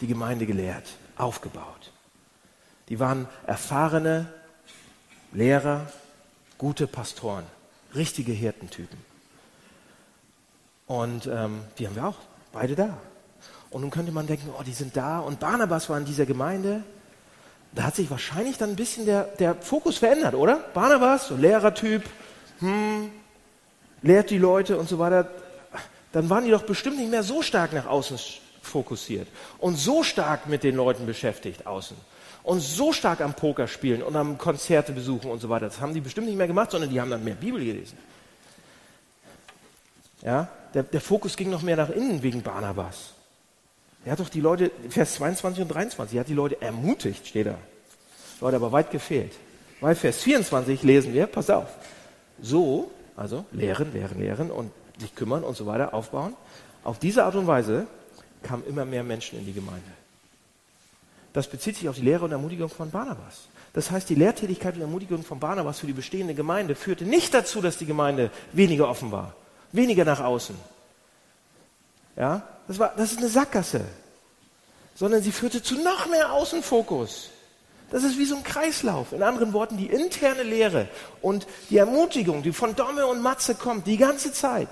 die 0.00 0.06
Gemeinde 0.06 0.46
gelehrt, 0.46 0.88
aufgebaut. 1.16 1.92
Die 2.88 3.00
waren 3.00 3.28
erfahrene 3.46 4.28
Lehrer, 5.32 5.86
gute 6.58 6.86
Pastoren, 6.86 7.44
richtige 7.94 8.32
Hirtentypen. 8.32 8.98
Und 10.86 11.26
ähm, 11.26 11.62
die 11.78 11.86
haben 11.86 11.96
wir 11.96 12.06
auch, 12.06 12.18
beide 12.52 12.74
da. 12.74 12.98
Und 13.70 13.80
nun 13.80 13.90
könnte 13.90 14.12
man 14.12 14.26
denken, 14.26 14.50
oh, 14.56 14.62
die 14.62 14.74
sind 14.74 14.96
da. 14.96 15.18
Und 15.18 15.40
Barnabas 15.40 15.88
war 15.88 15.98
in 15.98 16.04
dieser 16.04 16.26
Gemeinde 16.26 16.84
hat 17.86 17.96
sich 17.96 18.10
wahrscheinlich 18.10 18.56
dann 18.56 18.70
ein 18.70 18.76
bisschen 18.76 19.06
der, 19.06 19.24
der 19.24 19.54
Fokus 19.54 19.98
verändert, 19.98 20.34
oder? 20.34 20.56
Barnabas, 20.74 21.28
so 21.28 21.36
Lehrertyp, 21.36 22.02
hm, 22.60 23.10
lehrt 24.02 24.30
die 24.30 24.38
Leute 24.38 24.78
und 24.78 24.88
so 24.88 24.98
weiter. 24.98 25.28
Dann 26.12 26.30
waren 26.30 26.44
die 26.44 26.50
doch 26.50 26.62
bestimmt 26.62 26.98
nicht 26.98 27.10
mehr 27.10 27.22
so 27.22 27.42
stark 27.42 27.72
nach 27.72 27.86
außen 27.86 28.18
fokussiert 28.62 29.28
und 29.58 29.76
so 29.76 30.02
stark 30.02 30.46
mit 30.46 30.62
den 30.62 30.76
Leuten 30.76 31.06
beschäftigt 31.06 31.66
außen 31.66 31.96
und 32.42 32.60
so 32.60 32.92
stark 32.92 33.20
am 33.20 33.34
Poker 33.34 33.66
spielen 33.66 34.02
und 34.02 34.16
am 34.16 34.38
Konzerte 34.38 34.92
besuchen 34.92 35.30
und 35.30 35.40
so 35.40 35.48
weiter. 35.48 35.66
Das 35.66 35.80
haben 35.80 35.94
die 35.94 36.00
bestimmt 36.00 36.28
nicht 36.28 36.36
mehr 36.36 36.46
gemacht, 36.46 36.70
sondern 36.70 36.90
die 36.90 37.00
haben 37.00 37.10
dann 37.10 37.24
mehr 37.24 37.34
Bibel 37.34 37.62
gelesen. 37.62 37.98
Ja, 40.22 40.48
der, 40.72 40.84
der 40.84 41.00
Fokus 41.00 41.36
ging 41.36 41.50
noch 41.50 41.62
mehr 41.62 41.76
nach 41.76 41.90
innen 41.90 42.22
wegen 42.22 42.42
Barnabas. 42.42 43.12
Er 44.04 44.12
hat 44.12 44.20
doch 44.20 44.28
die 44.28 44.40
Leute, 44.40 44.70
Vers 44.90 45.14
22 45.14 45.62
und 45.62 45.68
23, 45.68 46.16
er 46.16 46.20
hat 46.20 46.28
die 46.28 46.34
Leute 46.34 46.60
ermutigt, 46.60 47.26
steht 47.26 47.46
da. 47.46 47.58
Leute, 48.40 48.56
aber 48.56 48.72
weit 48.72 48.90
gefehlt. 48.90 49.32
Weil 49.80 49.94
Vers 49.94 50.22
24 50.22 50.82
lesen 50.82 51.12
wir, 51.12 51.26
pass 51.26 51.50
auf. 51.50 51.68
So, 52.40 52.90
also 53.16 53.44
lehren, 53.52 53.92
lehren, 53.92 54.18
lehren 54.18 54.50
und 54.50 54.70
sich 54.98 55.14
kümmern 55.14 55.44
und 55.44 55.56
so 55.56 55.66
weiter, 55.66 55.94
aufbauen. 55.94 56.34
Auf 56.82 56.98
diese 56.98 57.24
Art 57.24 57.34
und 57.34 57.46
Weise 57.46 57.86
kamen 58.42 58.64
immer 58.66 58.84
mehr 58.84 59.02
Menschen 59.02 59.38
in 59.38 59.46
die 59.46 59.52
Gemeinde. 59.52 59.90
Das 61.32 61.48
bezieht 61.48 61.76
sich 61.76 61.88
auf 61.88 61.96
die 61.96 62.02
Lehre 62.02 62.24
und 62.24 62.32
Ermutigung 62.32 62.68
von 62.68 62.90
Barnabas. 62.90 63.48
Das 63.72 63.90
heißt, 63.90 64.08
die 64.08 64.14
Lehrtätigkeit 64.14 64.76
und 64.76 64.82
Ermutigung 64.82 65.24
von 65.24 65.40
Barnabas 65.40 65.80
für 65.80 65.86
die 65.88 65.92
bestehende 65.92 66.34
Gemeinde 66.34 66.76
führte 66.76 67.04
nicht 67.04 67.34
dazu, 67.34 67.60
dass 67.60 67.76
die 67.76 67.86
Gemeinde 67.86 68.30
weniger 68.52 68.88
offen 68.88 69.10
war, 69.10 69.34
weniger 69.72 70.04
nach 70.04 70.20
außen. 70.20 70.54
Ja, 72.16 72.46
das, 72.68 72.78
war, 72.78 72.94
das 72.96 73.12
ist 73.12 73.18
eine 73.18 73.28
Sackgasse. 73.28 73.84
Sondern 74.94 75.22
sie 75.22 75.32
führte 75.32 75.60
zu 75.60 75.74
noch 75.82 76.06
mehr 76.06 76.32
Außenfokus. 76.32 77.30
Das 77.94 78.02
ist 78.02 78.18
wie 78.18 78.24
so 78.24 78.34
ein 78.34 78.42
Kreislauf. 78.42 79.12
In 79.12 79.22
anderen 79.22 79.52
Worten, 79.52 79.76
die 79.76 79.86
interne 79.86 80.42
Lehre 80.42 80.88
und 81.22 81.46
die 81.70 81.76
Ermutigung, 81.76 82.42
die 82.42 82.52
von 82.52 82.74
Domme 82.74 83.06
und 83.06 83.22
Matze 83.22 83.54
kommt, 83.54 83.86
die 83.86 83.96
ganze 83.96 84.32
Zeit, 84.32 84.68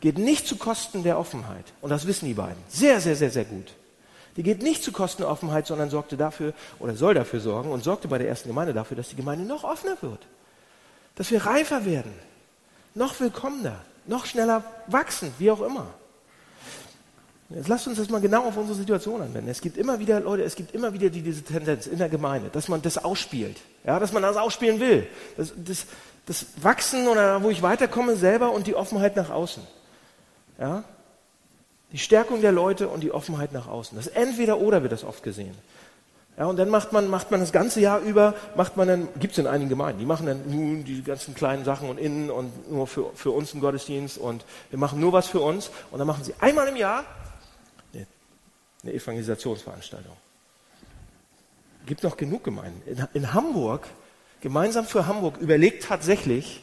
geht 0.00 0.16
nicht 0.16 0.46
zu 0.46 0.54
Kosten 0.54 1.02
der 1.02 1.18
Offenheit. 1.18 1.64
Und 1.80 1.90
das 1.90 2.06
wissen 2.06 2.26
die 2.26 2.34
beiden. 2.34 2.62
Sehr, 2.68 3.00
sehr, 3.00 3.16
sehr, 3.16 3.32
sehr 3.32 3.46
gut. 3.46 3.72
Die 4.36 4.44
geht 4.44 4.62
nicht 4.62 4.84
zu 4.84 4.92
Kosten 4.92 5.22
der 5.22 5.30
Offenheit, 5.32 5.66
sondern 5.66 5.90
sorgte 5.90 6.16
dafür 6.16 6.52
oder 6.78 6.94
soll 6.94 7.14
dafür 7.14 7.40
sorgen 7.40 7.72
und 7.72 7.82
sorgte 7.82 8.06
bei 8.06 8.18
der 8.18 8.28
ersten 8.28 8.48
Gemeinde 8.48 8.72
dafür, 8.72 8.96
dass 8.96 9.08
die 9.08 9.16
Gemeinde 9.16 9.44
noch 9.44 9.64
offener 9.64 9.96
wird. 10.00 10.20
Dass 11.16 11.32
wir 11.32 11.44
reifer 11.44 11.84
werden, 11.84 12.14
noch 12.94 13.18
willkommener, 13.18 13.80
noch 14.06 14.24
schneller 14.24 14.62
wachsen, 14.86 15.34
wie 15.38 15.50
auch 15.50 15.62
immer. 15.62 15.88
Jetzt 17.48 17.68
lasst 17.68 17.86
uns 17.86 17.98
das 17.98 18.10
mal 18.10 18.20
genau 18.20 18.44
auf 18.44 18.56
unsere 18.56 18.76
Situation 18.76 19.22
anwenden. 19.22 19.48
Es 19.48 19.60
gibt 19.60 19.76
immer 19.76 20.00
wieder, 20.00 20.18
Leute, 20.20 20.42
es 20.42 20.56
gibt 20.56 20.74
immer 20.74 20.92
wieder 20.92 21.10
die, 21.10 21.22
diese 21.22 21.42
Tendenz 21.42 21.86
in 21.86 21.98
der 21.98 22.08
Gemeinde, 22.08 22.50
dass 22.52 22.68
man 22.68 22.82
das 22.82 22.98
ausspielt. 22.98 23.56
Ja, 23.84 24.00
dass 24.00 24.12
man 24.12 24.22
das 24.22 24.36
ausspielen 24.36 24.80
will. 24.80 25.06
Das, 25.36 25.52
das, 25.56 25.86
das 26.26 26.46
Wachsen 26.60 27.06
oder 27.06 27.42
wo 27.44 27.50
ich 27.50 27.62
weiterkomme 27.62 28.16
selber 28.16 28.50
und 28.50 28.66
die 28.66 28.74
Offenheit 28.74 29.14
nach 29.14 29.30
außen. 29.30 29.62
Ja? 30.58 30.82
Die 31.92 31.98
Stärkung 31.98 32.40
der 32.40 32.50
Leute 32.50 32.88
und 32.88 33.00
die 33.00 33.12
Offenheit 33.12 33.52
nach 33.52 33.68
außen. 33.68 33.96
Das 33.96 34.08
entweder 34.08 34.58
oder 34.58 34.82
wird 34.82 34.90
das 34.90 35.04
oft 35.04 35.22
gesehen. 35.22 35.54
Ja, 36.36 36.46
und 36.46 36.58
dann 36.58 36.68
macht 36.68 36.92
man, 36.92 37.08
macht 37.08 37.30
man 37.30 37.40
das 37.40 37.52
ganze 37.52 37.80
Jahr 37.80 38.00
über, 38.00 38.34
macht 38.56 38.76
man 38.76 38.88
dann, 38.88 39.08
gibt 39.18 39.32
es 39.32 39.38
in 39.38 39.46
einigen 39.46 39.70
Gemeinden, 39.70 40.00
die 40.00 40.04
machen 40.04 40.26
dann 40.26 40.42
nun 40.50 40.84
die 40.84 41.02
ganzen 41.02 41.34
kleinen 41.34 41.64
Sachen 41.64 41.88
und 41.88 41.98
innen 41.98 42.30
und 42.30 42.70
nur 42.70 42.86
für, 42.86 43.10
für 43.14 43.30
uns 43.30 43.52
einen 43.52 43.62
Gottesdienst 43.62 44.18
und 44.18 44.44
wir 44.68 44.78
machen 44.78 45.00
nur 45.00 45.14
was 45.14 45.28
für 45.28 45.40
uns 45.40 45.70
und 45.90 45.98
dann 45.98 46.06
machen 46.06 46.24
sie 46.24 46.34
einmal 46.38 46.68
im 46.68 46.76
Jahr 46.76 47.04
eine 48.86 48.96
Evangelisationsveranstaltung. 48.96 50.16
Gibt 51.86 52.02
noch 52.02 52.16
genug 52.16 52.44
Gemeinden. 52.44 52.82
In, 52.86 53.06
in 53.14 53.34
Hamburg, 53.34 53.86
gemeinsam 54.40 54.86
für 54.86 55.06
Hamburg, 55.06 55.38
überlegt 55.38 55.84
tatsächlich, 55.84 56.62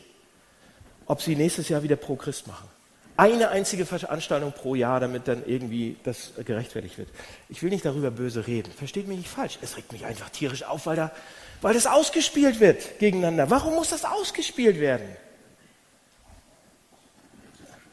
ob 1.06 1.22
sie 1.22 1.36
nächstes 1.36 1.70
Jahr 1.70 1.84
wieder 1.84 1.96
Pro 1.96 2.16
Christ 2.16 2.48
machen. 2.48 2.68
Eine 3.16 3.50
einzige 3.50 3.86
Veranstaltung 3.86 4.54
pro 4.54 4.74
Jahr, 4.74 5.00
damit 5.00 5.28
dann 5.28 5.44
irgendwie 5.46 5.98
das 6.04 6.32
gerechtfertigt 6.44 6.98
wird. 6.98 7.10
Ich 7.48 7.62
will 7.62 7.70
nicht 7.70 7.86
darüber 7.86 8.10
böse 8.10 8.48
reden. 8.48 8.72
Versteht 8.72 9.08
mich 9.08 9.18
nicht 9.18 9.30
falsch. 9.30 9.60
Es 9.62 9.78
regt 9.78 9.92
mich 9.92 10.06
einfach 10.06 10.30
tierisch 10.30 10.64
auf, 10.64 10.88
weil, 10.88 10.96
da, 10.96 11.12
weil 11.62 11.76
das 11.76 11.86
ausgespielt 11.86 12.60
wird 12.60 12.98
gegeneinander. 12.98 13.52
Warum 13.52 13.76
muss 13.76 13.90
das 13.90 14.04
ausgespielt 14.04 14.80
werden? 14.80 15.06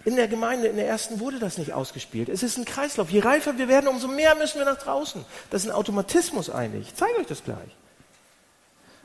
In 0.05 0.17
der 0.17 0.29
Gemeinde, 0.29 0.69
in 0.69 0.77
der 0.77 0.89
ersten 0.89 1.21
wurde 1.21 1.39
das 1.39 1.59
nicht 1.59 1.75
ausgespielt. 1.75 2.31
Es 2.31 2.43
ist 2.43 2.57
ein 2.57 2.65
Kreislauf. 2.65 3.11
Je 3.11 3.21
reifer 3.21 3.59
wir 3.59 3.69
werden, 3.69 3.87
umso 3.87 4.09
mehr 4.09 4.35
müssen 4.35 4.59
wir 4.59 4.65
nach 4.65 4.79
draußen. 4.79 5.25
Das 5.51 5.63
ist 5.63 5.71
ein 5.71 5.75
Automatismus 5.75 6.49
eigentlich. 6.49 6.89
Ich 6.89 6.95
zeige 6.95 7.19
euch 7.19 7.27
das 7.27 7.45
gleich. 7.45 7.77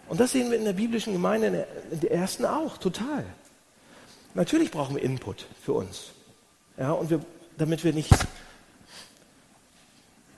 Und 0.08 0.20
das 0.20 0.32
sehen 0.32 0.52
wir 0.52 0.58
in 0.58 0.66
der 0.66 0.74
biblischen 0.74 1.12
Gemeinde, 1.12 1.48
in 1.48 1.54
der, 1.54 1.68
in 1.92 2.00
der 2.00 2.12
ersten 2.12 2.46
auch, 2.46 2.78
total. 2.78 3.26
Natürlich 4.36 4.72
brauchen 4.72 4.96
wir 4.96 5.04
Input 5.04 5.48
für 5.64 5.74
uns. 5.74 6.12
Ja, 6.78 6.92
und 6.92 7.10
wir, 7.10 7.20
damit 7.58 7.84
wir 7.84 7.92
nicht 7.92 8.12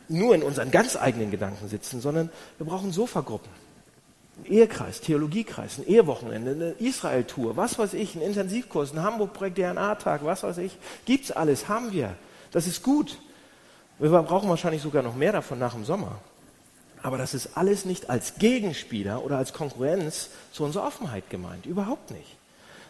nur 0.08 0.34
in 0.34 0.43
unseren 0.43 0.72
ganz 0.72 0.96
eigenen 0.96 1.32
Gedanken 1.32 1.67
sitzen, 1.67 2.02
sondern 2.02 2.30
wir 2.58 2.65
brauchen 2.65 2.91
Sofagruppen. 2.91 3.52
Ehekreis, 4.45 5.02
Theologiekreis, 5.02 5.78
ein 5.78 5.88
Ehewochenende, 5.88 6.52
eine 6.52 6.71
Israel-Tour, 6.80 7.58
was 7.58 7.80
weiß 7.80 7.93
ich, 7.93 8.15
ein 8.15 8.21
Intensivkurs, 8.21 8.93
ein 8.93 9.02
Hamburg-Projekt, 9.02 9.58
DNA-Tag, 9.58 10.23
was 10.23 10.43
weiß 10.43 10.60
ich. 10.60 10.78
Gibt's 11.06 11.32
alles, 11.32 11.67
haben 11.67 11.91
wir. 11.91 12.15
Das 12.52 12.67
ist 12.67 12.84
gut. 12.84 13.17
Wir 14.00 14.10
brauchen 14.10 14.50
wahrscheinlich 14.50 14.82
sogar 14.82 15.04
noch 15.04 15.15
mehr 15.15 15.32
davon 15.32 15.60
nach 15.60 15.73
dem 15.73 15.86
Sommer. 15.86 16.19
Aber 17.02 17.17
das 17.17 17.34
ist 17.34 17.58
alles 17.58 17.86
nicht 17.86 18.10
als 18.10 18.36
Gegenspieler 18.36 19.23
oder 19.23 19.38
als 19.38 19.54
Konkurrenz 19.54 20.30
zu 20.52 20.63
unserer 20.63 20.86
Offenheit 20.86 21.30
gemeint. 21.30 21.65
Überhaupt 21.65 22.12
nicht 22.12 22.38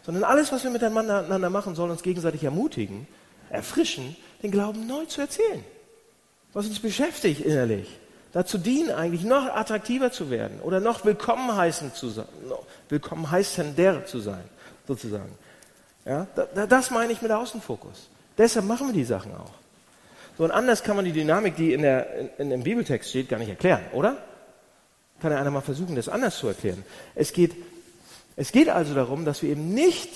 sondern 0.08 0.24
alles, 0.24 0.54
was 0.54 0.64
wir 0.64 0.72
miteinander 0.72 1.50
machen, 1.50 1.76
soll 1.76 1.92
uns 1.92 2.02
gegenseitig 2.02 2.42
ermutigen, 2.42 3.06
erfrischen, 3.50 4.16
den 4.42 4.52
Glauben 4.52 4.88
neu 4.88 5.04
zu 5.04 5.20
erzählen. 5.20 5.62
Was 6.54 6.66
uns 6.66 6.80
beschäftigt 6.80 7.42
innerlich. 7.42 7.90
Dazu 8.38 8.60
dienen 8.60 8.92
eigentlich, 8.92 9.24
noch 9.24 9.48
attraktiver 9.48 10.12
zu 10.12 10.30
werden 10.30 10.60
oder 10.62 10.80
noch 10.80 11.04
willkommen 11.06 11.56
heißen 11.56 11.96
zu 11.96 12.10
sein, 12.10 12.28
willkommen 12.88 13.32
heißender 13.32 14.06
zu 14.06 14.20
sein, 14.20 14.44
sozusagen. 14.88 15.32
Ja, 16.06 16.28
das 16.70 16.92
meine 16.92 17.12
ich 17.14 17.24
mit 17.24 17.32
Außenfokus. 17.32 18.10
Deshalb 18.38 18.68
machen 18.68 18.90
wir 18.90 18.94
die 18.94 19.06
Sachen 19.06 19.34
auch. 19.34 19.54
So, 20.38 20.44
und 20.44 20.52
anders 20.52 20.84
kann 20.84 20.96
man 20.96 21.06
die 21.06 21.14
Dynamik, 21.14 21.56
die 21.56 21.74
in, 21.74 21.82
der, 21.82 22.14
in, 22.16 22.30
in 22.38 22.50
dem 22.52 22.62
Bibeltext 22.62 23.10
steht, 23.10 23.28
gar 23.28 23.40
nicht 23.40 23.50
erklären, 23.50 23.82
oder? 23.92 24.18
Kann 25.20 25.32
ja 25.32 25.40
einer 25.40 25.50
mal 25.50 25.62
versuchen, 25.62 25.96
das 25.96 26.08
anders 26.08 26.38
zu 26.38 26.48
erklären. 26.48 26.86
Es 27.16 27.34
geht 27.34 27.56
es 28.36 28.52
geht 28.52 28.70
also 28.70 28.94
darum, 28.94 29.26
dass 29.26 29.42
wir 29.42 29.50
eben 29.50 29.74
nicht 29.74 30.12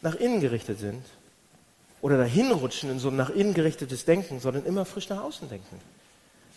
nach 0.00 0.16
innen 0.16 0.40
gerichtet 0.40 0.80
sind 0.80 1.04
oder 2.00 2.18
dahin 2.18 2.50
rutschen 2.50 2.90
in 2.90 2.98
so 2.98 3.06
ein 3.06 3.14
nach 3.14 3.30
innen 3.30 3.54
gerichtetes 3.54 4.04
Denken, 4.04 4.40
sondern 4.40 4.66
immer 4.66 4.84
frisch 4.84 5.08
nach 5.10 5.22
außen 5.22 5.48
denken. 5.48 5.80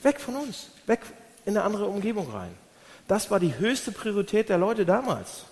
Weg 0.04 0.20
von 0.20 0.36
uns, 0.36 0.70
weg 0.86 1.02
in 1.46 1.56
eine 1.56 1.66
andere 1.66 1.86
Umgebung 1.86 2.30
rein. 2.32 2.56
Das 3.08 3.30
war 3.32 3.40
die 3.40 3.58
höchste 3.58 3.92
Priorität 3.92 4.50
der 4.50 4.58
Leute 4.58 4.86
damals. 4.86 5.46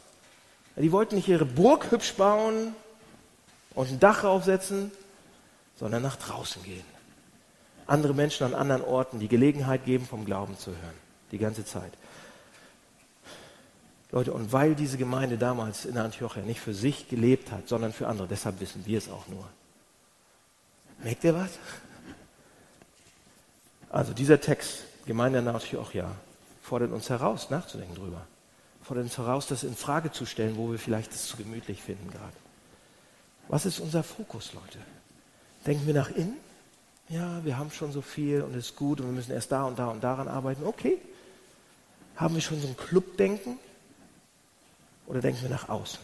Die 0.76 0.92
wollten 0.92 1.16
nicht 1.16 1.28
ihre 1.28 1.46
Burg 1.46 1.92
hübsch 1.92 2.14
bauen 2.14 2.74
und 3.76 3.90
ein 3.90 4.00
Dach 4.00 4.24
aufsetzen, 4.24 4.92
sondern 5.76 6.02
nach 6.02 6.16
draußen 6.16 6.64
gehen. 6.64 6.86
Andere 7.86 8.14
Menschen 8.14 8.46
an 8.46 8.56
anderen 8.56 8.82
Orten 8.82 9.20
die 9.20 9.28
Gelegenheit 9.28 9.86
geben, 9.86 10.06
vom 10.06 10.26
Glauben 10.26 10.58
zu 10.58 10.72
hören. 10.72 10.98
Die 11.32 11.38
ganze 11.38 11.66
Zeit. 11.66 11.94
Leute, 14.12 14.32
und 14.32 14.52
weil 14.54 14.76
diese 14.76 14.98
Gemeinde 14.98 15.38
damals 15.38 15.86
in 15.86 15.98
Antiochia 15.98 16.44
nicht 16.44 16.60
für 16.60 16.74
sich 16.74 17.10
gelebt 17.10 17.52
hat, 17.52 17.68
sondern 17.68 17.92
für 17.92 18.08
andere, 18.08 18.28
deshalb 18.28 18.60
wissen 18.60 18.86
wir 18.86 19.00
es 19.00 19.10
auch 19.10 19.28
nur. 19.28 19.48
Merkt 21.04 21.24
ihr 21.24 21.36
was? 21.36 21.50
Also 23.94 24.12
dieser 24.12 24.42
Text, 24.42 24.86
Gemeinde 25.06 25.38
in 25.38 25.48
Antiochia, 25.48 26.10
fordert 26.64 26.92
uns 26.92 27.12
heraus, 27.12 27.52
nachzudenken 27.52 27.94
drüber. 27.94 28.26
Fordert 28.82 29.06
uns 29.06 29.20
heraus, 29.20 29.46
das 29.46 29.64
in 29.64 29.76
Frage 29.76 30.12
zu 30.12 30.26
stellen, 30.26 30.58
wo 30.58 30.72
wir 30.72 30.80
vielleicht 30.80 31.12
es 31.12 31.28
zu 31.28 31.38
gemütlich 31.38 31.84
finden 31.84 32.10
gerade. 32.10 32.34
Was 33.50 33.68
ist 33.68 33.80
unser 33.80 34.02
Fokus, 34.02 34.54
Leute? 34.54 34.80
Denken 35.68 35.86
wir 35.86 35.94
nach 35.94 36.10
innen? 36.10 36.38
Ja, 37.08 37.46
wir 37.46 37.56
haben 37.56 37.70
schon 37.70 37.92
so 37.92 38.02
viel 38.02 38.42
und 38.42 38.56
es 38.56 38.70
ist 38.70 38.76
gut 38.76 39.00
und 39.00 39.06
wir 39.06 39.14
müssen 39.14 39.32
erst 39.32 39.52
da 39.52 39.66
und 39.66 39.78
da 39.78 39.90
und 39.90 40.04
daran 40.04 40.28
arbeiten. 40.28 40.64
Okay. 40.64 40.98
Haben 42.16 42.34
wir 42.34 42.42
schon 42.42 42.60
so 42.60 42.68
ein 42.68 42.76
Clubdenken? 42.76 43.60
Oder 45.06 45.22
denken 45.22 45.44
wir 45.44 45.50
nach 45.52 45.70
außen? 45.70 46.00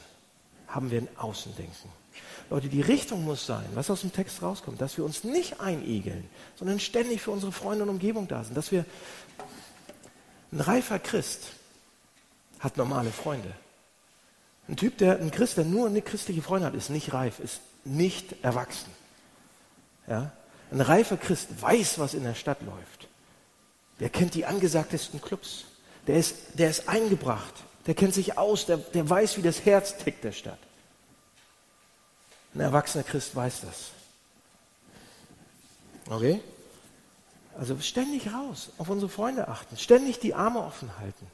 Haben 0.67 0.91
wir 0.91 1.01
ein 1.01 1.09
Außendenken? 1.17 1.89
Leute, 2.49 2.67
die 2.67 2.81
Richtung 2.81 3.23
muss 3.25 3.45
sein, 3.45 3.65
was 3.73 3.89
aus 3.89 4.01
dem 4.01 4.11
Text 4.11 4.41
rauskommt, 4.41 4.81
dass 4.81 4.97
wir 4.97 5.05
uns 5.05 5.23
nicht 5.23 5.59
einigeln, 5.59 6.27
sondern 6.55 6.79
ständig 6.79 7.21
für 7.21 7.31
unsere 7.31 7.51
Freunde 7.51 7.83
und 7.83 7.89
Umgebung 7.89 8.27
da 8.27 8.43
sind. 8.43 8.55
Dass 8.55 8.71
wir, 8.71 8.85
ein 10.51 10.61
reifer 10.61 10.97
Christ 10.97 11.51
hat 12.59 12.77
normale 12.77 13.11
Freunde. 13.11 13.51
Ein 14.67 14.75
Typ, 14.75 14.97
der, 14.97 15.19
ein 15.19 15.31
Christ, 15.31 15.57
der 15.57 15.65
nur 15.65 15.87
eine 15.87 16.01
christliche 16.01 16.41
Freunde 16.41 16.67
hat, 16.67 16.73
ist 16.73 16.89
nicht 16.89 17.13
reif, 17.13 17.39
ist 17.39 17.61
nicht 17.85 18.43
erwachsen. 18.43 18.91
Ja? 20.07 20.31
Ein 20.71 20.81
reifer 20.81 21.17
Christ 21.17 21.61
weiß, 21.61 21.99
was 21.99 22.13
in 22.13 22.23
der 22.23 22.35
Stadt 22.35 22.61
läuft. 22.61 23.07
Der 23.99 24.09
kennt 24.09 24.33
die 24.33 24.45
angesagtesten 24.45 25.21
Clubs. 25.21 25.65
Der 26.07 26.17
ist, 26.17 26.35
der 26.55 26.69
ist 26.69 26.89
eingebracht 26.89 27.53
der 27.89 27.95
kennt 27.95 28.13
sich 28.13 28.37
aus, 28.37 28.67
der, 28.67 28.77
der 28.77 29.09
weiß, 29.09 29.37
wie 29.37 29.41
das 29.41 29.65
Herz 29.65 29.97
tickt 29.97 30.23
der 30.23 30.31
Stadt. 30.31 30.59
Ein 32.53 32.61
erwachsener 32.61 33.03
Christ 33.03 33.35
weiß 33.35 33.61
das. 33.61 33.91
Okay? 36.09 36.41
Also 37.57 37.77
ständig 37.79 38.33
raus, 38.33 38.71
auf 38.77 38.89
unsere 38.89 39.09
Freunde 39.09 39.47
achten, 39.47 39.77
ständig 39.77 40.19
die 40.19 40.33
Arme 40.33 40.59
offen 40.59 40.89
halten. 40.97 41.27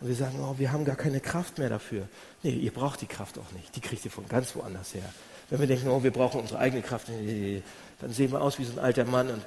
Und 0.00 0.08
wir 0.08 0.14
sagen, 0.14 0.38
oh, 0.40 0.54
wir 0.58 0.70
haben 0.72 0.84
gar 0.84 0.96
keine 0.96 1.20
Kraft 1.20 1.58
mehr 1.58 1.70
dafür. 1.70 2.06
Nee, 2.42 2.50
ihr 2.50 2.70
braucht 2.70 3.00
die 3.00 3.06
Kraft 3.06 3.38
auch 3.38 3.50
nicht. 3.52 3.74
Die 3.74 3.80
kriegt 3.80 4.04
ihr 4.04 4.10
von 4.10 4.28
ganz 4.28 4.54
woanders 4.54 4.94
her. 4.94 5.08
Wenn 5.48 5.60
wir 5.60 5.66
denken, 5.66 5.88
oh, 5.88 6.02
wir 6.02 6.10
brauchen 6.10 6.40
unsere 6.40 6.58
eigene 6.58 6.82
Kraft, 6.82 7.08
dann 7.08 8.12
sehen 8.12 8.32
wir 8.32 8.42
aus 8.42 8.58
wie 8.58 8.64
so 8.64 8.72
ein 8.72 8.78
alter 8.78 9.04
Mann 9.04 9.30
und 9.30 9.42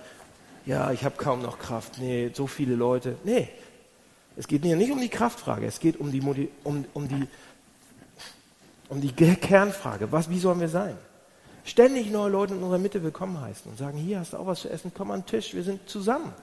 ja, 0.65 0.91
ich 0.91 1.03
habe 1.03 1.15
kaum 1.17 1.41
noch 1.41 1.59
Kraft. 1.59 1.99
Nee, 1.99 2.31
so 2.33 2.47
viele 2.47 2.75
Leute. 2.75 3.17
Nee, 3.23 3.49
es 4.35 4.47
geht 4.47 4.63
hier 4.63 4.75
nicht 4.75 4.91
um 4.91 4.99
die 5.01 5.09
Kraftfrage, 5.09 5.65
es 5.65 5.79
geht 5.79 5.99
um 5.99 6.12
die, 6.12 6.21
um, 6.63 6.85
um 6.93 7.07
die, 7.07 7.27
um 8.89 8.99
die 8.99 9.12
Kernfrage. 9.12 10.12
Was, 10.12 10.30
wie 10.30 10.39
sollen 10.39 10.60
wir 10.60 10.69
sein? 10.69 10.97
Ständig 11.63 12.10
neue 12.10 12.32
Leute 12.32 12.54
in 12.56 12.63
unserer 12.63 12.80
Mitte 12.80 13.04
willkommen 13.04 13.39
heißen 13.39 13.69
und 13.71 13.78
sagen, 13.78 13.97
hier 13.97 14.19
hast 14.19 14.34
du 14.34 14.38
auch 14.38 14.47
was 14.47 14.62
zu 14.62 14.69
essen, 14.69 14.91
komm 14.95 15.12
an 15.12 15.21
den 15.21 15.25
Tisch, 15.28 15.54
wir 15.54 15.63
sind 15.63 15.88
zusammen. 15.88 16.34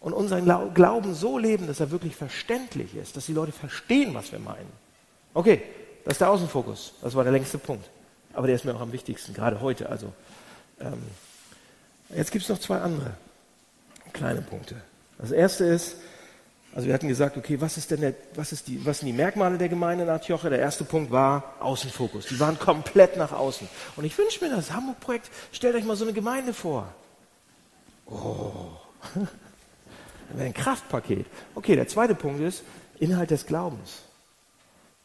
Und 0.00 0.12
unseren 0.12 0.44
Glauben 0.74 1.14
so 1.14 1.38
leben, 1.38 1.66
dass 1.66 1.80
er 1.80 1.90
wirklich 1.90 2.16
verständlich 2.16 2.94
ist, 2.96 3.16
dass 3.16 3.26
die 3.26 3.32
Leute 3.32 3.52
verstehen, 3.52 4.14
was 4.14 4.32
wir 4.32 4.40
meinen. 4.40 4.70
Okay, 5.32 5.62
das 6.04 6.14
ist 6.14 6.20
der 6.20 6.30
Außenfokus. 6.30 6.94
Das 7.00 7.14
war 7.14 7.22
der 7.22 7.32
längste 7.32 7.58
Punkt. 7.58 7.88
Aber 8.34 8.46
der 8.46 8.56
ist 8.56 8.64
mir 8.64 8.74
auch 8.74 8.80
am 8.80 8.92
wichtigsten, 8.92 9.32
gerade 9.32 9.60
heute. 9.60 9.88
Also, 9.88 10.12
ähm, 10.80 11.02
jetzt 12.14 12.32
gibt 12.32 12.42
es 12.42 12.48
noch 12.48 12.58
zwei 12.58 12.80
andere 12.80 13.12
kleine 14.12 14.42
Punkte. 14.42 14.74
Das 15.18 15.30
erste 15.30 15.64
ist, 15.64 15.96
also 16.74 16.86
wir 16.86 16.94
hatten 16.94 17.08
gesagt, 17.08 17.36
okay, 17.36 17.60
was 17.60 17.76
ist 17.76 17.90
denn 17.90 18.00
der, 18.00 18.14
was 18.34 18.52
ist 18.52 18.66
die, 18.66 18.84
was 18.84 19.00
sind 19.00 19.06
die 19.06 19.12
Merkmale 19.12 19.58
der 19.58 19.68
Gemeinde 19.68 20.04
in 20.04 20.10
Antioche? 20.10 20.48
Der 20.48 20.58
erste 20.58 20.84
Punkt 20.84 21.10
war 21.10 21.54
Außenfokus. 21.60 22.26
Die 22.26 22.40
waren 22.40 22.58
komplett 22.58 23.18
nach 23.18 23.32
außen. 23.32 23.68
Und 23.96 24.04
ich 24.04 24.16
wünsche 24.16 24.42
mir 24.42 24.50
das 24.50 24.72
Hamburg-Projekt. 24.72 25.30
Stellt 25.52 25.74
euch 25.74 25.84
mal 25.84 25.96
so 25.96 26.04
eine 26.04 26.14
Gemeinde 26.14 26.54
vor. 26.54 26.88
Oh, 28.06 28.52
ein 30.38 30.54
Kraftpaket. 30.54 31.26
Okay, 31.54 31.76
der 31.76 31.88
zweite 31.88 32.14
Punkt 32.14 32.40
ist 32.40 32.62
Inhalt 32.98 33.30
des 33.30 33.44
Glaubens. 33.44 34.04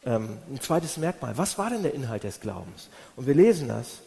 Ähm, 0.05 0.37
ein 0.49 0.61
zweites 0.61 0.95
Merkmal. 0.95 1.37
Was 1.37 1.57
war 1.57 1.69
denn 1.69 1.83
der 1.83 1.93
Inhalt 1.93 2.23
des 2.23 2.39
Glaubens? 2.39 2.89
Und 3.17 3.27
wir 3.27 3.35
lesen 3.35 3.67
das. 3.67 3.99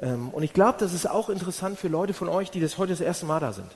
Ähm, 0.00 0.30
und 0.30 0.44
ich 0.44 0.54
glaube, 0.54 0.78
das 0.78 0.94
ist 0.94 1.10
auch 1.10 1.28
interessant 1.28 1.78
für 1.78 1.88
Leute 1.88 2.14
von 2.14 2.30
euch, 2.30 2.50
die 2.50 2.60
das 2.60 2.78
heute 2.78 2.92
das 2.92 3.02
erste 3.02 3.26
Mal 3.26 3.40
da 3.40 3.52
sind 3.52 3.70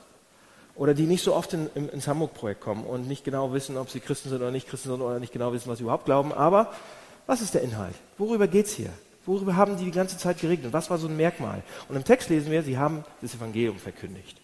oder 0.77 0.93
die 0.93 1.05
nicht 1.05 1.23
so 1.23 1.35
oft 1.35 1.53
in, 1.53 1.69
in, 1.75 1.89
ins 1.89 2.07
Hamburg-Projekt 2.07 2.61
kommen 2.61 2.85
und 2.85 3.07
nicht 3.07 3.23
genau 3.23 3.51
wissen, 3.51 3.77
ob 3.77 3.89
sie 3.89 3.99
Christen 3.99 4.29
sind 4.29 4.41
oder 4.41 4.51
nicht 4.51 4.69
Christen 4.69 4.89
sind 4.89 5.01
oder 5.01 5.19
nicht 5.19 5.33
genau 5.33 5.51
wissen, 5.51 5.69
was 5.69 5.79
sie 5.79 5.83
überhaupt 5.83 6.05
glauben. 6.05 6.31
Aber 6.31 6.71
was 7.25 7.41
ist 7.41 7.53
der 7.53 7.61
Inhalt? 7.61 7.95
Worüber 8.17 8.47
geht 8.47 8.67
es 8.67 8.73
hier? 8.73 8.91
Worüber 9.25 9.55
haben 9.55 9.77
die 9.77 9.85
die 9.85 9.91
ganze 9.91 10.17
Zeit 10.17 10.39
geredet? 10.39 10.71
Was 10.71 10.89
war 10.89 10.97
so 10.97 11.07
ein 11.07 11.17
Merkmal? 11.17 11.63
Und 11.89 11.95
im 11.95 12.03
Text 12.03 12.29
lesen 12.29 12.51
wir, 12.51 12.63
sie 12.63 12.77
haben 12.77 13.03
das 13.21 13.35
Evangelium 13.35 13.77
verkündigt. 13.77 14.39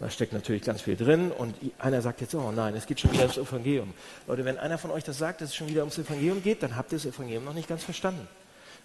Da 0.00 0.08
steckt 0.10 0.32
natürlich 0.32 0.62
ganz 0.62 0.80
viel 0.80 0.96
drin 0.96 1.30
und 1.32 1.54
einer 1.78 2.00
sagt 2.02 2.20
jetzt, 2.20 2.34
oh 2.34 2.52
nein, 2.52 2.74
es 2.74 2.86
geht 2.86 3.00
schon 3.00 3.12
wieder 3.12 3.22
ums 3.22 3.36
Evangelium. 3.36 3.92
Leute, 4.26 4.44
wenn 4.44 4.58
einer 4.58 4.78
von 4.78 4.90
euch 4.92 5.04
das 5.04 5.18
sagt, 5.18 5.40
dass 5.40 5.50
es 5.50 5.56
schon 5.56 5.68
wieder 5.68 5.80
ums 5.80 5.98
Evangelium 5.98 6.42
geht, 6.42 6.62
dann 6.62 6.76
habt 6.76 6.92
ihr 6.92 6.98
das 6.98 7.06
Evangelium 7.06 7.44
noch 7.44 7.54
nicht 7.54 7.68
ganz 7.68 7.84
verstanden. 7.84 8.26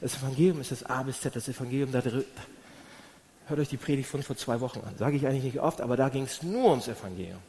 Das 0.02 0.18
Evangelium 0.18 0.60
ist 0.60 0.72
das 0.72 0.84
A 0.84 1.04
bis 1.04 1.22
Z, 1.22 1.36
das 1.36 1.48
Evangelium 1.48 1.92
da. 1.92 2.02
Hört 3.48 3.60
euch 3.60 3.70
die 3.70 3.78
Predigt 3.78 4.10
von 4.10 4.24
vor 4.24 4.38
zwei 4.38 4.62
Wochen 4.62 4.80
an. 4.82 4.98
Sage 4.98 5.18
ich 5.18 5.28
eigentlich 5.28 5.44
nicht 5.44 5.60
oft, 5.60 5.82
aber 5.82 5.98
da 5.98 6.10
ging 6.10 6.24
es 6.24 6.44
nur 6.44 6.70
ums 6.70 6.88
Evangelium. 6.88 7.40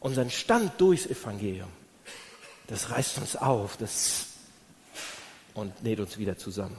Unseren 0.00 0.30
Stand 0.30 0.72
durchs 0.78 1.06
Evangelium. 1.06 1.68
Das 2.66 2.90
reißt 2.90 3.18
uns 3.18 3.34
auf 3.36 3.76
das 3.78 4.26
und 5.54 5.82
näht 5.82 5.98
uns 5.98 6.18
wieder 6.18 6.36
zusammen. 6.36 6.76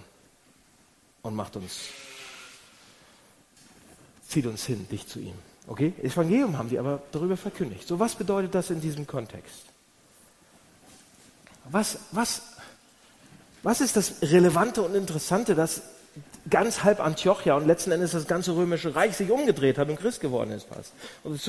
Und 1.21 1.35
macht 1.35 1.55
uns, 1.55 1.89
zieht 4.27 4.45
uns 4.45 4.65
hin, 4.65 4.87
dicht 4.89 5.09
zu 5.09 5.19
ihm. 5.19 5.35
Okay? 5.67 5.93
Evangelium 6.01 6.57
haben 6.57 6.69
die 6.69 6.79
aber 6.79 7.01
darüber 7.11 7.35
verkündigt. 7.35 7.87
So, 7.87 7.99
was 7.99 8.15
bedeutet 8.15 8.55
das 8.55 8.69
in 8.69 8.79
diesem 8.79 9.05
Kontext? 9.05 9.65
Was, 11.65 11.99
was, 12.11 12.41
was 13.63 13.81
ist 13.81 13.97
das 13.97 14.21
Relevante 14.21 14.81
und 14.81 14.95
Interessante, 14.95 15.55
dass 15.55 15.81
ganz 16.49 16.83
halb 16.83 16.99
Antiochia 16.99 17.55
und 17.55 17.67
letzten 17.67 17.91
Endes 17.91 18.11
das 18.11 18.27
ganze 18.27 18.55
römische 18.55 18.95
Reich 18.95 19.15
sich 19.15 19.29
umgedreht 19.31 19.77
hat 19.77 19.89
und 19.89 19.99
Christ 19.99 20.21
geworden 20.21 20.51
ist 20.51 20.67
fast. 20.67 20.93
Und 21.23 21.41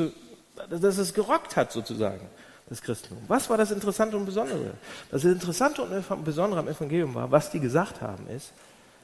dass 0.68 0.98
es 0.98 1.14
gerockt 1.14 1.56
hat 1.56 1.72
sozusagen, 1.72 2.28
das 2.68 2.82
Christentum. 2.82 3.24
Was 3.28 3.48
war 3.50 3.56
das 3.56 3.70
Interessante 3.70 4.16
und 4.16 4.26
Besondere? 4.26 4.74
Das 5.10 5.24
Interessante 5.24 5.82
und 5.82 6.24
Besondere 6.24 6.60
am 6.60 6.68
Evangelium 6.68 7.14
war, 7.14 7.30
was 7.30 7.50
die 7.50 7.60
gesagt 7.60 8.00
haben, 8.00 8.26
ist, 8.28 8.52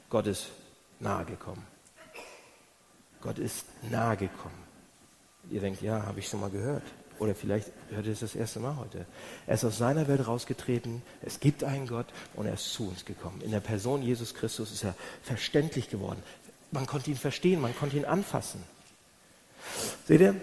Gott 0.09 0.27
ist 0.27 0.47
nahe 0.99 1.25
gekommen. 1.25 1.65
Gott 3.21 3.39
ist 3.39 3.65
nahe 3.89 4.15
gekommen. 4.15 4.63
Ihr 5.49 5.61
denkt, 5.61 5.81
ja, 5.81 6.05
habe 6.05 6.19
ich 6.19 6.27
schon 6.27 6.39
mal 6.39 6.49
gehört. 6.49 6.83
Oder 7.19 7.33
vielleicht 7.35 7.71
hört 7.89 8.05
ihr 8.05 8.11
es 8.11 8.19
das 8.19 8.35
erste 8.35 8.59
Mal 8.59 8.77
heute. 8.77 9.05
Er 9.47 9.55
ist 9.55 9.65
aus 9.65 9.77
seiner 9.77 10.07
Welt 10.07 10.27
rausgetreten, 10.27 11.01
es 11.23 11.39
gibt 11.39 11.63
einen 11.63 11.87
Gott 11.87 12.07
und 12.35 12.45
er 12.45 12.53
ist 12.53 12.73
zu 12.73 12.87
uns 12.87 13.05
gekommen. 13.05 13.41
In 13.41 13.51
der 13.51 13.59
Person 13.59 14.03
Jesus 14.03 14.35
Christus 14.35 14.71
ist 14.71 14.83
er 14.83 14.95
verständlich 15.23 15.89
geworden. 15.89 16.21
Man 16.71 16.85
konnte 16.85 17.09
ihn 17.09 17.17
verstehen, 17.17 17.61
man 17.61 17.75
konnte 17.75 17.97
ihn 17.97 18.05
anfassen. 18.05 18.61
Seht 20.05 20.21
ihr, 20.21 20.35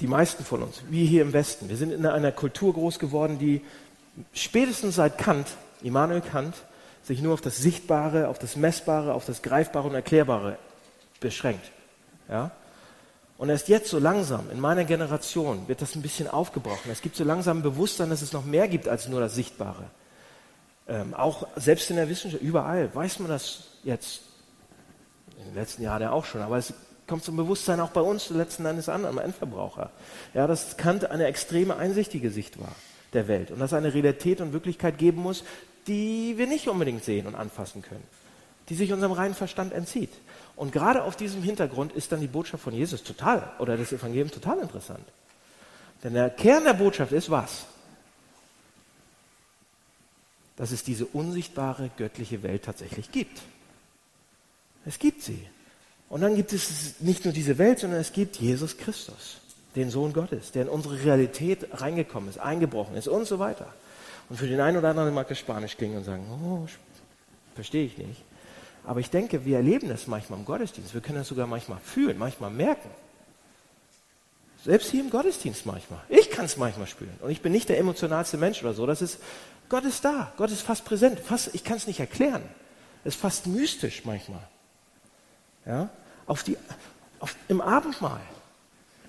die 0.00 0.06
meisten 0.06 0.44
von 0.44 0.62
uns, 0.62 0.82
wir 0.90 1.06
hier 1.06 1.22
im 1.22 1.32
Westen, 1.32 1.68
wir 1.68 1.76
sind 1.76 1.92
in 1.92 2.06
einer 2.06 2.32
Kultur 2.32 2.74
groß 2.74 2.98
geworden, 2.98 3.38
die 3.38 3.62
spätestens 4.32 4.96
seit 4.96 5.18
Kant, 5.18 5.48
Immanuel 5.82 6.20
Kant, 6.20 6.54
sich 7.02 7.22
nur 7.22 7.34
auf 7.34 7.40
das 7.40 7.58
Sichtbare, 7.58 8.28
auf 8.28 8.38
das 8.38 8.56
Messbare, 8.56 9.14
auf 9.14 9.24
das 9.24 9.42
Greifbare 9.42 9.88
und 9.88 9.94
Erklärbare 9.94 10.58
beschränkt. 11.20 11.70
Ja? 12.28 12.50
Und 13.38 13.50
erst 13.50 13.68
jetzt 13.68 13.90
so 13.90 13.98
langsam, 13.98 14.50
in 14.50 14.60
meiner 14.60 14.84
Generation, 14.84 15.68
wird 15.68 15.82
das 15.82 15.94
ein 15.94 16.02
bisschen 16.02 16.28
aufgebrochen. 16.28 16.90
Es 16.90 17.02
gibt 17.02 17.16
so 17.16 17.24
langsam 17.24 17.58
ein 17.58 17.62
Bewusstsein, 17.62 18.08
dass 18.08 18.22
es 18.22 18.32
noch 18.32 18.44
mehr 18.44 18.66
gibt 18.66 18.88
als 18.88 19.08
nur 19.08 19.20
das 19.20 19.34
Sichtbare. 19.34 19.84
Ähm, 20.88 21.14
auch 21.14 21.46
selbst 21.56 21.90
in 21.90 21.96
der 21.96 22.08
Wissenschaft, 22.08 22.42
überall 22.42 22.94
weiß 22.94 23.18
man 23.18 23.28
das 23.28 23.64
jetzt. 23.82 24.22
In 25.38 25.44
den 25.44 25.54
letzten 25.54 25.82
Jahren 25.82 26.00
ja 26.00 26.12
auch 26.12 26.24
schon, 26.24 26.40
aber 26.40 26.56
es 26.56 26.72
kommt 27.06 27.24
zum 27.24 27.36
Bewusstsein 27.36 27.80
auch 27.80 27.90
bei 27.90 28.00
uns, 28.00 28.30
letzten 28.30 28.64
Endes 28.64 28.88
an, 28.88 29.04
am 29.04 29.18
Endverbraucher. 29.18 29.90
Ja, 30.32 30.46
dass 30.46 30.76
Kant 30.76 31.10
eine 31.10 31.26
extreme 31.26 31.76
einsichtige 31.76 32.30
Sicht 32.30 32.58
war 32.58 32.74
der 33.12 33.28
Welt 33.28 33.50
und 33.50 33.58
dass 33.58 33.72
es 33.72 33.78
eine 33.78 33.94
Realität 33.94 34.40
und 34.40 34.52
Wirklichkeit 34.52 34.98
geben 34.98 35.22
muss, 35.22 35.44
die 35.86 36.34
wir 36.36 36.46
nicht 36.46 36.68
unbedingt 36.68 37.04
sehen 37.04 37.26
und 37.26 37.34
anfassen 37.34 37.82
können, 37.82 38.02
die 38.68 38.74
sich 38.74 38.92
unserem 38.92 39.12
reinen 39.12 39.34
Verstand 39.34 39.72
entzieht. 39.72 40.10
Und 40.56 40.72
gerade 40.72 41.04
auf 41.04 41.16
diesem 41.16 41.42
Hintergrund 41.42 41.92
ist 41.92 42.10
dann 42.12 42.20
die 42.20 42.26
Botschaft 42.26 42.64
von 42.64 42.74
Jesus 42.74 43.02
total, 43.02 43.52
oder 43.58 43.76
das 43.76 43.92
Evangelium 43.92 44.30
total 44.30 44.58
interessant. 44.58 45.04
Denn 46.02 46.14
der 46.14 46.30
Kern 46.30 46.64
der 46.64 46.72
Botschaft 46.72 47.12
ist 47.12 47.30
was? 47.30 47.66
Dass 50.56 50.70
es 50.70 50.82
diese 50.82 51.04
unsichtbare 51.04 51.90
göttliche 51.96 52.42
Welt 52.42 52.64
tatsächlich 52.64 53.12
gibt. 53.12 53.42
Es 54.86 54.98
gibt 54.98 55.22
sie. 55.22 55.46
Und 56.08 56.22
dann 56.22 56.36
gibt 56.36 56.52
es 56.52 57.00
nicht 57.00 57.24
nur 57.24 57.34
diese 57.34 57.58
Welt, 57.58 57.80
sondern 57.80 58.00
es 58.00 58.12
gibt 58.12 58.36
Jesus 58.36 58.78
Christus, 58.78 59.38
den 59.74 59.90
Sohn 59.90 60.12
Gottes, 60.12 60.52
der 60.52 60.62
in 60.62 60.68
unsere 60.68 61.02
Realität 61.02 61.66
reingekommen 61.72 62.30
ist, 62.30 62.38
eingebrochen 62.38 62.96
ist 62.96 63.08
und 63.08 63.26
so 63.26 63.38
weiter. 63.38 63.74
Und 64.28 64.36
für 64.36 64.46
den 64.46 64.60
einen 64.60 64.78
oder 64.78 64.90
anderen 64.90 65.12
mag 65.12 65.30
es 65.30 65.38
Spanisch 65.38 65.76
klingen 65.76 65.98
und 65.98 66.04
sagen, 66.04 66.24
oh, 66.30 66.66
verstehe 67.54 67.84
ich 67.84 67.98
nicht. 67.98 68.22
Aber 68.86 69.00
ich 69.00 69.10
denke, 69.10 69.44
wir 69.44 69.56
erleben 69.56 69.88
das 69.88 70.06
manchmal 70.06 70.38
im 70.38 70.44
Gottesdienst. 70.44 70.94
Wir 70.94 71.00
können 71.00 71.18
das 71.18 71.26
sogar 71.26 71.48
manchmal 71.48 71.78
fühlen, 71.80 72.16
manchmal 72.16 72.50
merken. 72.50 72.88
Selbst 74.64 74.90
hier 74.92 75.00
im 75.00 75.10
Gottesdienst 75.10 75.66
manchmal. 75.66 75.98
Ich 76.08 76.30
kann 76.30 76.44
es 76.44 76.56
manchmal 76.56 76.86
spüren. 76.86 77.18
Und 77.20 77.30
ich 77.30 77.42
bin 77.42 77.50
nicht 77.50 77.68
der 77.68 77.78
emotionalste 77.78 78.36
Mensch 78.36 78.62
oder 78.62 78.74
so. 78.74 78.86
Das 78.86 79.02
ist, 79.02 79.18
Gott 79.68 79.84
ist 79.84 80.04
da. 80.04 80.32
Gott 80.36 80.52
ist 80.52 80.62
fast 80.62 80.84
präsent. 80.84 81.18
Fast, 81.18 81.52
ich 81.52 81.64
kann 81.64 81.76
es 81.76 81.88
nicht 81.88 81.98
erklären. 81.98 82.42
Es 83.04 83.16
ist 83.16 83.20
fast 83.20 83.48
mystisch 83.48 84.04
manchmal. 84.04 84.42
Ja? 85.66 85.90
Auf 86.26 86.44
die, 86.44 86.56
auf, 87.18 87.34
Im 87.48 87.60
Abendmahl. 87.60 88.20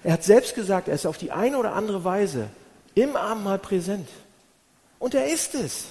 Er 0.03 0.13
hat 0.13 0.23
selbst 0.23 0.55
gesagt, 0.55 0.87
er 0.87 0.95
ist 0.95 1.05
auf 1.05 1.19
die 1.19 1.31
eine 1.31 1.55
oder 1.55 1.73
andere 1.73 2.03
Weise 2.03 2.49
im 2.95 3.15
Abendmahl 3.15 3.59
präsent. 3.59 4.09
Und 4.97 5.13
er 5.13 5.27
ist 5.31 5.53
es. 5.53 5.85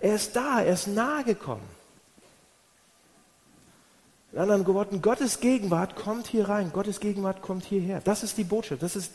Er 0.00 0.16
ist 0.16 0.34
da, 0.34 0.60
er 0.60 0.72
ist 0.72 0.88
nahe 0.88 1.22
gekommen. 1.22 1.77
In 4.32 4.38
anderen 4.38 4.66
Worten, 4.66 5.00
Gottes 5.00 5.40
Gegenwart 5.40 5.96
kommt 5.96 6.26
hier 6.26 6.48
rein, 6.48 6.70
Gottes 6.72 7.00
Gegenwart 7.00 7.40
kommt 7.40 7.64
hierher. 7.64 8.00
Das 8.04 8.22
ist 8.22 8.36
die 8.36 8.44
Botschaft. 8.44 8.82
Das 8.82 8.94
ist, 8.94 9.12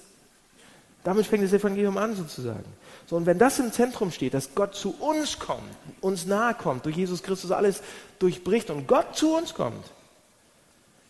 damit 1.04 1.28
fängt 1.28 1.43
das 1.43 1.54
Evangelium 1.54 1.97
an 1.97 2.15
sozusagen. 2.15 2.65
So, 3.06 3.17
und 3.17 3.26
wenn 3.26 3.38
das 3.38 3.60
im 3.60 3.71
Zentrum 3.71 4.12
steht, 4.12 4.34
dass 4.34 4.56
Gott 4.56 4.73
zu 4.76 4.95
uns 4.99 5.38
kommt, 5.38 5.69
uns 6.02 6.26
nahe 6.26 6.56
kommt, 6.56 6.86
durch 6.86 6.95
Jesus 6.95 7.21
Christus 7.21 7.52
alles 7.52 7.84
durchbricht 8.17 8.71
und 8.71 8.88
Gott 8.88 9.15
zu 9.15 9.36
uns 9.36 9.54
kommt, 9.54 9.86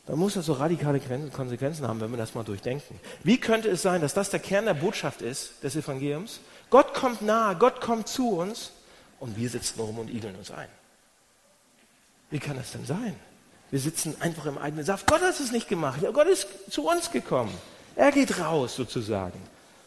dann 0.05 0.19
muss 0.19 0.33
das 0.33 0.47
so 0.47 0.53
radikale 0.53 0.99
Konsequenzen 1.29 1.87
haben, 1.87 2.01
wenn 2.01 2.11
wir 2.11 2.17
das 2.17 2.35
mal 2.35 2.43
durchdenken. 2.43 2.99
Wie 3.23 3.39
könnte 3.39 3.69
es 3.69 3.81
sein, 3.81 4.01
dass 4.01 4.13
das 4.13 4.29
der 4.29 4.41
Kern 4.41 4.65
der 4.65 4.73
Botschaft 4.73 5.21
ist 5.21 5.63
des 5.63 5.77
Evangeliums? 5.77 6.41
Gott 6.69 6.93
kommt 6.93 7.21
nahe, 7.21 7.55
Gott 7.55 7.79
kommt 7.79 8.09
zu 8.09 8.31
uns 8.31 8.71
und 9.21 9.37
wir 9.37 9.49
sitzen 9.49 9.79
rum 9.79 9.99
und 9.99 10.09
igeln 10.09 10.35
uns 10.35 10.51
ein. 10.51 10.67
Wie 12.29 12.39
kann 12.39 12.57
das 12.57 12.73
denn 12.73 12.85
sein? 12.85 13.15
Wir 13.73 13.79
sitzen 13.79 14.15
einfach 14.19 14.45
im 14.45 14.59
eigenen 14.59 14.86
Saft. 14.86 15.07
Gott 15.07 15.23
hat 15.23 15.39
es 15.39 15.51
nicht 15.51 15.67
gemacht. 15.67 15.99
Gott 16.13 16.27
ist 16.27 16.47
zu 16.69 16.88
uns 16.88 17.09
gekommen. 17.09 17.51
Er 17.95 18.12
geht 18.12 18.38
raus 18.38 18.75
sozusagen. 18.75 19.41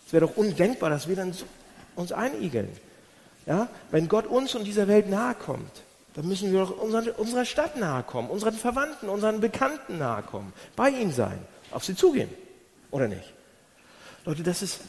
Es 0.04 0.12
wäre 0.12 0.26
doch 0.26 0.36
undenkbar, 0.36 0.90
dass 0.90 1.06
wir 1.06 1.14
dann 1.14 1.32
uns 1.94 2.10
einigeln. 2.10 2.68
Ja? 3.46 3.68
Wenn 3.92 4.08
Gott 4.08 4.26
uns 4.26 4.56
und 4.56 4.64
dieser 4.64 4.88
Welt 4.88 5.08
nahe 5.08 5.36
kommt, 5.36 5.70
dann 6.14 6.26
müssen 6.26 6.50
wir 6.50 6.62
doch 6.62 6.76
unserer, 6.76 7.16
unserer 7.16 7.44
Stadt 7.44 7.76
nahe 7.76 8.02
kommen, 8.02 8.28
unseren 8.28 8.54
Verwandten, 8.54 9.08
unseren 9.08 9.40
Bekannten 9.40 9.98
nahe 9.98 10.24
kommen, 10.24 10.52
bei 10.74 10.90
ihnen 10.90 11.12
sein, 11.12 11.38
auf 11.70 11.84
sie 11.84 11.94
zugehen. 11.94 12.30
Oder 12.90 13.06
nicht? 13.06 13.34
Leute, 14.24 14.42
das 14.42 14.62
ist, 14.62 14.80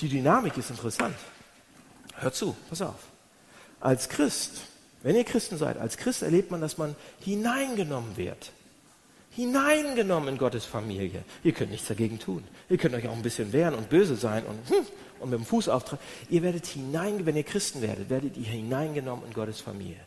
die 0.00 0.08
Dynamik 0.08 0.56
ist 0.56 0.70
interessant. 0.70 1.16
Hört 2.14 2.34
zu, 2.34 2.56
pass 2.70 2.80
auf. 2.80 3.00
Als 3.80 4.08
Christ 4.08 4.62
wenn 5.06 5.14
ihr 5.14 5.22
Christen 5.22 5.56
seid, 5.56 5.78
als 5.78 5.98
Christ 5.98 6.22
erlebt 6.22 6.50
man, 6.50 6.60
dass 6.60 6.78
man 6.78 6.96
hineingenommen 7.20 8.16
wird. 8.16 8.50
Hineingenommen 9.30 10.30
in 10.30 10.36
Gottes 10.36 10.64
Familie. 10.64 11.22
Ihr 11.44 11.52
könnt 11.52 11.70
nichts 11.70 11.86
dagegen 11.86 12.18
tun. 12.18 12.42
Ihr 12.68 12.76
könnt 12.76 12.92
euch 12.92 13.06
auch 13.06 13.12
ein 13.12 13.22
bisschen 13.22 13.52
wehren 13.52 13.74
und 13.74 13.88
böse 13.88 14.16
sein 14.16 14.44
und, 14.44 14.68
hm, 14.68 14.84
und 15.20 15.30
mit 15.30 15.38
dem 15.38 15.46
Fuß 15.46 15.68
auftragen. 15.68 16.02
Ihr 16.28 16.42
werdet 16.42 16.66
hinein, 16.66 17.24
wenn 17.24 17.36
ihr 17.36 17.44
Christen 17.44 17.82
werdet, 17.82 18.10
werdet 18.10 18.36
ihr 18.36 18.46
hineingenommen 18.46 19.24
in 19.26 19.32
Gottes 19.32 19.60
Familie. 19.60 20.00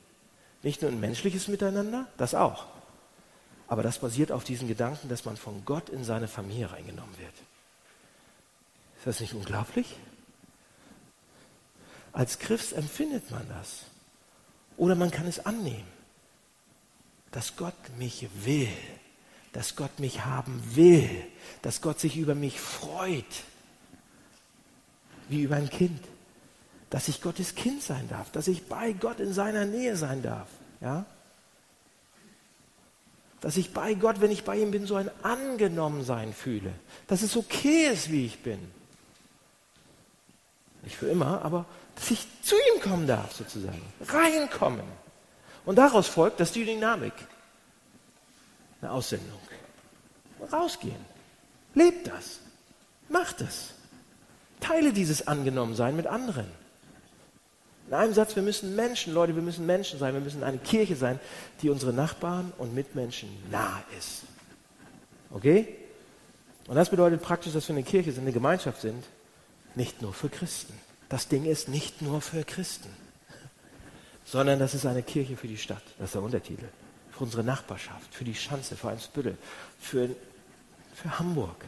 Nicht 0.64 0.82
nur 0.82 0.92
ein 0.92 1.00
menschliches 1.00 1.48
Miteinander, 1.48 2.06
das 2.18 2.36
auch. 2.36 2.66
Aber 3.70 3.84
das 3.84 4.00
basiert 4.00 4.34
auf 4.34 4.44
diesen 4.44 4.68
Gedanken, 4.68 5.08
dass 5.08 5.24
man 5.24 5.38
von 5.38 5.64
Gott 5.64 5.88
in 5.88 6.04
seine 6.04 6.28
Familie 6.28 6.74
reingenommen 6.74 7.18
wird. 7.18 7.36
Ist 8.98 9.08
das 9.08 9.22
nicht 9.22 9.34
unglaublich? 9.34 9.96
Als 12.12 12.38
Christ 12.38 12.74
empfindet 12.74 13.32
man 13.32 13.48
das. 13.48 13.86
Oder 14.80 14.96
man 14.96 15.12
kann 15.12 15.28
es 15.28 15.46
annehmen, 15.46 15.84
dass 17.32 17.58
Gott 17.58 17.76
mich 17.98 18.30
will, 18.46 18.72
dass 19.52 19.76
Gott 19.76 20.00
mich 20.00 20.24
haben 20.24 20.64
will, 20.74 21.10
dass 21.62 21.82
Gott 21.82 22.00
sich 22.00 22.16
über 22.16 22.34
mich 22.34 22.62
freut, 22.62 23.26
wie 25.28 25.42
über 25.44 25.58
ein 25.58 25.70
Kind, 25.70 26.00
dass 26.90 27.10
ich 27.10 27.22
Gottes 27.22 27.56
Kind 27.56 27.84
sein 27.84 28.08
darf, 28.08 28.32
dass 28.32 28.48
ich 28.48 28.68
bei 28.68 28.94
Gott 28.94 29.20
in 29.20 29.34
seiner 29.34 29.66
Nähe 29.66 29.98
sein 29.98 30.24
darf, 30.24 30.48
ja? 30.80 31.06
Dass 33.42 33.58
ich 33.58 33.74
bei 33.74 33.96
Gott, 33.96 34.22
wenn 34.22 34.32
ich 34.32 34.46
bei 34.46 34.58
ihm 34.58 34.72
bin, 34.72 34.86
so 34.86 34.96
ein 34.96 35.12
Angenommensein 35.24 36.34
fühle, 36.34 36.72
dass 37.08 37.22
es 37.22 37.36
okay 37.36 37.90
ist, 37.92 38.10
wie 38.12 38.26
ich 38.26 38.40
bin. 38.44 38.60
Nicht 40.90 40.98
für 40.98 41.08
immer, 41.08 41.44
aber 41.44 41.66
dass 41.94 42.10
ich 42.10 42.26
zu 42.42 42.56
ihm 42.56 42.82
kommen 42.82 43.06
darf, 43.06 43.36
sozusagen. 43.36 43.80
Reinkommen. 44.08 44.82
Und 45.64 45.76
daraus 45.76 46.08
folgt, 46.08 46.40
dass 46.40 46.52
die 46.52 46.66
Dynamik, 46.66 47.14
eine 48.82 48.90
Aussendung, 48.90 49.40
rausgehen. 50.52 51.06
Lebt 51.76 52.08
das. 52.08 52.40
Macht 53.08 53.42
es. 53.42 53.76
Teile 54.62 54.92
dieses 54.92 55.28
Angenommensein 55.28 55.96
mit 55.96 56.08
anderen. 56.08 56.48
In 57.88 57.94
einem 57.94 58.14
Satz, 58.16 58.36
wir 58.36 58.42
müssen 58.42 58.76
Menschen, 58.76 59.14
Leute, 59.14 59.36
wir 59.36 59.44
müssen 59.44 59.68
Menschen 59.68 60.00
sein, 60.00 60.16
wir 60.16 60.22
müssen 60.22 60.44
eine 60.44 60.58
Kirche 60.58 60.96
sein, 60.96 61.20
die 61.62 61.70
unsere 61.70 61.94
Nachbarn 61.94 62.52
und 62.58 62.74
Mitmenschen 62.74 63.30
nah 63.52 63.84
ist. 63.96 64.24
Okay? 65.30 65.68
Und 66.66 66.76
das 66.76 66.90
bedeutet 66.90 67.22
praktisch, 67.22 67.54
dass 67.54 67.68
wir 67.68 67.76
eine 67.76 67.84
Kirche 67.84 68.12
sind, 68.12 68.24
eine 68.24 68.32
Gemeinschaft 68.32 68.82
sind, 68.82 69.06
nicht 69.76 70.02
nur 70.02 70.14
für 70.14 70.30
Christen. 70.30 70.74
Das 71.10 71.28
Ding 71.28 71.46
ist 71.46 71.68
nicht 71.68 72.02
nur 72.02 72.22
für 72.22 72.44
Christen, 72.44 72.90
sondern 74.26 74.60
das 74.60 74.74
ist 74.74 74.86
eine 74.86 75.04
Kirche 75.04 75.38
für 75.38 75.48
die 75.48 75.58
Stadt. 75.58 75.84
Das 75.98 76.10
ist 76.10 76.16
der 76.16 76.22
Untertitel. 76.22 76.66
Für 77.12 77.24
unsere 77.24 77.44
Nachbarschaft, 77.44 78.14
für 78.14 78.24
die 78.24 78.36
Schanze, 78.36 78.76
für 78.76 78.90
Einsbüttel, 78.90 79.38
für, 79.80 80.10
für 80.94 81.20
Hamburg, 81.20 81.66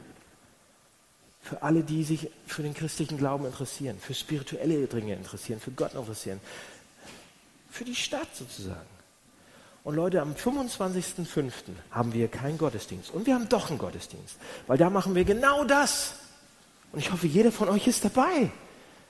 für 1.41 1.63
alle, 1.63 1.83
die 1.83 2.03
sich 2.03 2.29
für 2.45 2.61
den 2.61 2.73
christlichen 2.73 3.17
Glauben 3.17 3.45
interessieren, 3.45 3.97
für 3.99 4.13
spirituelle 4.13 4.85
Dinge 4.87 5.15
interessieren, 5.15 5.59
für 5.59 5.71
Gott 5.71 5.95
interessieren, 5.95 6.39
für 7.69 7.83
die 7.83 7.95
Stadt 7.95 8.35
sozusagen. 8.35 8.87
Und 9.83 9.95
Leute, 9.95 10.21
am 10.21 10.33
25.05. 10.33 11.51
haben 11.89 12.13
wir 12.13 12.27
keinen 12.27 12.57
Gottesdienst. 12.57 13.09
Und 13.09 13.25
wir 13.25 13.33
haben 13.33 13.49
doch 13.49 13.69
einen 13.69 13.79
Gottesdienst. 13.79 14.37
Weil 14.67 14.77
da 14.77 14.91
machen 14.91 15.15
wir 15.15 15.23
genau 15.23 15.63
das. 15.63 16.13
Und 16.91 16.99
ich 16.99 17.11
hoffe, 17.11 17.27
jeder 17.27 17.51
von 17.51 17.69
euch 17.69 17.87
ist 17.87 18.03
dabei. 18.03 18.51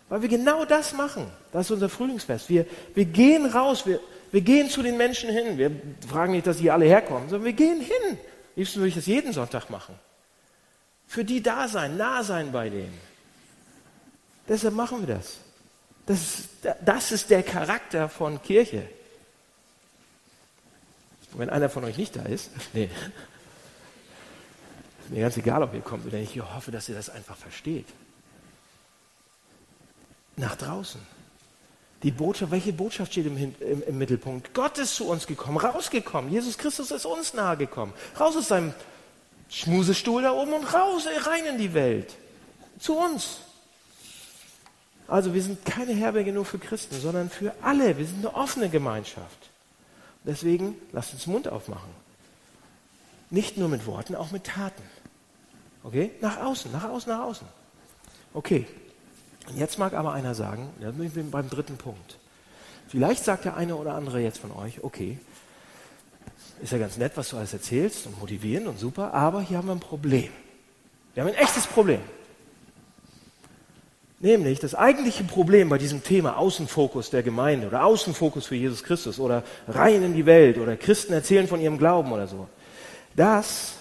Weil 0.10 0.22
wir 0.22 0.30
genau 0.30 0.66
das 0.66 0.94
machen. 0.94 1.28
Das 1.52 1.68
ist 1.68 1.72
unser 1.72 1.90
Frühlingsfest. 1.90 2.50
Wir, 2.50 2.66
wir 2.94 3.06
gehen 3.06 3.46
raus, 3.46 3.86
wir, 3.86 4.00
wir 4.32 4.42
gehen 4.42 4.70
zu 4.70 4.82
den 4.82 4.98
Menschen 4.98 5.30
hin. 5.30 5.58
Wir 5.58 5.72
fragen 6.08 6.34
nicht, 6.34 6.48
dass 6.48 6.58
sie 6.58 6.70
alle 6.70 6.86
herkommen, 6.86 7.30
sondern 7.30 7.46
wir 7.46 7.54
gehen 7.54 7.80
hin. 7.80 8.18
Liebsten 8.56 8.80
würde 8.80 8.90
ich 8.90 8.96
das 8.96 9.06
jeden 9.06 9.34
Sonntag 9.34 9.70
machen 9.70 9.96
für 11.12 11.26
die 11.26 11.44
da 11.44 11.68
sein, 11.68 11.98
nah 11.98 12.24
sein 12.24 12.54
bei 12.54 12.70
denen. 12.70 12.98
Deshalb 14.48 14.74
machen 14.74 15.06
wir 15.06 15.14
das. 15.16 15.40
Das 16.06 16.22
ist, 16.22 16.50
das 16.86 17.12
ist 17.12 17.30
der 17.30 17.44
Charakter 17.44 18.08
von 18.08 18.42
Kirche. 18.42 18.88
Wenn 21.34 21.50
einer 21.50 21.70
von 21.70 21.84
euch 21.84 21.98
nicht 21.98 22.16
da 22.16 22.22
ist, 22.24 22.50
nee, 22.74 22.86
ist 22.86 22.92
mir 25.12 25.22
ganz 25.22 25.38
egal, 25.38 25.64
ob 25.64 25.74
ihr 25.74 25.82
kommt 25.82 26.06
oder 26.06 26.18
nicht, 26.18 26.36
ich 26.36 26.42
hoffe, 26.42 26.72
dass 26.72 26.90
ihr 26.90 26.96
das 26.96 27.10
einfach 27.10 27.36
versteht. 27.36 27.88
Nach 30.38 30.56
draußen. 30.56 31.02
Die 32.04 32.12
Botschaft, 32.12 32.52
welche 32.52 32.74
Botschaft 32.74 33.12
steht 33.12 33.28
im, 33.28 33.38
im, 33.38 33.84
im 33.84 33.98
Mittelpunkt? 33.98 34.54
Gott 34.54 34.78
ist 34.80 34.96
zu 34.96 35.08
uns 35.08 35.28
gekommen, 35.28 35.58
rausgekommen. 35.58 36.32
Jesus 36.32 36.58
Christus 36.58 36.90
ist 36.90 37.06
uns 37.06 37.34
nahe 37.34 37.58
gekommen. 37.58 37.94
Raus 38.20 38.36
aus 38.36 38.48
seinem 38.48 38.74
Schmusestuhl 39.50 40.24
da 40.24 40.32
oben 40.32 40.54
und 40.54 40.74
raus, 40.74 41.06
rein 41.26 41.46
in 41.46 41.58
die 41.58 41.74
Welt. 41.74 42.16
Zu 42.80 42.98
uns. 42.98 43.42
Also 45.08 45.34
wir 45.34 45.44
sind 45.44 45.66
keine 45.66 45.94
Herberge 45.94 46.32
nur 46.32 46.46
für 46.46 46.58
Christen, 46.58 47.00
sondern 47.00 47.30
für 47.30 47.54
alle. 47.62 47.98
Wir 47.98 48.06
sind 48.06 48.20
eine 48.20 48.34
offene 48.34 48.70
Gemeinschaft. 48.70 49.50
Deswegen 50.24 50.76
lasst 50.94 51.14
uns 51.14 51.28
Mund 51.28 51.50
aufmachen. 51.50 51.90
Nicht 53.30 53.58
nur 53.58 53.70
mit 53.70 53.86
Worten, 53.86 54.16
auch 54.16 54.32
mit 54.32 54.46
Taten. 54.46 54.84
Okay? 55.84 56.12
Nach 56.22 56.38
außen, 56.42 56.72
nach 56.72 56.84
außen, 56.84 57.12
nach 57.12 57.24
außen. 57.24 57.48
Okay. 58.34 58.68
Und 59.50 59.58
jetzt 59.58 59.80
mag 59.80 59.94
aber 59.94 60.14
einer 60.14 60.36
sagen, 60.36 60.70
bin 60.80 61.06
ich 61.06 61.32
beim 61.32 61.50
dritten 61.50 61.78
Punkt. 61.78 62.18
Vielleicht 62.88 63.24
sagt 63.24 63.46
der 63.46 63.56
eine 63.56 63.76
oder 63.76 63.96
andere 63.96 64.20
jetzt 64.20 64.38
von 64.38 64.52
euch, 64.52 64.84
okay, 64.84 65.18
ist 66.62 66.72
ja 66.72 66.78
ganz 66.78 66.98
nett, 66.98 67.14
was 67.16 67.30
du 67.30 67.38
alles 67.38 67.54
erzählst 67.54 68.06
und 68.06 68.20
motivierend 68.20 68.68
und 68.68 68.78
super, 68.78 69.14
aber 69.14 69.42
hier 69.42 69.58
haben 69.58 69.68
wir 69.68 69.76
ein 69.76 69.80
Problem. 69.80 70.30
Wir 71.14 71.24
haben 71.24 71.30
ein 71.30 71.38
echtes 71.38 71.66
Problem. 71.66 72.02
Nämlich 74.20 74.60
das 74.60 74.76
eigentliche 74.76 75.24
Problem 75.24 75.70
bei 75.70 75.80
diesem 75.80 76.04
Thema 76.04 76.38
Außenfokus 76.38 77.10
der 77.10 77.24
Gemeinde 77.24 77.68
oder 77.68 77.84
Außenfokus 77.86 78.46
für 78.46 78.56
Jesus 78.56 78.84
Christus 78.84 79.20
oder 79.20 79.44
rein 79.68 80.04
in 80.04 80.14
die 80.14 80.28
Welt 80.28 80.60
oder 80.60 80.78
Christen 80.78 81.14
erzählen 81.14 81.48
von 81.48 81.60
ihrem 81.60 81.80
Glauben 81.80 82.12
oder 82.12 82.28
so, 82.28 82.48
dass 83.16 83.74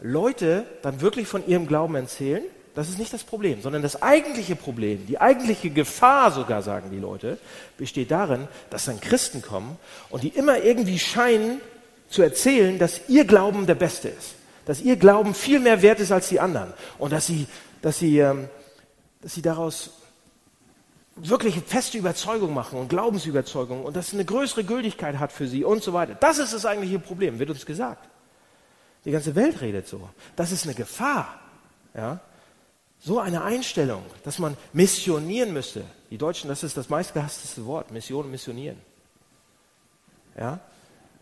Leute 0.00 0.64
dann 0.82 1.00
wirklich 1.00 1.26
von 1.26 1.46
ihrem 1.46 1.66
Glauben 1.66 1.94
erzählen, 1.94 2.42
das 2.74 2.90
ist 2.90 2.98
nicht 2.98 3.12
das 3.12 3.24
Problem, 3.24 3.62
sondern 3.62 3.80
das 3.80 4.02
eigentliche 4.02 4.54
Problem, 4.54 5.06
die 5.06 5.18
eigentliche 5.18 5.70
Gefahr 5.70 6.30
sogar, 6.30 6.62
sagen 6.62 6.90
die 6.90 6.98
Leute, 6.98 7.38
besteht 7.78 8.10
darin, 8.10 8.48
dass 8.68 8.84
dann 8.84 9.00
Christen 9.00 9.40
kommen 9.40 9.78
und 10.10 10.22
die 10.22 10.28
immer 10.28 10.62
irgendwie 10.62 10.98
scheinen, 10.98 11.60
zu 12.08 12.22
erzählen, 12.22 12.78
dass 12.78 13.08
ihr 13.08 13.24
Glauben 13.24 13.66
der 13.66 13.74
beste 13.74 14.08
ist, 14.08 14.34
dass 14.64 14.80
ihr 14.80 14.96
Glauben 14.96 15.34
viel 15.34 15.58
mehr 15.58 15.82
wert 15.82 16.00
ist 16.00 16.12
als 16.12 16.28
die 16.28 16.38
anderen 16.38 16.72
und 16.98 17.12
dass 17.12 17.26
sie, 17.26 17.46
dass 17.82 17.98
sie, 17.98 18.18
ähm, 18.18 18.48
dass 19.22 19.34
sie 19.34 19.42
daraus 19.42 19.90
wirklich 21.16 21.58
feste 21.66 21.98
Überzeugung 21.98 22.52
machen 22.52 22.78
und 22.78 22.88
Glaubensüberzeugung 22.88 23.84
und 23.84 23.96
das 23.96 24.12
eine 24.12 24.24
größere 24.24 24.64
Gültigkeit 24.64 25.18
hat 25.18 25.32
für 25.32 25.48
sie 25.48 25.64
und 25.64 25.82
so 25.82 25.94
weiter. 25.94 26.14
Das 26.14 26.38
ist 26.38 26.52
das 26.52 26.66
eigentliche 26.66 26.98
Problem, 26.98 27.38
wird 27.38 27.50
uns 27.50 27.64
gesagt. 27.64 28.06
Die 29.06 29.12
ganze 29.12 29.36
Welt 29.36 29.60
redet 29.60 29.86
so. 29.86 30.10
Das 30.34 30.50
ist 30.50 30.64
eine 30.64 30.74
Gefahr. 30.74 31.38
Ja? 31.94 32.20
So 32.98 33.20
eine 33.20 33.44
Einstellung, 33.44 34.02
dass 34.24 34.40
man 34.40 34.56
missionieren 34.72 35.52
müsste. 35.52 35.84
Die 36.10 36.18
Deutschen, 36.18 36.48
das 36.48 36.64
ist 36.64 36.76
das 36.76 36.88
meistgehassteste 36.88 37.64
Wort, 37.66 37.92
Mission, 37.92 38.28
missionieren. 38.28 38.78
Ja? 40.36 40.58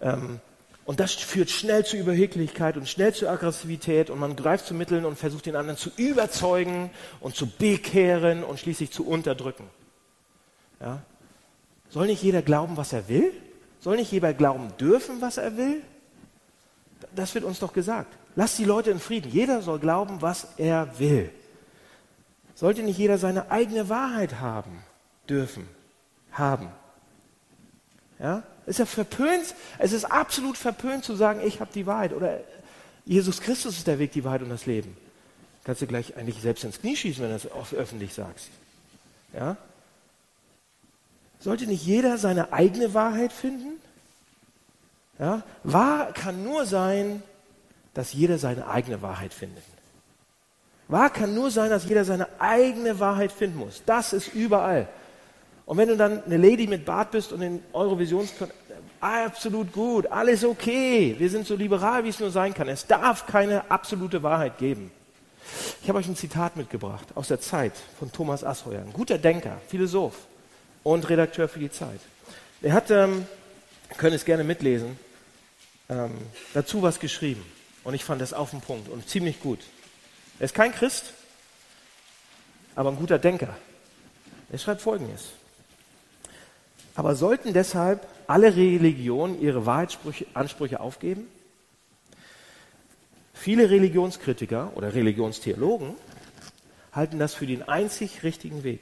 Ähm, 0.01 0.41
und 0.87 0.99
das 0.99 1.13
führt 1.13 1.51
schnell 1.51 1.85
zu 1.85 1.99
Überheblichkeit 1.99 2.79
und 2.79 2.89
schnell 2.89 3.13
zu 3.13 3.29
Aggressivität 3.29 4.09
und 4.09 4.19
man 4.19 4.35
greift 4.35 4.65
zu 4.65 4.73
Mitteln 4.73 5.05
und 5.05 5.19
versucht 5.19 5.45
den 5.45 5.57
anderen 5.57 5.79
zu 5.79 5.91
überzeugen 5.97 6.91
und 7.21 7.37
zu 7.37 7.47
bekehren 7.47 8.45
und 8.45 8.61
schließlich 8.61 8.93
zu 8.93 9.07
unterdrücken. 9.07 9.69
Ja? 10.81 11.03
Soll 11.91 12.07
nicht 12.07 12.23
jeder 12.23 12.41
glauben, 12.41 12.79
was 12.79 12.95
er 12.95 13.09
will? 13.09 13.31
Soll 13.81 13.97
nicht 13.97 14.11
jeder 14.11 14.33
glauben 14.33 14.75
dürfen, 14.79 15.21
was 15.21 15.37
er 15.37 15.59
will? 15.59 15.83
Das 17.15 17.35
wird 17.35 17.45
uns 17.45 17.59
doch 17.59 17.73
gesagt. 17.73 18.13
Lass 18.37 18.57
die 18.57 18.65
Leute 18.65 18.91
in 18.91 19.01
Frieden. 19.01 19.31
Jeder 19.31 19.63
soll 19.63 19.79
glauben, 19.79 20.23
was 20.23 20.49
er 20.57 20.99
will. 20.99 21.31
Sollte 22.55 22.83
nicht 22.83 22.99
jeder 22.99 23.19
seine 23.19 23.51
eigene 23.51 23.89
Wahrheit 23.89 24.41
haben, 24.41 24.83
dürfen, 25.29 25.69
haben? 26.33 26.69
Ja? 28.19 28.43
ist 28.67 28.79
ja 28.79 28.87
verpönt, 28.87 29.55
es 29.79 29.93
ist 29.93 30.05
absolut 30.05 30.57
verpönt 30.57 31.05
zu 31.05 31.15
sagen, 31.15 31.41
ich 31.45 31.61
habe 31.61 31.71
die 31.75 31.87
Wahrheit 31.87 32.13
oder 32.13 32.41
Jesus 33.05 33.41
Christus 33.41 33.77
ist 33.77 33.87
der 33.87 33.99
Weg, 33.99 34.13
die 34.13 34.25
Wahrheit 34.25 34.43
und 34.43 34.49
das 34.49 34.67
Leben. 34.67 34.97
Kannst 35.65 35.83
du 35.83 35.87
gleich 35.87 36.17
eigentlich 36.17 36.41
selbst 36.41 36.65
ins 36.65 36.81
Knie 36.81 36.97
schießen, 36.97 37.23
wenn 37.23 37.31
du 37.31 37.39
das 37.39 37.75
öffentlich 37.75 38.15
sagst. 38.15 38.49
Ja? 39.33 39.57
Sollte 41.41 41.67
nicht 41.67 41.85
jeder 41.85 42.17
seine 42.17 42.53
eigene 42.53 42.95
Wahrheit 42.95 43.33
finden? 43.33 43.74
Ja? 45.19 45.43
Wahr 45.63 46.13
kann 46.13 46.43
nur 46.43 46.67
sein, 46.67 47.23
dass 47.95 48.13
jeder 48.13 48.39
seine 48.39 48.67
eigene 48.67 49.03
Wahrheit 49.03 49.33
findet. 49.33 49.63
Wahr 50.89 51.11
kann 51.11 51.35
nur 51.35 51.51
sein, 51.51 51.71
dass 51.71 51.87
jeder 51.89 52.05
seine 52.05 52.29
eigene 52.39 52.99
Wahrheit 53.01 53.33
finden 53.33 53.59
muss. 53.59 53.83
Das 53.87 54.13
ist 54.13 54.35
überall. 54.35 54.89
Und 55.67 55.79
wenn 55.79 55.89
du 55.89 55.97
dann 55.97 56.23
eine 56.25 56.37
Lady 56.37 56.67
mit 56.67 56.85
Bart 56.85 57.11
bist 57.11 57.33
und 57.33 57.41
in 57.41 57.63
Eurovision 57.73 58.29
absolut 59.01 59.73
gut, 59.73 60.07
alles 60.09 60.45
okay, 60.45 61.15
wir 61.19 61.31
sind 61.31 61.47
so 61.47 61.57
liberal, 61.57 62.05
wie 62.05 62.11
es 62.11 62.21
nur 62.21 62.31
sein 62.31 62.53
kann. 62.53 62.69
Es 62.69 62.87
darf 62.87 63.27
keine 63.27 63.71
absolute 63.71 64.23
Wahrheit 64.23 64.59
geben. 64.59 64.91
Ich 65.83 65.89
habe 65.89 65.99
euch 65.99 66.09
ein 66.09 66.17
Zitat 66.17 66.57
mitgebracht 66.57 67.09
aus 67.15 67.29
der 67.29 67.41
Zeit 67.41 67.73
von 67.99 68.11
Thomas 68.11 68.45
Asheuer, 68.45 68.81
ein 68.81 68.93
guter 68.93 69.19
Denker, 69.19 69.61
Philosoph 69.69 70.17
und 70.83 71.09
Redakteur 71.09 71.49
für 71.49 71.59
die 71.59 71.71
Zeit. 71.71 72.01
Er 72.63 72.73
hat, 72.73 72.91
ähm, 72.91 73.27
können 73.97 74.17
es 74.17 74.25
gerne 74.25 74.45
mitlesen, 74.45 74.99
ähm, 75.89 76.13
dazu 76.53 76.83
was 76.83 77.01
geschrieben. 77.01 77.45
Und 77.85 77.95
ich 77.95 78.05
fand 78.05 78.21
das 78.21 78.33
auf 78.33 78.51
den 78.51 78.61
Punkt 78.61 78.89
und 78.89 79.09
ziemlich 79.09 79.41
gut. 79.41 79.61
Er 80.39 80.47
ist 80.47 80.55
kein 80.55 80.73
Christ, 80.73 81.13
aber 82.75 82.91
ein 82.91 82.97
guter 82.97 83.19
Denker. 83.19 83.57
Er 84.51 84.59
schreibt 84.59 84.83
Folgendes. 84.83 85.31
Aber 86.95 87.15
sollten 87.15 87.53
deshalb 87.53 88.07
alle 88.27 88.57
Religionen 88.57 89.41
ihre 89.41 89.67
Wahrheitsansprüche 89.67 90.81
aufgeben? 90.81 91.27
Viele 93.35 93.69
Religionskritiker 93.69 94.73
oder 94.77 94.95
Religionstheologen 94.95 95.95
halten 96.93 97.19
das 97.19 97.35
für 97.35 97.47
den 97.47 97.63
einzig 97.69 98.23
richtigen 98.23 98.65
Weg. 98.65 98.81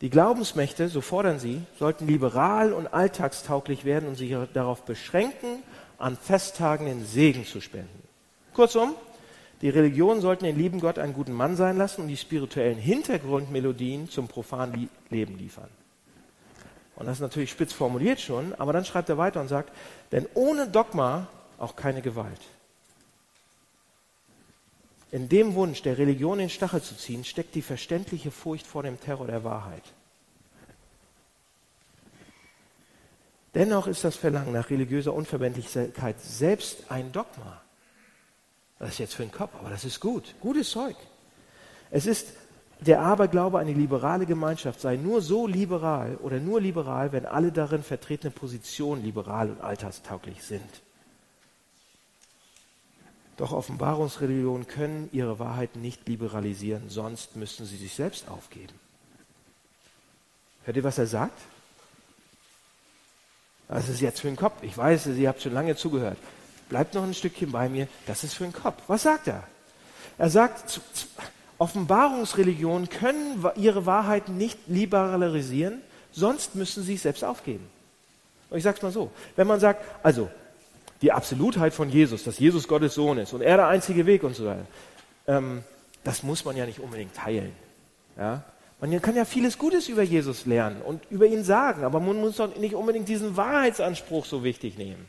Die 0.00 0.10
Glaubensmächte, 0.10 0.88
so 0.88 1.00
fordern 1.00 1.40
sie, 1.40 1.62
sollten 1.78 2.06
liberal 2.06 2.72
und 2.72 2.86
alltagstauglich 2.86 3.84
werden 3.84 4.08
und 4.08 4.14
sich 4.14 4.34
darauf 4.54 4.84
beschränken, 4.84 5.62
an 5.98 6.16
Festtagen 6.16 6.86
den 6.86 7.04
Segen 7.04 7.44
zu 7.44 7.60
spenden. 7.60 8.02
Kurzum, 8.54 8.94
die 9.60 9.70
Religionen 9.70 10.20
sollten 10.20 10.44
den 10.44 10.56
lieben 10.56 10.78
Gott 10.78 11.00
einen 11.00 11.14
guten 11.14 11.32
Mann 11.32 11.56
sein 11.56 11.76
lassen 11.76 12.02
und 12.02 12.08
die 12.08 12.16
spirituellen 12.16 12.78
Hintergrundmelodien 12.78 14.08
zum 14.08 14.28
profanen 14.28 14.88
Leben 15.10 15.36
liefern. 15.36 15.68
Und 16.94 17.06
das 17.06 17.16
ist 17.16 17.22
natürlich 17.22 17.50
spitz 17.50 17.72
formuliert 17.72 18.20
schon, 18.20 18.54
aber 18.56 18.72
dann 18.72 18.84
schreibt 18.84 19.08
er 19.08 19.18
weiter 19.18 19.40
und 19.40 19.48
sagt, 19.48 19.72
denn 20.12 20.26
ohne 20.34 20.68
Dogma 20.68 21.26
auch 21.58 21.74
keine 21.74 22.02
Gewalt. 22.02 22.40
In 25.10 25.28
dem 25.28 25.54
Wunsch, 25.54 25.82
der 25.82 25.96
Religion 25.96 26.34
in 26.34 26.46
den 26.46 26.50
Stachel 26.50 26.82
zu 26.82 26.94
ziehen, 26.96 27.24
steckt 27.24 27.54
die 27.54 27.62
verständliche 27.62 28.30
Furcht 28.30 28.66
vor 28.66 28.82
dem 28.82 29.00
Terror 29.00 29.26
der 29.26 29.42
Wahrheit. 29.42 29.82
Dennoch 33.54 33.86
ist 33.86 34.04
das 34.04 34.16
Verlangen 34.16 34.52
nach 34.52 34.68
religiöser 34.70 35.14
Unverbindlichkeit 35.14 36.20
selbst 36.20 36.90
ein 36.90 37.10
Dogma. 37.12 37.62
Das 38.78 38.90
ist 38.90 38.98
jetzt 38.98 39.14
für 39.14 39.22
den 39.22 39.32
Kopf, 39.32 39.54
aber 39.58 39.70
das 39.70 39.84
ist 39.84 39.98
gut. 39.98 40.34
Gutes 40.40 40.70
Zeug. 40.70 40.96
Es 41.90 42.06
ist 42.06 42.28
der 42.80 43.00
Aberglaube, 43.00 43.58
eine 43.58 43.72
liberale 43.72 44.26
Gemeinschaft 44.26 44.80
sei 44.80 44.96
nur 44.96 45.20
so 45.22 45.46
liberal 45.46 46.16
oder 46.16 46.38
nur 46.38 46.60
liberal, 46.60 47.10
wenn 47.10 47.26
alle 47.26 47.50
darin 47.50 47.82
vertretene 47.82 48.30
Positionen 48.30 49.02
liberal 49.02 49.50
und 49.50 49.60
alltagstauglich 49.60 50.42
sind. 50.44 50.82
Doch 53.38 53.52
Offenbarungsreligionen 53.52 54.66
können 54.66 55.08
ihre 55.12 55.38
Wahrheiten 55.38 55.80
nicht 55.80 56.08
liberalisieren, 56.08 56.90
sonst 56.90 57.36
müssten 57.36 57.64
sie 57.64 57.76
sich 57.76 57.94
selbst 57.94 58.28
aufgeben. 58.28 58.74
Hört 60.64 60.76
ihr, 60.76 60.84
was 60.84 60.98
er 60.98 61.06
sagt? 61.06 61.40
Das 63.68 63.88
ist 63.88 64.00
jetzt 64.00 64.20
für 64.20 64.26
den 64.26 64.36
Kopf. 64.36 64.62
Ich 64.62 64.76
weiß, 64.76 65.06
ihr 65.06 65.28
habt 65.28 65.40
schon 65.40 65.52
lange 65.52 65.76
zugehört. 65.76 66.18
Bleibt 66.68 66.94
noch 66.94 67.04
ein 67.04 67.14
Stückchen 67.14 67.52
bei 67.52 67.68
mir. 67.68 67.86
Das 68.06 68.24
ist 68.24 68.34
für 68.34 68.44
den 68.44 68.52
Kopf. 68.52 68.82
Was 68.88 69.04
sagt 69.04 69.28
er? 69.28 69.44
Er 70.18 70.30
sagt, 70.30 70.80
Offenbarungsreligionen 71.58 72.88
können 72.88 73.44
ihre 73.54 73.86
Wahrheiten 73.86 74.36
nicht 74.36 74.58
liberalisieren, 74.66 75.80
sonst 76.10 76.56
müssen 76.56 76.82
sie 76.82 76.92
sich 76.92 77.02
selbst 77.02 77.22
aufgeben. 77.22 77.68
Und 78.50 78.58
ich 78.58 78.64
sage 78.64 78.78
es 78.78 78.82
mal 78.82 78.90
so, 78.90 79.12
wenn 79.36 79.46
man 79.46 79.60
sagt, 79.60 79.84
also 80.02 80.28
die 81.02 81.12
Absolutheit 81.12 81.72
von 81.72 81.88
Jesus, 81.90 82.24
dass 82.24 82.38
Jesus 82.38 82.66
Gottes 82.66 82.94
Sohn 82.94 83.18
ist 83.18 83.32
und 83.32 83.40
er 83.40 83.56
der 83.56 83.68
einzige 83.68 84.06
Weg 84.06 84.24
und 84.24 84.34
so 84.34 84.46
weiter, 84.46 84.66
ähm, 85.26 85.62
das 86.04 86.22
muss 86.22 86.44
man 86.44 86.56
ja 86.56 86.66
nicht 86.66 86.80
unbedingt 86.80 87.14
teilen. 87.14 87.52
Ja? 88.16 88.42
Man 88.80 89.02
kann 89.02 89.16
ja 89.16 89.24
vieles 89.24 89.58
Gutes 89.58 89.88
über 89.88 90.02
Jesus 90.02 90.46
lernen 90.46 90.80
und 90.82 91.02
über 91.10 91.26
ihn 91.26 91.44
sagen, 91.44 91.84
aber 91.84 92.00
man 92.00 92.20
muss 92.20 92.36
doch 92.36 92.56
nicht 92.56 92.74
unbedingt 92.74 93.08
diesen 93.08 93.36
Wahrheitsanspruch 93.36 94.24
so 94.24 94.44
wichtig 94.44 94.78
nehmen. 94.78 95.08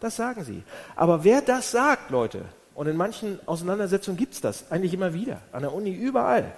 Das 0.00 0.16
sagen 0.16 0.44
sie. 0.44 0.62
Aber 0.96 1.24
wer 1.24 1.40
das 1.40 1.70
sagt, 1.70 2.10
Leute, 2.10 2.44
und 2.74 2.88
in 2.88 2.96
manchen 2.96 3.38
Auseinandersetzungen 3.46 4.16
gibt 4.16 4.34
es 4.34 4.40
das 4.40 4.70
eigentlich 4.70 4.92
immer 4.92 5.14
wieder, 5.14 5.40
an 5.52 5.62
der 5.62 5.72
Uni 5.72 5.92
überall. 5.92 6.52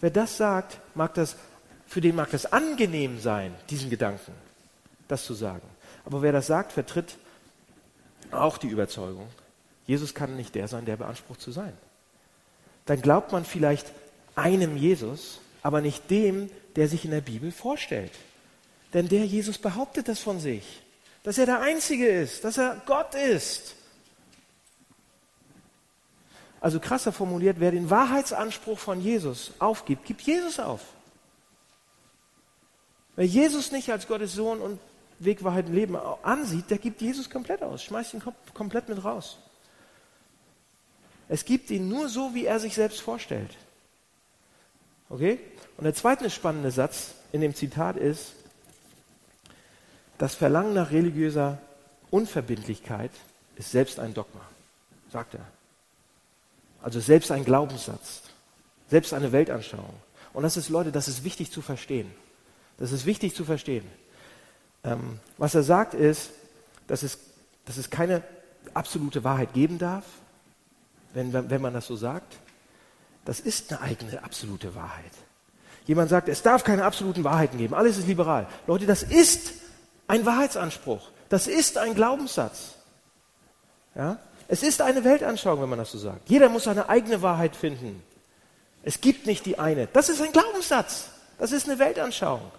Wer 0.00 0.10
das 0.10 0.36
sagt, 0.36 0.78
mag 0.94 1.14
das, 1.14 1.36
für 1.86 2.00
den 2.00 2.14
mag 2.14 2.30
das 2.30 2.52
angenehm 2.52 3.18
sein, 3.18 3.52
diesen 3.68 3.90
Gedanken, 3.90 4.32
das 5.08 5.24
zu 5.24 5.34
sagen. 5.34 5.66
Aber 6.04 6.22
wer 6.22 6.32
das 6.32 6.46
sagt, 6.46 6.72
vertritt 6.72 7.16
auch 8.32 8.58
die 8.58 8.68
Überzeugung, 8.68 9.28
Jesus 9.86 10.14
kann 10.14 10.36
nicht 10.36 10.54
der 10.54 10.68
sein, 10.68 10.84
der 10.84 10.96
beansprucht 10.96 11.40
zu 11.40 11.52
sein. 11.52 11.72
Dann 12.86 13.00
glaubt 13.00 13.32
man 13.32 13.44
vielleicht 13.44 13.92
einem 14.34 14.76
Jesus, 14.76 15.40
aber 15.62 15.80
nicht 15.80 16.10
dem, 16.10 16.50
der 16.76 16.88
sich 16.88 17.04
in 17.04 17.10
der 17.10 17.20
Bibel 17.20 17.50
vorstellt. 17.50 18.12
Denn 18.92 19.08
der 19.08 19.24
Jesus 19.26 19.58
behauptet 19.58 20.08
das 20.08 20.20
von 20.20 20.40
sich, 20.40 20.82
dass 21.22 21.38
er 21.38 21.46
der 21.46 21.60
Einzige 21.60 22.06
ist, 22.06 22.44
dass 22.44 22.58
er 22.58 22.80
Gott 22.86 23.14
ist. 23.14 23.74
Also 26.60 26.80
krasser 26.80 27.12
formuliert, 27.12 27.60
wer 27.60 27.70
den 27.70 27.90
Wahrheitsanspruch 27.90 28.78
von 28.78 29.00
Jesus 29.00 29.52
aufgibt, 29.58 30.04
gibt 30.04 30.22
Jesus 30.22 30.58
auf. 30.58 30.80
Wer 33.14 33.26
Jesus 33.26 33.72
nicht 33.72 33.90
als 33.90 34.06
Gottes 34.06 34.34
Sohn 34.34 34.60
und 34.60 34.78
Weg, 35.18 35.42
Wahrheit 35.42 35.68
Leben 35.68 35.96
ansieht, 35.96 36.70
der 36.70 36.78
gibt 36.78 37.00
Jesus 37.00 37.30
komplett 37.30 37.62
aus, 37.62 37.82
schmeißt 37.82 38.14
ihn 38.14 38.22
komplett 38.52 38.88
mit 38.88 39.02
raus. 39.02 39.38
Es 41.28 41.44
gibt 41.44 41.70
ihn 41.70 41.88
nur 41.88 42.08
so, 42.08 42.34
wie 42.34 42.46
er 42.46 42.60
sich 42.60 42.74
selbst 42.74 43.00
vorstellt. 43.00 43.50
Okay? 45.08 45.40
Und 45.76 45.84
der 45.84 45.94
zweite 45.94 46.30
spannende 46.30 46.70
Satz 46.70 47.14
in 47.32 47.40
dem 47.40 47.54
Zitat 47.54 47.96
ist, 47.96 48.32
das 50.18 50.34
Verlangen 50.34 50.74
nach 50.74 50.92
religiöser 50.92 51.58
Unverbindlichkeit 52.10 53.10
ist 53.56 53.70
selbst 53.70 53.98
ein 53.98 54.14
Dogma, 54.14 54.40
sagt 55.12 55.34
er. 55.34 55.46
Also 56.82 57.00
selbst 57.00 57.30
ein 57.32 57.44
Glaubenssatz, 57.44 58.22
selbst 58.88 59.12
eine 59.12 59.32
Weltanschauung. 59.32 59.94
Und 60.32 60.42
das 60.42 60.56
ist, 60.56 60.68
Leute, 60.68 60.92
das 60.92 61.08
ist 61.08 61.24
wichtig 61.24 61.50
zu 61.50 61.62
verstehen. 61.62 62.10
Das 62.78 62.92
ist 62.92 63.06
wichtig 63.06 63.34
zu 63.34 63.44
verstehen. 63.44 63.84
Ähm, 64.86 65.18
was 65.36 65.54
er 65.54 65.62
sagt 65.62 65.94
ist, 65.94 66.30
dass 66.86 67.02
es, 67.02 67.18
dass 67.64 67.76
es 67.76 67.90
keine 67.90 68.22
absolute 68.72 69.24
Wahrheit 69.24 69.52
geben 69.52 69.78
darf, 69.78 70.04
wenn, 71.12 71.32
wenn 71.32 71.60
man 71.60 71.74
das 71.74 71.86
so 71.86 71.96
sagt. 71.96 72.36
Das 73.24 73.40
ist 73.40 73.72
eine 73.72 73.80
eigene 73.80 74.22
absolute 74.22 74.74
Wahrheit. 74.74 75.12
Jemand 75.86 76.10
sagt, 76.10 76.28
es 76.28 76.42
darf 76.42 76.62
keine 76.64 76.84
absoluten 76.84 77.24
Wahrheiten 77.24 77.58
geben, 77.58 77.74
alles 77.74 77.98
ist 77.98 78.06
liberal. 78.06 78.46
Leute, 78.66 78.86
das 78.86 79.02
ist 79.02 79.52
ein 80.06 80.24
Wahrheitsanspruch. 80.24 81.10
Das 81.28 81.48
ist 81.48 81.76
ein 81.78 81.94
Glaubenssatz. 81.94 82.74
Ja? 83.94 84.18
Es 84.48 84.62
ist 84.62 84.80
eine 84.80 85.02
Weltanschauung, 85.02 85.60
wenn 85.62 85.68
man 85.68 85.78
das 85.80 85.90
so 85.90 85.98
sagt. 85.98 86.28
Jeder 86.28 86.48
muss 86.48 86.64
seine 86.64 86.88
eigene 86.88 87.22
Wahrheit 87.22 87.56
finden. 87.56 88.02
Es 88.84 89.00
gibt 89.00 89.26
nicht 89.26 89.44
die 89.46 89.58
eine. 89.58 89.88
Das 89.88 90.08
ist 90.08 90.22
ein 90.22 90.30
Glaubenssatz. 90.30 91.08
Das 91.38 91.50
ist 91.50 91.68
eine 91.68 91.80
Weltanschauung. 91.80 92.52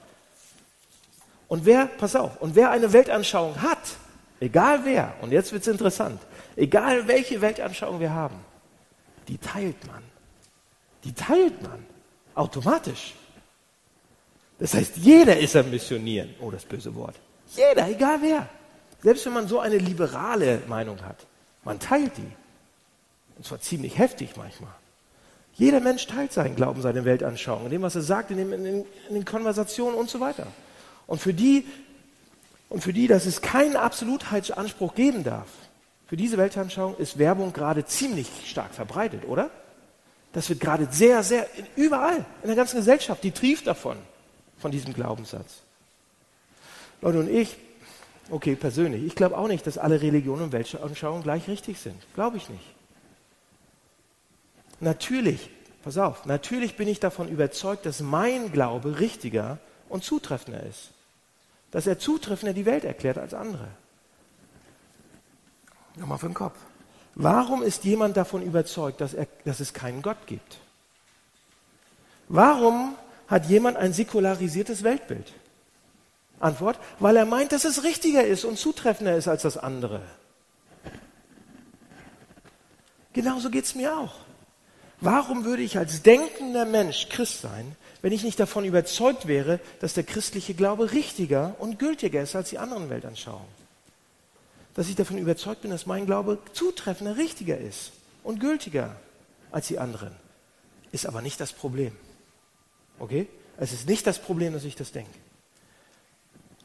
Und 1.48 1.66
wer, 1.66 1.86
pass 1.86 2.16
auf, 2.16 2.42
und 2.42 2.56
wer 2.56 2.72
eine 2.72 2.92
Weltanschauung 2.92 3.62
hat, 3.62 3.80
egal 4.40 4.82
wer, 4.84 5.14
und 5.22 5.32
jetzt 5.32 5.52
wird 5.52 5.62
es 5.62 5.68
interessant, 5.68 6.20
egal 6.56 7.08
welche 7.08 7.40
Weltanschauung 7.42 8.00
wir 8.00 8.14
haben, 8.14 8.36
die 9.28 9.38
teilt 9.38 9.86
man. 9.88 10.04
Die 11.04 11.14
teilt 11.14 11.62
man. 11.62 11.86
Automatisch. 12.36 13.16
Das 14.60 14.74
heißt, 14.74 14.98
jeder 14.98 15.38
ist 15.38 15.56
am 15.56 15.70
Missionieren. 15.70 16.34
Oh, 16.40 16.52
das 16.52 16.66
böse 16.66 16.94
Wort. 16.96 17.16
Jeder, 17.56 17.88
egal 17.88 18.20
wer. 18.22 18.50
Selbst 19.02 19.26
wenn 19.26 19.34
man 19.34 19.48
so 19.48 19.60
eine 19.60 19.78
liberale 19.78 20.62
Meinung 20.68 21.02
hat. 21.06 21.26
Man 21.64 21.80
teilt 21.80 22.18
die. 22.18 22.32
Und 23.38 23.46
zwar 23.46 23.60
ziemlich 23.60 23.98
heftig 23.98 24.36
manchmal. 24.36 24.74
Jeder 25.54 25.80
Mensch 25.80 26.06
teilt 26.08 26.34
seinen 26.34 26.56
Glauben, 26.56 26.82
seine 26.82 27.06
Weltanschauung, 27.06 27.66
in 27.66 27.72
dem, 27.72 27.82
was 27.82 27.96
er 27.96 28.02
sagt, 28.02 28.32
in, 28.32 28.38
dem, 28.38 28.54
in, 28.54 28.66
in 28.66 28.86
den 29.10 29.26
Konversationen 29.26 29.98
und 29.98 30.10
so 30.10 30.20
weiter. 30.20 30.48
Und 31.08 31.20
für 31.20 31.34
die, 31.34 31.66
und 32.70 32.84
für 32.84 32.94
die, 32.94 33.08
dass 33.08 33.26
es 33.26 33.42
keinen 33.42 33.76
Absolutheitsanspruch 33.76 34.94
geben 34.94 35.24
darf, 35.24 35.48
für 36.08 36.18
diese 36.18 36.38
Weltanschauung 36.38 36.96
ist 36.98 37.18
Werbung 37.18 37.52
gerade 37.52 37.86
ziemlich 37.86 38.30
stark 38.46 38.74
verbreitet, 38.74 39.26
oder? 39.28 39.50
Das 40.34 40.50
wird 40.50 40.60
gerade 40.60 40.88
sehr, 40.92 41.24
sehr, 41.24 41.48
überall, 41.76 42.26
in 42.44 42.48
der 42.48 42.56
ganzen 42.56 42.78
Gesellschaft, 42.78 43.24
die 43.24 43.32
trieft 43.32 43.66
davon, 43.68 43.98
von 44.60 44.72
diesem 44.72 44.94
Glaubenssatz. 44.94 45.62
Leute, 47.02 47.20
und 47.20 47.30
ich 47.30 47.58
Okay, 48.30 48.56
persönlich. 48.56 49.06
Ich 49.06 49.16
glaube 49.16 49.38
auch 49.38 49.48
nicht, 49.48 49.66
dass 49.66 49.78
alle 49.78 50.02
Religionen 50.02 50.44
und 50.44 50.52
Weltanschauungen 50.52 51.24
gleich 51.24 51.48
richtig 51.48 51.80
sind. 51.80 51.96
Glaube 52.14 52.38
ich 52.38 52.50
nicht. 52.50 52.66
Natürlich, 54.80 55.50
pass 55.84 55.98
auf, 55.98 56.26
natürlich 56.26 56.76
bin 56.76 56.88
ich 56.88 57.00
davon 57.00 57.30
überzeugt, 57.30 57.86
dass 57.86 58.02
mein 58.02 58.52
Glaube 58.52 59.00
richtiger 59.00 59.60
und 59.90 60.04
zutreffender 60.04 60.62
ist. 60.64 60.92
Dass 61.78 61.86
er 61.86 62.00
zutreffender 62.00 62.54
die 62.54 62.66
Welt 62.66 62.86
erklärt 62.86 63.20
als 63.20 63.36
andere. 63.36 63.68
Nochmal 65.96 66.18
für 66.18 66.26
den 66.26 66.34
Kopf. 66.34 66.58
Warum 67.14 67.62
ist 67.62 67.84
jemand 67.84 68.18
davon 68.18 68.42
überzeugt, 68.42 69.00
dass, 69.00 69.14
er, 69.14 69.28
dass 69.46 69.60
es 69.60 69.76
keinen 69.76 70.02
Gott 70.02 70.18
gibt? 70.26 70.58
Warum 72.30 72.96
hat 73.28 73.46
jemand 73.46 73.78
ein 73.78 73.94
säkularisiertes 73.94 74.82
Weltbild? 74.82 75.32
Antwort, 76.40 76.80
weil 76.98 77.16
er 77.16 77.28
meint, 77.28 77.52
dass 77.52 77.64
es 77.64 77.84
richtiger 77.84 78.26
ist 78.26 78.44
und 78.44 78.58
zutreffender 78.58 79.16
ist 79.16 79.28
als 79.28 79.44
das 79.44 79.56
andere. 79.60 80.02
Genauso 83.14 83.52
geht 83.52 83.66
es 83.66 83.76
mir 83.76 83.96
auch. 83.96 84.16
Warum 85.00 85.46
würde 85.46 85.62
ich 85.62 85.78
als 85.78 86.02
denkender 86.02 86.66
Mensch 86.66 87.08
Christ 87.10 87.42
sein, 87.42 87.76
wenn 88.02 88.14
ich 88.14 88.24
nicht 88.24 88.40
davon 88.40 88.66
überzeugt 88.66 89.28
wäre, 89.28 89.60
dass 89.80 89.94
der 89.94 90.04
christliche 90.04 90.54
Glaube 90.54 90.92
richtiger 90.92 91.56
und 91.60 91.80
gültiger 91.80 92.22
ist 92.22 92.36
als 92.36 92.50
die 92.50 92.58
anderen 92.58 92.90
Weltanschauungen? 92.90 93.48
Dass 94.76 94.90
ich 94.90 94.96
davon 94.96 95.18
überzeugt 95.18 95.62
bin, 95.62 95.72
dass 95.72 95.86
mein 95.86 96.06
Glaube 96.06 96.38
zutreffender, 96.54 97.18
richtiger 97.18 97.58
ist 97.58 97.92
und 98.24 98.40
gültiger 98.40 98.96
als 99.52 99.68
die 99.68 99.80
anderen, 99.80 100.16
ist 100.92 101.06
aber 101.06 101.22
nicht 101.22 101.40
das 101.40 101.54
Problem. 101.54 101.94
Okay? 103.00 103.28
Es 103.58 103.74
ist 103.74 103.88
nicht 103.88 104.06
das 104.06 104.20
Problem, 104.20 104.54
dass 104.54 104.64
ich 104.64 104.76
das 104.76 104.92
denke. 104.92 105.18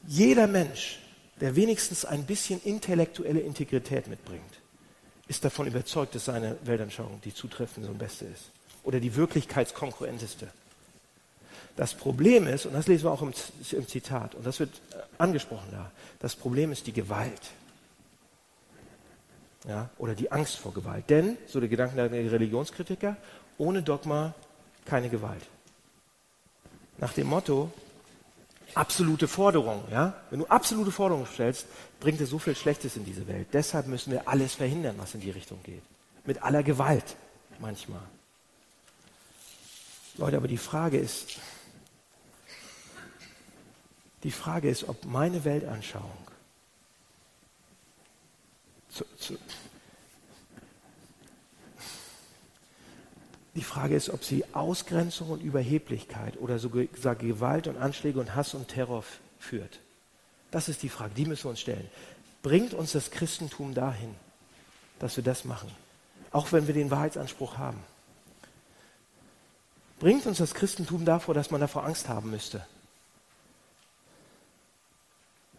Jeder 0.06 0.46
Mensch, 0.46 0.98
der 1.40 1.56
wenigstens 1.56 2.04
ein 2.04 2.24
bisschen 2.24 2.60
intellektuelle 2.62 3.40
Integrität 3.40 4.08
mitbringt, 4.08 4.60
ist 5.28 5.44
davon 5.44 5.66
überzeugt, 5.66 6.14
dass 6.14 6.26
seine 6.26 6.58
Weltanschauung 6.64 7.20
die 7.24 7.32
zutreffende 7.32 7.88
und 7.88 7.98
beste 7.98 8.26
ist 8.26 8.50
oder 8.82 9.00
die 9.00 9.14
wirklichkeitskongruenteste. 9.14 10.48
Das 11.76 11.94
Problem 11.94 12.46
ist, 12.46 12.66
und 12.66 12.74
das 12.74 12.86
lesen 12.86 13.04
wir 13.04 13.12
auch 13.12 13.22
im, 13.22 13.32
Zitat, 13.34 14.34
und 14.34 14.46
das 14.46 14.60
wird 14.60 14.70
äh, 14.92 14.96
angesprochen 15.18 15.68
da, 15.70 15.90
das 16.18 16.36
Problem 16.36 16.70
ist 16.70 16.86
die 16.86 16.92
Gewalt. 16.92 17.50
Ja, 19.66 19.90
oder 19.96 20.14
die 20.14 20.30
Angst 20.32 20.56
vor 20.56 20.74
Gewalt. 20.74 21.08
Denn, 21.08 21.38
so 21.46 21.60
der 21.60 21.68
Gedanke 21.68 21.94
der 21.94 22.10
Religionskritiker, 22.10 23.16
ohne 23.58 23.82
Dogma 23.82 24.34
keine 24.84 25.08
Gewalt. 25.08 25.46
Nach 26.98 27.12
dem 27.12 27.28
Motto, 27.28 27.70
absolute 28.74 29.28
Forderung, 29.28 29.84
ja? 29.90 30.14
Wenn 30.30 30.40
du 30.40 30.46
absolute 30.46 30.90
Forderungen 30.90 31.26
stellst, 31.26 31.66
bringt 32.00 32.20
es 32.20 32.30
so 32.30 32.38
viel 32.38 32.56
Schlechtes 32.56 32.96
in 32.96 33.04
diese 33.04 33.26
Welt. 33.28 33.48
Deshalb 33.52 33.86
müssen 33.86 34.12
wir 34.12 34.26
alles 34.26 34.54
verhindern, 34.54 34.96
was 34.98 35.14
in 35.14 35.20
die 35.20 35.30
Richtung 35.30 35.60
geht. 35.62 35.82
Mit 36.24 36.42
aller 36.42 36.62
Gewalt 36.62 37.16
manchmal. 37.60 38.02
Leute, 40.18 40.36
aber 40.36 40.48
die 40.48 40.58
Frage 40.58 40.98
ist, 40.98 41.38
die 44.22 44.30
Frage 44.30 44.68
ist, 44.68 44.88
ob 44.88 45.04
meine 45.04 45.44
Weltanschauung 45.44 46.10
zu, 48.88 49.04
zu, 49.18 49.38
die 53.54 53.62
Frage 53.62 53.96
ist, 53.96 54.10
ob 54.10 54.24
sie 54.24 54.44
Ausgrenzung 54.54 55.30
und 55.30 55.42
Überheblichkeit 55.42 56.38
oder 56.38 56.58
sogar 56.58 57.14
Gewalt 57.14 57.66
und 57.66 57.76
Anschläge 57.76 58.20
und 58.20 58.34
Hass 58.34 58.54
und 58.54 58.68
Terror 58.68 59.04
führt. 59.38 59.80
Das 60.50 60.68
ist 60.68 60.82
die 60.82 60.88
Frage, 60.88 61.14
die 61.14 61.24
müssen 61.24 61.44
wir 61.44 61.50
uns 61.50 61.60
stellen. 61.60 61.88
Bringt 62.42 62.74
uns 62.74 62.92
das 62.92 63.10
Christentum 63.10 63.74
dahin, 63.74 64.14
dass 64.98 65.16
wir 65.16 65.24
das 65.24 65.44
machen, 65.44 65.70
auch 66.30 66.52
wenn 66.52 66.66
wir 66.66 66.74
den 66.74 66.90
Wahrheitsanspruch 66.90 67.58
haben? 67.58 67.82
Bringt 70.00 70.26
uns 70.26 70.38
das 70.38 70.54
Christentum 70.54 71.04
davor, 71.04 71.34
dass 71.34 71.50
man 71.50 71.60
davor 71.60 71.84
Angst 71.84 72.08
haben 72.08 72.30
müsste? 72.30 72.66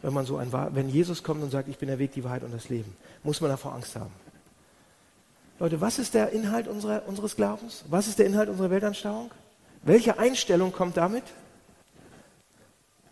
Wenn 0.04 0.14
man 0.14 0.26
so 0.26 0.38
ein, 0.38 0.51
wenn 0.51 0.89
Jesus 0.89 1.24
kommt 1.24 1.41
und 1.41 1.49
sagt, 1.49 1.70
ich 1.70 1.78
bin 1.78 1.88
der 1.88 1.97
Weg, 1.97 2.12
die 2.12 2.24
Wahrheit 2.24 2.43
und 2.43 2.54
das 2.54 2.70
Leben, 2.70 2.95
muss 3.24 3.39
man 3.39 3.49
davor 3.49 3.74
Angst 3.74 3.95
haben. 3.95 4.12
Leute, 5.60 5.80
was 5.80 5.97
ist 5.97 6.14
der 6.14 6.32
Inhalt 6.32 6.68
unserer, 6.68 7.08
unseres 7.08 7.38
Glaubens? 7.38 7.86
Was 7.89 8.08
ist 8.08 8.20
der 8.20 8.26
Inhalt 8.26 8.49
unserer 8.49 8.70
Weltanschauung? 8.70 9.32
Welche 9.82 10.20
Einstellung 10.20 10.74
kommt 10.74 10.97
damit? 10.97 11.24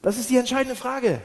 Das 0.01 0.17
ist 0.17 0.29
die 0.29 0.37
entscheidende 0.37 0.75
Frage. 0.75 1.21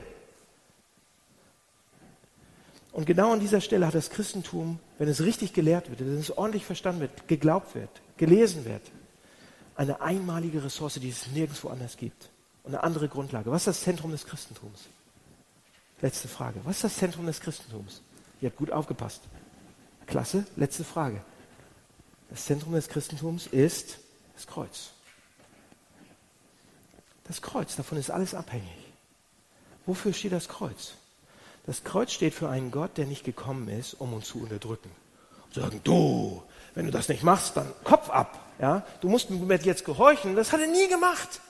Und 2.92 3.04
genau 3.04 3.32
an 3.32 3.40
dieser 3.40 3.60
Stelle 3.60 3.88
hat 3.88 3.94
das 3.94 4.10
Christentum, 4.10 4.78
wenn 4.98 5.08
es 5.08 5.22
richtig 5.22 5.52
gelehrt 5.52 5.90
wird, 5.90 6.00
wenn 6.00 6.16
es 6.16 6.30
ordentlich 6.30 6.64
verstanden 6.64 7.00
wird, 7.00 7.26
geglaubt 7.26 7.74
wird, 7.74 7.90
gelesen 8.18 8.64
wird, 8.64 8.82
eine 9.74 10.00
einmalige 10.00 10.62
Ressource, 10.62 10.94
die 10.94 11.10
es 11.10 11.26
nirgendwo 11.26 11.68
anders 11.68 11.96
gibt. 11.96 12.30
Und 12.62 12.74
eine 12.74 12.84
andere 12.84 13.08
Grundlage. 13.08 13.50
Was 13.50 13.62
ist 13.62 13.66
das 13.66 13.80
Zentrum 13.82 14.12
des 14.12 14.26
Christentums? 14.26 14.88
Letzte 16.00 16.28
Frage. 16.28 16.60
Was 16.64 16.76
ist 16.76 16.84
das 16.84 16.96
Zentrum 16.96 17.26
des 17.26 17.40
Christentums? 17.40 18.02
Ihr 18.40 18.50
habt 18.50 18.58
gut 18.58 18.70
aufgepasst. 18.70 19.22
Klasse, 20.06 20.46
letzte 20.56 20.84
Frage. 20.84 21.22
Das 22.30 22.44
Zentrum 22.44 22.74
des 22.74 22.88
Christentums 22.88 23.46
ist 23.46 23.98
das 24.34 24.46
Kreuz. 24.46 24.90
Das 27.24 27.40
Kreuz, 27.40 27.76
davon 27.76 27.98
ist 27.98 28.10
alles 28.10 28.34
abhängig. 28.34 28.76
Wofür 29.86 30.12
steht 30.12 30.32
das 30.32 30.48
Kreuz? 30.48 30.94
Das 31.66 31.82
Kreuz 31.82 32.12
steht 32.12 32.34
für 32.34 32.48
einen 32.48 32.70
Gott, 32.70 32.96
der 32.96 33.06
nicht 33.06 33.24
gekommen 33.24 33.68
ist, 33.68 33.94
um 33.94 34.12
uns 34.12 34.28
zu 34.28 34.40
unterdrücken. 34.40 34.90
Und 35.46 35.54
sagen, 35.54 35.80
du, 35.82 36.42
wenn 36.74 36.86
du 36.86 36.92
das 36.92 37.08
nicht 37.08 37.22
machst, 37.22 37.56
dann 37.56 37.72
Kopf 37.82 38.10
ab. 38.10 38.38
Ja? 38.60 38.84
Du 39.00 39.08
musst 39.08 39.30
mir 39.30 39.56
jetzt 39.56 39.84
gehorchen. 39.84 40.36
Das 40.36 40.52
hat 40.52 40.60
er 40.60 40.68
nie 40.68 40.88
gemacht. 40.88 41.40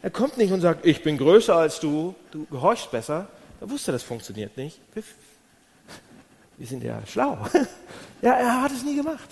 Er 0.00 0.10
kommt 0.10 0.38
nicht 0.38 0.52
und 0.52 0.60
sagt, 0.60 0.86
ich 0.86 1.02
bin 1.02 1.18
größer 1.18 1.56
als 1.56 1.80
du, 1.80 2.14
du 2.30 2.46
gehorchst 2.46 2.90
besser, 2.90 3.28
er 3.60 3.70
wusste, 3.70 3.92
das 3.92 4.02
funktioniert 4.02 4.56
nicht. 4.56 4.80
Wir 6.56 6.66
sind 6.66 6.82
ja 6.82 7.04
schlau. 7.06 7.46
Ja, 8.20 8.32
er 8.32 8.62
hat 8.62 8.72
es 8.72 8.82
nie 8.82 8.96
gemacht. 8.96 9.28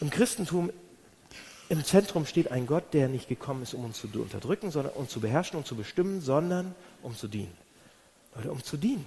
Im 0.00 0.10
Christentum 0.10 0.72
im 1.68 1.84
Zentrum 1.84 2.26
steht 2.26 2.52
ein 2.52 2.66
Gott, 2.66 2.94
der 2.94 3.08
nicht 3.08 3.28
gekommen 3.28 3.62
ist, 3.62 3.74
um 3.74 3.84
uns 3.84 4.00
zu 4.00 4.06
unterdrücken, 4.06 4.70
sondern 4.70 4.92
um 4.92 5.08
zu 5.08 5.20
beherrschen 5.20 5.58
und 5.58 5.66
zu 5.66 5.74
bestimmen, 5.74 6.20
sondern 6.20 6.74
um 7.02 7.16
zu 7.16 7.26
dienen. 7.26 7.56
Leute, 8.36 8.52
um 8.52 8.62
zu 8.62 8.76
dienen. 8.76 9.06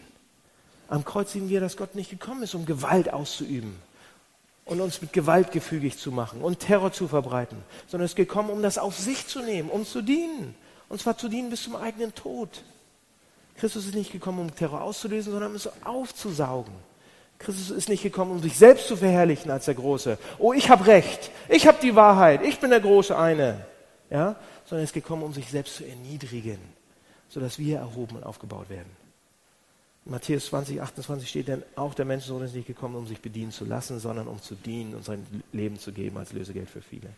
Am 0.89 1.05
Kreuz 1.05 1.31
sehen 1.31 1.49
wir, 1.49 1.61
dass 1.61 1.77
Gott 1.77 1.95
nicht 1.95 2.09
gekommen 2.09 2.43
ist, 2.43 2.55
um 2.55 2.65
Gewalt 2.65 3.13
auszuüben 3.13 3.75
und 4.65 4.81
uns 4.81 5.01
mit 5.01 5.13
Gewalt 5.13 5.51
gefügig 5.51 5.97
zu 5.97 6.11
machen 6.11 6.41
und 6.41 6.59
Terror 6.59 6.91
zu 6.91 7.07
verbreiten, 7.07 7.57
sondern 7.87 8.05
es 8.05 8.11
ist 8.11 8.17
gekommen, 8.17 8.49
um 8.49 8.61
das 8.61 8.77
auf 8.77 8.97
sich 8.97 9.27
zu 9.27 9.41
nehmen, 9.41 9.69
um 9.69 9.85
zu 9.85 10.01
dienen. 10.01 10.55
Und 10.89 10.99
zwar 10.99 11.17
zu 11.17 11.29
dienen 11.29 11.49
bis 11.49 11.63
zum 11.63 11.75
eigenen 11.75 12.13
Tod. 12.13 12.63
Christus 13.57 13.85
ist 13.85 13.95
nicht 13.95 14.11
gekommen, 14.11 14.39
um 14.39 14.55
Terror 14.55 14.81
auszulösen, 14.81 15.31
sondern 15.31 15.51
um 15.51 15.55
es 15.55 15.69
aufzusaugen. 15.83 16.73
Christus 17.37 17.69
ist 17.69 17.87
nicht 17.87 18.03
gekommen, 18.03 18.31
um 18.31 18.41
sich 18.41 18.57
selbst 18.57 18.87
zu 18.87 18.97
verherrlichen 18.97 19.49
als 19.49 19.65
der 19.65 19.75
Große. 19.75 20.17
Oh, 20.39 20.51
ich 20.51 20.69
habe 20.69 20.87
Recht, 20.87 21.31
ich 21.47 21.67
habe 21.67 21.77
die 21.81 21.95
Wahrheit, 21.95 22.41
ich 22.43 22.59
bin 22.59 22.69
der 22.69 22.81
große 22.81 23.17
eine. 23.17 23.65
Ja? 24.09 24.35
Sondern 24.65 24.81
er 24.81 24.83
ist 24.83 24.93
gekommen, 24.93 25.23
um 25.23 25.33
sich 25.33 25.49
selbst 25.49 25.75
zu 25.75 25.85
erniedrigen, 25.85 26.59
sodass 27.29 27.57
wir 27.57 27.77
erhoben 27.77 28.17
und 28.17 28.23
aufgebaut 28.23 28.69
werden. 28.69 28.89
In 30.05 30.11
Matthäus 30.11 30.47
20, 30.47 30.81
28 30.81 31.29
steht 31.29 31.47
denn, 31.47 31.63
auch 31.75 31.93
der 31.93 32.05
Menschensohn 32.05 32.43
ist 32.43 32.55
nicht 32.55 32.67
gekommen, 32.67 32.95
um 32.95 33.07
sich 33.07 33.21
bedienen 33.21 33.51
zu 33.51 33.63
lassen, 33.63 33.99
sondern 33.99 34.27
um 34.27 34.41
zu 34.41 34.55
dienen 34.55 34.95
und 34.95 35.05
sein 35.05 35.25
Leben 35.53 35.79
zu 35.79 35.91
geben 35.91 36.17
als 36.17 36.33
Lösegeld 36.33 36.69
für 36.69 36.81
viele. 36.81 37.09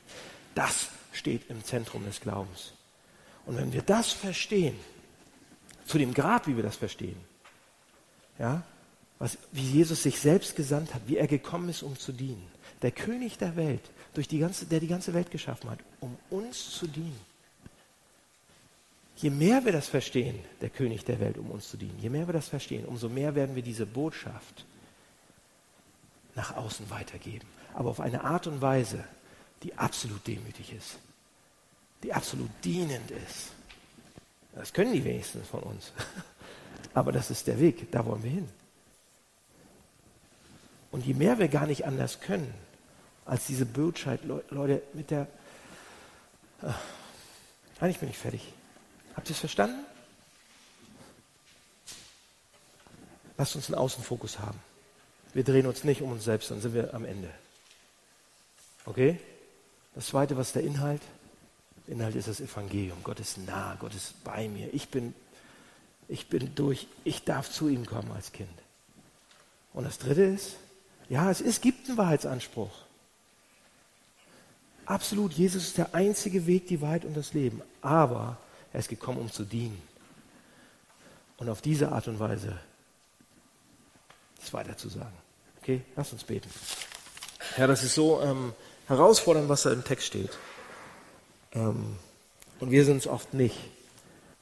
Das 0.53 0.89
steht 1.13 1.49
im 1.49 1.63
Zentrum 1.63 2.05
des 2.05 2.19
Glaubens. 2.21 2.73
Und 3.45 3.57
wenn 3.57 3.73
wir 3.73 3.81
das 3.81 4.11
verstehen, 4.11 4.77
zu 5.85 5.97
dem 5.97 6.13
Grad, 6.13 6.47
wie 6.47 6.55
wir 6.55 6.63
das 6.63 6.75
verstehen, 6.75 7.17
ja, 8.39 8.63
was, 9.19 9.37
wie 9.51 9.61
Jesus 9.61 10.03
sich 10.03 10.19
selbst 10.19 10.55
gesandt 10.55 10.93
hat, 10.93 11.01
wie 11.07 11.17
er 11.17 11.27
gekommen 11.27 11.69
ist, 11.69 11.83
um 11.83 11.97
zu 11.97 12.11
dienen, 12.11 12.47
der 12.81 12.91
König 12.91 13.37
der 13.37 13.55
Welt, 13.55 13.81
durch 14.13 14.27
die 14.27 14.39
ganze, 14.39 14.65
der 14.65 14.79
die 14.79 14.87
ganze 14.87 15.13
Welt 15.13 15.31
geschaffen 15.31 15.69
hat, 15.69 15.79
um 15.99 16.17
uns 16.29 16.71
zu 16.71 16.87
dienen. 16.87 17.19
Je 19.17 19.29
mehr 19.29 19.63
wir 19.63 19.71
das 19.71 19.87
verstehen, 19.87 20.39
der 20.61 20.69
König 20.69 21.05
der 21.05 21.19
Welt, 21.19 21.37
um 21.37 21.51
uns 21.51 21.69
zu 21.69 21.77
dienen, 21.77 21.97
je 21.99 22.09
mehr 22.09 22.27
wir 22.27 22.33
das 22.33 22.49
verstehen, 22.49 22.85
umso 22.85 23.09
mehr 23.09 23.35
werden 23.35 23.55
wir 23.55 23.61
diese 23.61 23.85
Botschaft 23.85 24.65
nach 26.35 26.55
außen 26.55 26.89
weitergeben. 26.89 27.47
Aber 27.73 27.89
auf 27.89 27.99
eine 27.99 28.23
Art 28.23 28.47
und 28.47 28.61
Weise, 28.61 29.03
die 29.63 29.77
absolut 29.77 30.25
demütig 30.25 30.73
ist 30.73 30.97
die 32.03 32.13
absolut 32.13 32.49
dienend 32.63 33.11
ist. 33.11 33.51
Das 34.53 34.73
können 34.73 34.93
die 34.93 35.03
wenigsten 35.03 35.43
von 35.43 35.63
uns. 35.63 35.91
Aber 36.93 37.11
das 37.11 37.31
ist 37.31 37.47
der 37.47 37.59
Weg, 37.59 37.91
da 37.91 38.05
wollen 38.05 38.23
wir 38.23 38.31
hin. 38.31 38.49
Und 40.91 41.05
je 41.05 41.13
mehr 41.13 41.39
wir 41.39 41.47
gar 41.47 41.65
nicht 41.67 41.85
anders 41.85 42.19
können, 42.19 42.53
als 43.25 43.45
diese 43.45 43.65
Botschaft, 43.65 44.25
Leute, 44.25 44.81
mit 44.93 45.09
der. 45.09 45.27
Ach, 46.61 46.77
eigentlich 47.79 47.99
bin 47.99 48.09
ich 48.09 48.17
fertig. 48.17 48.53
Habt 49.15 49.29
ihr 49.29 49.33
es 49.33 49.39
verstanden? 49.39 49.85
Lasst 53.37 53.55
uns 53.55 53.67
einen 53.67 53.79
Außenfokus 53.79 54.39
haben. 54.39 54.59
Wir 55.33 55.43
drehen 55.43 55.65
uns 55.65 55.83
nicht 55.83 56.01
um 56.01 56.11
uns 56.11 56.25
selbst, 56.25 56.51
dann 56.51 56.61
sind 56.61 56.73
wir 56.73 56.93
am 56.93 57.05
Ende. 57.05 57.29
Okay? 58.85 59.19
Das 59.95 60.07
zweite, 60.07 60.37
was 60.37 60.47
ist 60.47 60.55
der 60.55 60.63
Inhalt? 60.63 61.01
Inhalt 61.87 62.15
ist 62.15 62.27
das 62.27 62.39
Evangelium. 62.39 62.97
Gott 63.03 63.19
ist 63.19 63.37
nah, 63.39 63.75
Gott 63.79 63.93
ist 63.95 64.23
bei 64.23 64.47
mir. 64.47 64.73
Ich 64.73 64.89
bin, 64.89 65.13
ich 66.07 66.27
bin 66.27 66.53
durch, 66.55 66.87
ich 67.03 67.23
darf 67.23 67.49
zu 67.49 67.67
ihm 67.67 67.85
kommen 67.85 68.11
als 68.11 68.31
Kind. 68.31 68.49
Und 69.73 69.85
das 69.85 69.97
Dritte 69.97 70.23
ist, 70.23 70.57
ja, 71.09 71.29
es, 71.29 71.41
ist, 71.41 71.61
gibt 71.61 71.87
einen 71.87 71.97
Wahrheitsanspruch. 71.97 72.71
Absolut, 74.85 75.33
Jesus 75.33 75.63
ist 75.63 75.77
der 75.77 75.93
einzige 75.93 76.45
Weg, 76.45 76.67
die 76.67 76.81
Wahrheit 76.81 77.05
und 77.05 77.15
das 77.15 77.33
Leben. 77.33 77.61
Aber 77.81 78.37
er 78.73 78.79
ist 78.79 78.89
gekommen, 78.89 79.19
um 79.19 79.31
zu 79.31 79.43
dienen. 79.43 79.81
Und 81.37 81.49
auf 81.49 81.61
diese 81.61 81.91
Art 81.91 82.07
und 82.07 82.19
Weise 82.19 82.59
es 84.43 84.53
weiter 84.53 84.75
zu 84.75 84.89
sagen. 84.89 85.13
Okay, 85.61 85.81
lass 85.95 86.11
uns 86.11 86.23
beten. 86.23 86.49
Ja, 87.57 87.67
das 87.67 87.83
ist 87.83 87.95
so 87.95 88.21
ähm, 88.21 88.53
herausfordernd, 88.87 89.49
was 89.49 89.63
da 89.63 89.71
im 89.71 89.83
Text 89.83 90.07
steht. 90.07 90.31
Ähm, 91.53 91.95
und 92.59 92.71
wir 92.71 92.85
sind 92.85 92.97
es 92.97 93.07
oft 93.07 93.33
nicht. 93.33 93.57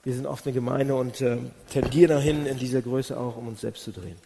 Wir 0.04 0.14
sind 0.14 0.26
oft 0.26 0.46
eine 0.46 0.54
Gemeinde 0.54 0.96
und 0.96 1.22
äh, 1.22 1.38
tendieren 1.70 2.10
dahin, 2.10 2.46
in 2.46 2.58
dieser 2.58 2.82
Größe 2.82 3.20
auch, 3.20 3.38
um 3.38 3.48
uns 3.48 3.62
selbst 3.62 3.84
zu 3.84 3.92
drehen. 3.92 4.18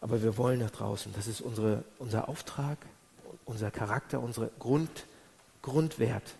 Aber 0.00 0.22
wir 0.22 0.36
wollen 0.36 0.60
nach 0.60 0.70
draußen. 0.70 1.12
Das 1.16 1.26
ist 1.26 1.40
unsere, 1.40 1.82
unser 1.98 2.28
Auftrag, 2.28 2.78
unser 3.44 3.70
Charakter, 3.70 4.20
unser 4.20 4.50
Grund, 4.58 5.06
Grundwert. 5.62 6.34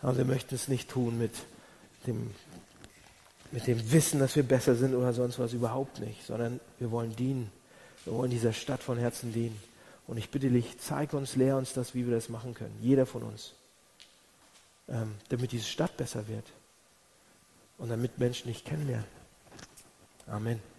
Aber 0.00 0.18
wir 0.18 0.24
möchten 0.24 0.54
es 0.54 0.68
nicht 0.68 0.90
tun 0.90 1.18
mit 1.18 1.32
dem, 2.06 2.30
mit 3.52 3.66
dem 3.66 3.92
Wissen, 3.92 4.20
dass 4.20 4.36
wir 4.36 4.42
besser 4.42 4.74
sind 4.74 4.94
oder 4.94 5.12
sonst 5.12 5.38
was 5.38 5.52
überhaupt 5.52 6.00
nicht, 6.00 6.26
sondern 6.26 6.60
wir 6.78 6.90
wollen 6.90 7.16
dienen. 7.16 7.50
Wir 8.04 8.14
wollen 8.14 8.30
dieser 8.30 8.52
Stadt 8.52 8.82
von 8.82 8.98
Herzen 8.98 9.32
dienen. 9.32 9.60
Und 10.06 10.16
ich 10.18 10.30
bitte 10.30 10.50
dich, 10.50 10.78
zeig 10.78 11.12
uns, 11.12 11.36
lehr 11.36 11.56
uns 11.56 11.72
das, 11.72 11.94
wie 11.94 12.06
wir 12.06 12.14
das 12.14 12.28
machen 12.28 12.54
können. 12.54 12.76
Jeder 12.82 13.06
von 13.06 13.22
uns. 13.22 13.54
Ähm, 14.88 15.14
damit 15.28 15.52
diese 15.52 15.64
Stadt 15.64 15.96
besser 15.96 16.26
wird 16.28 16.46
und 17.78 17.88
damit 17.88 18.18
Menschen 18.18 18.48
dich 18.48 18.64
kennenlernen. 18.64 19.06
Amen. 20.26 20.71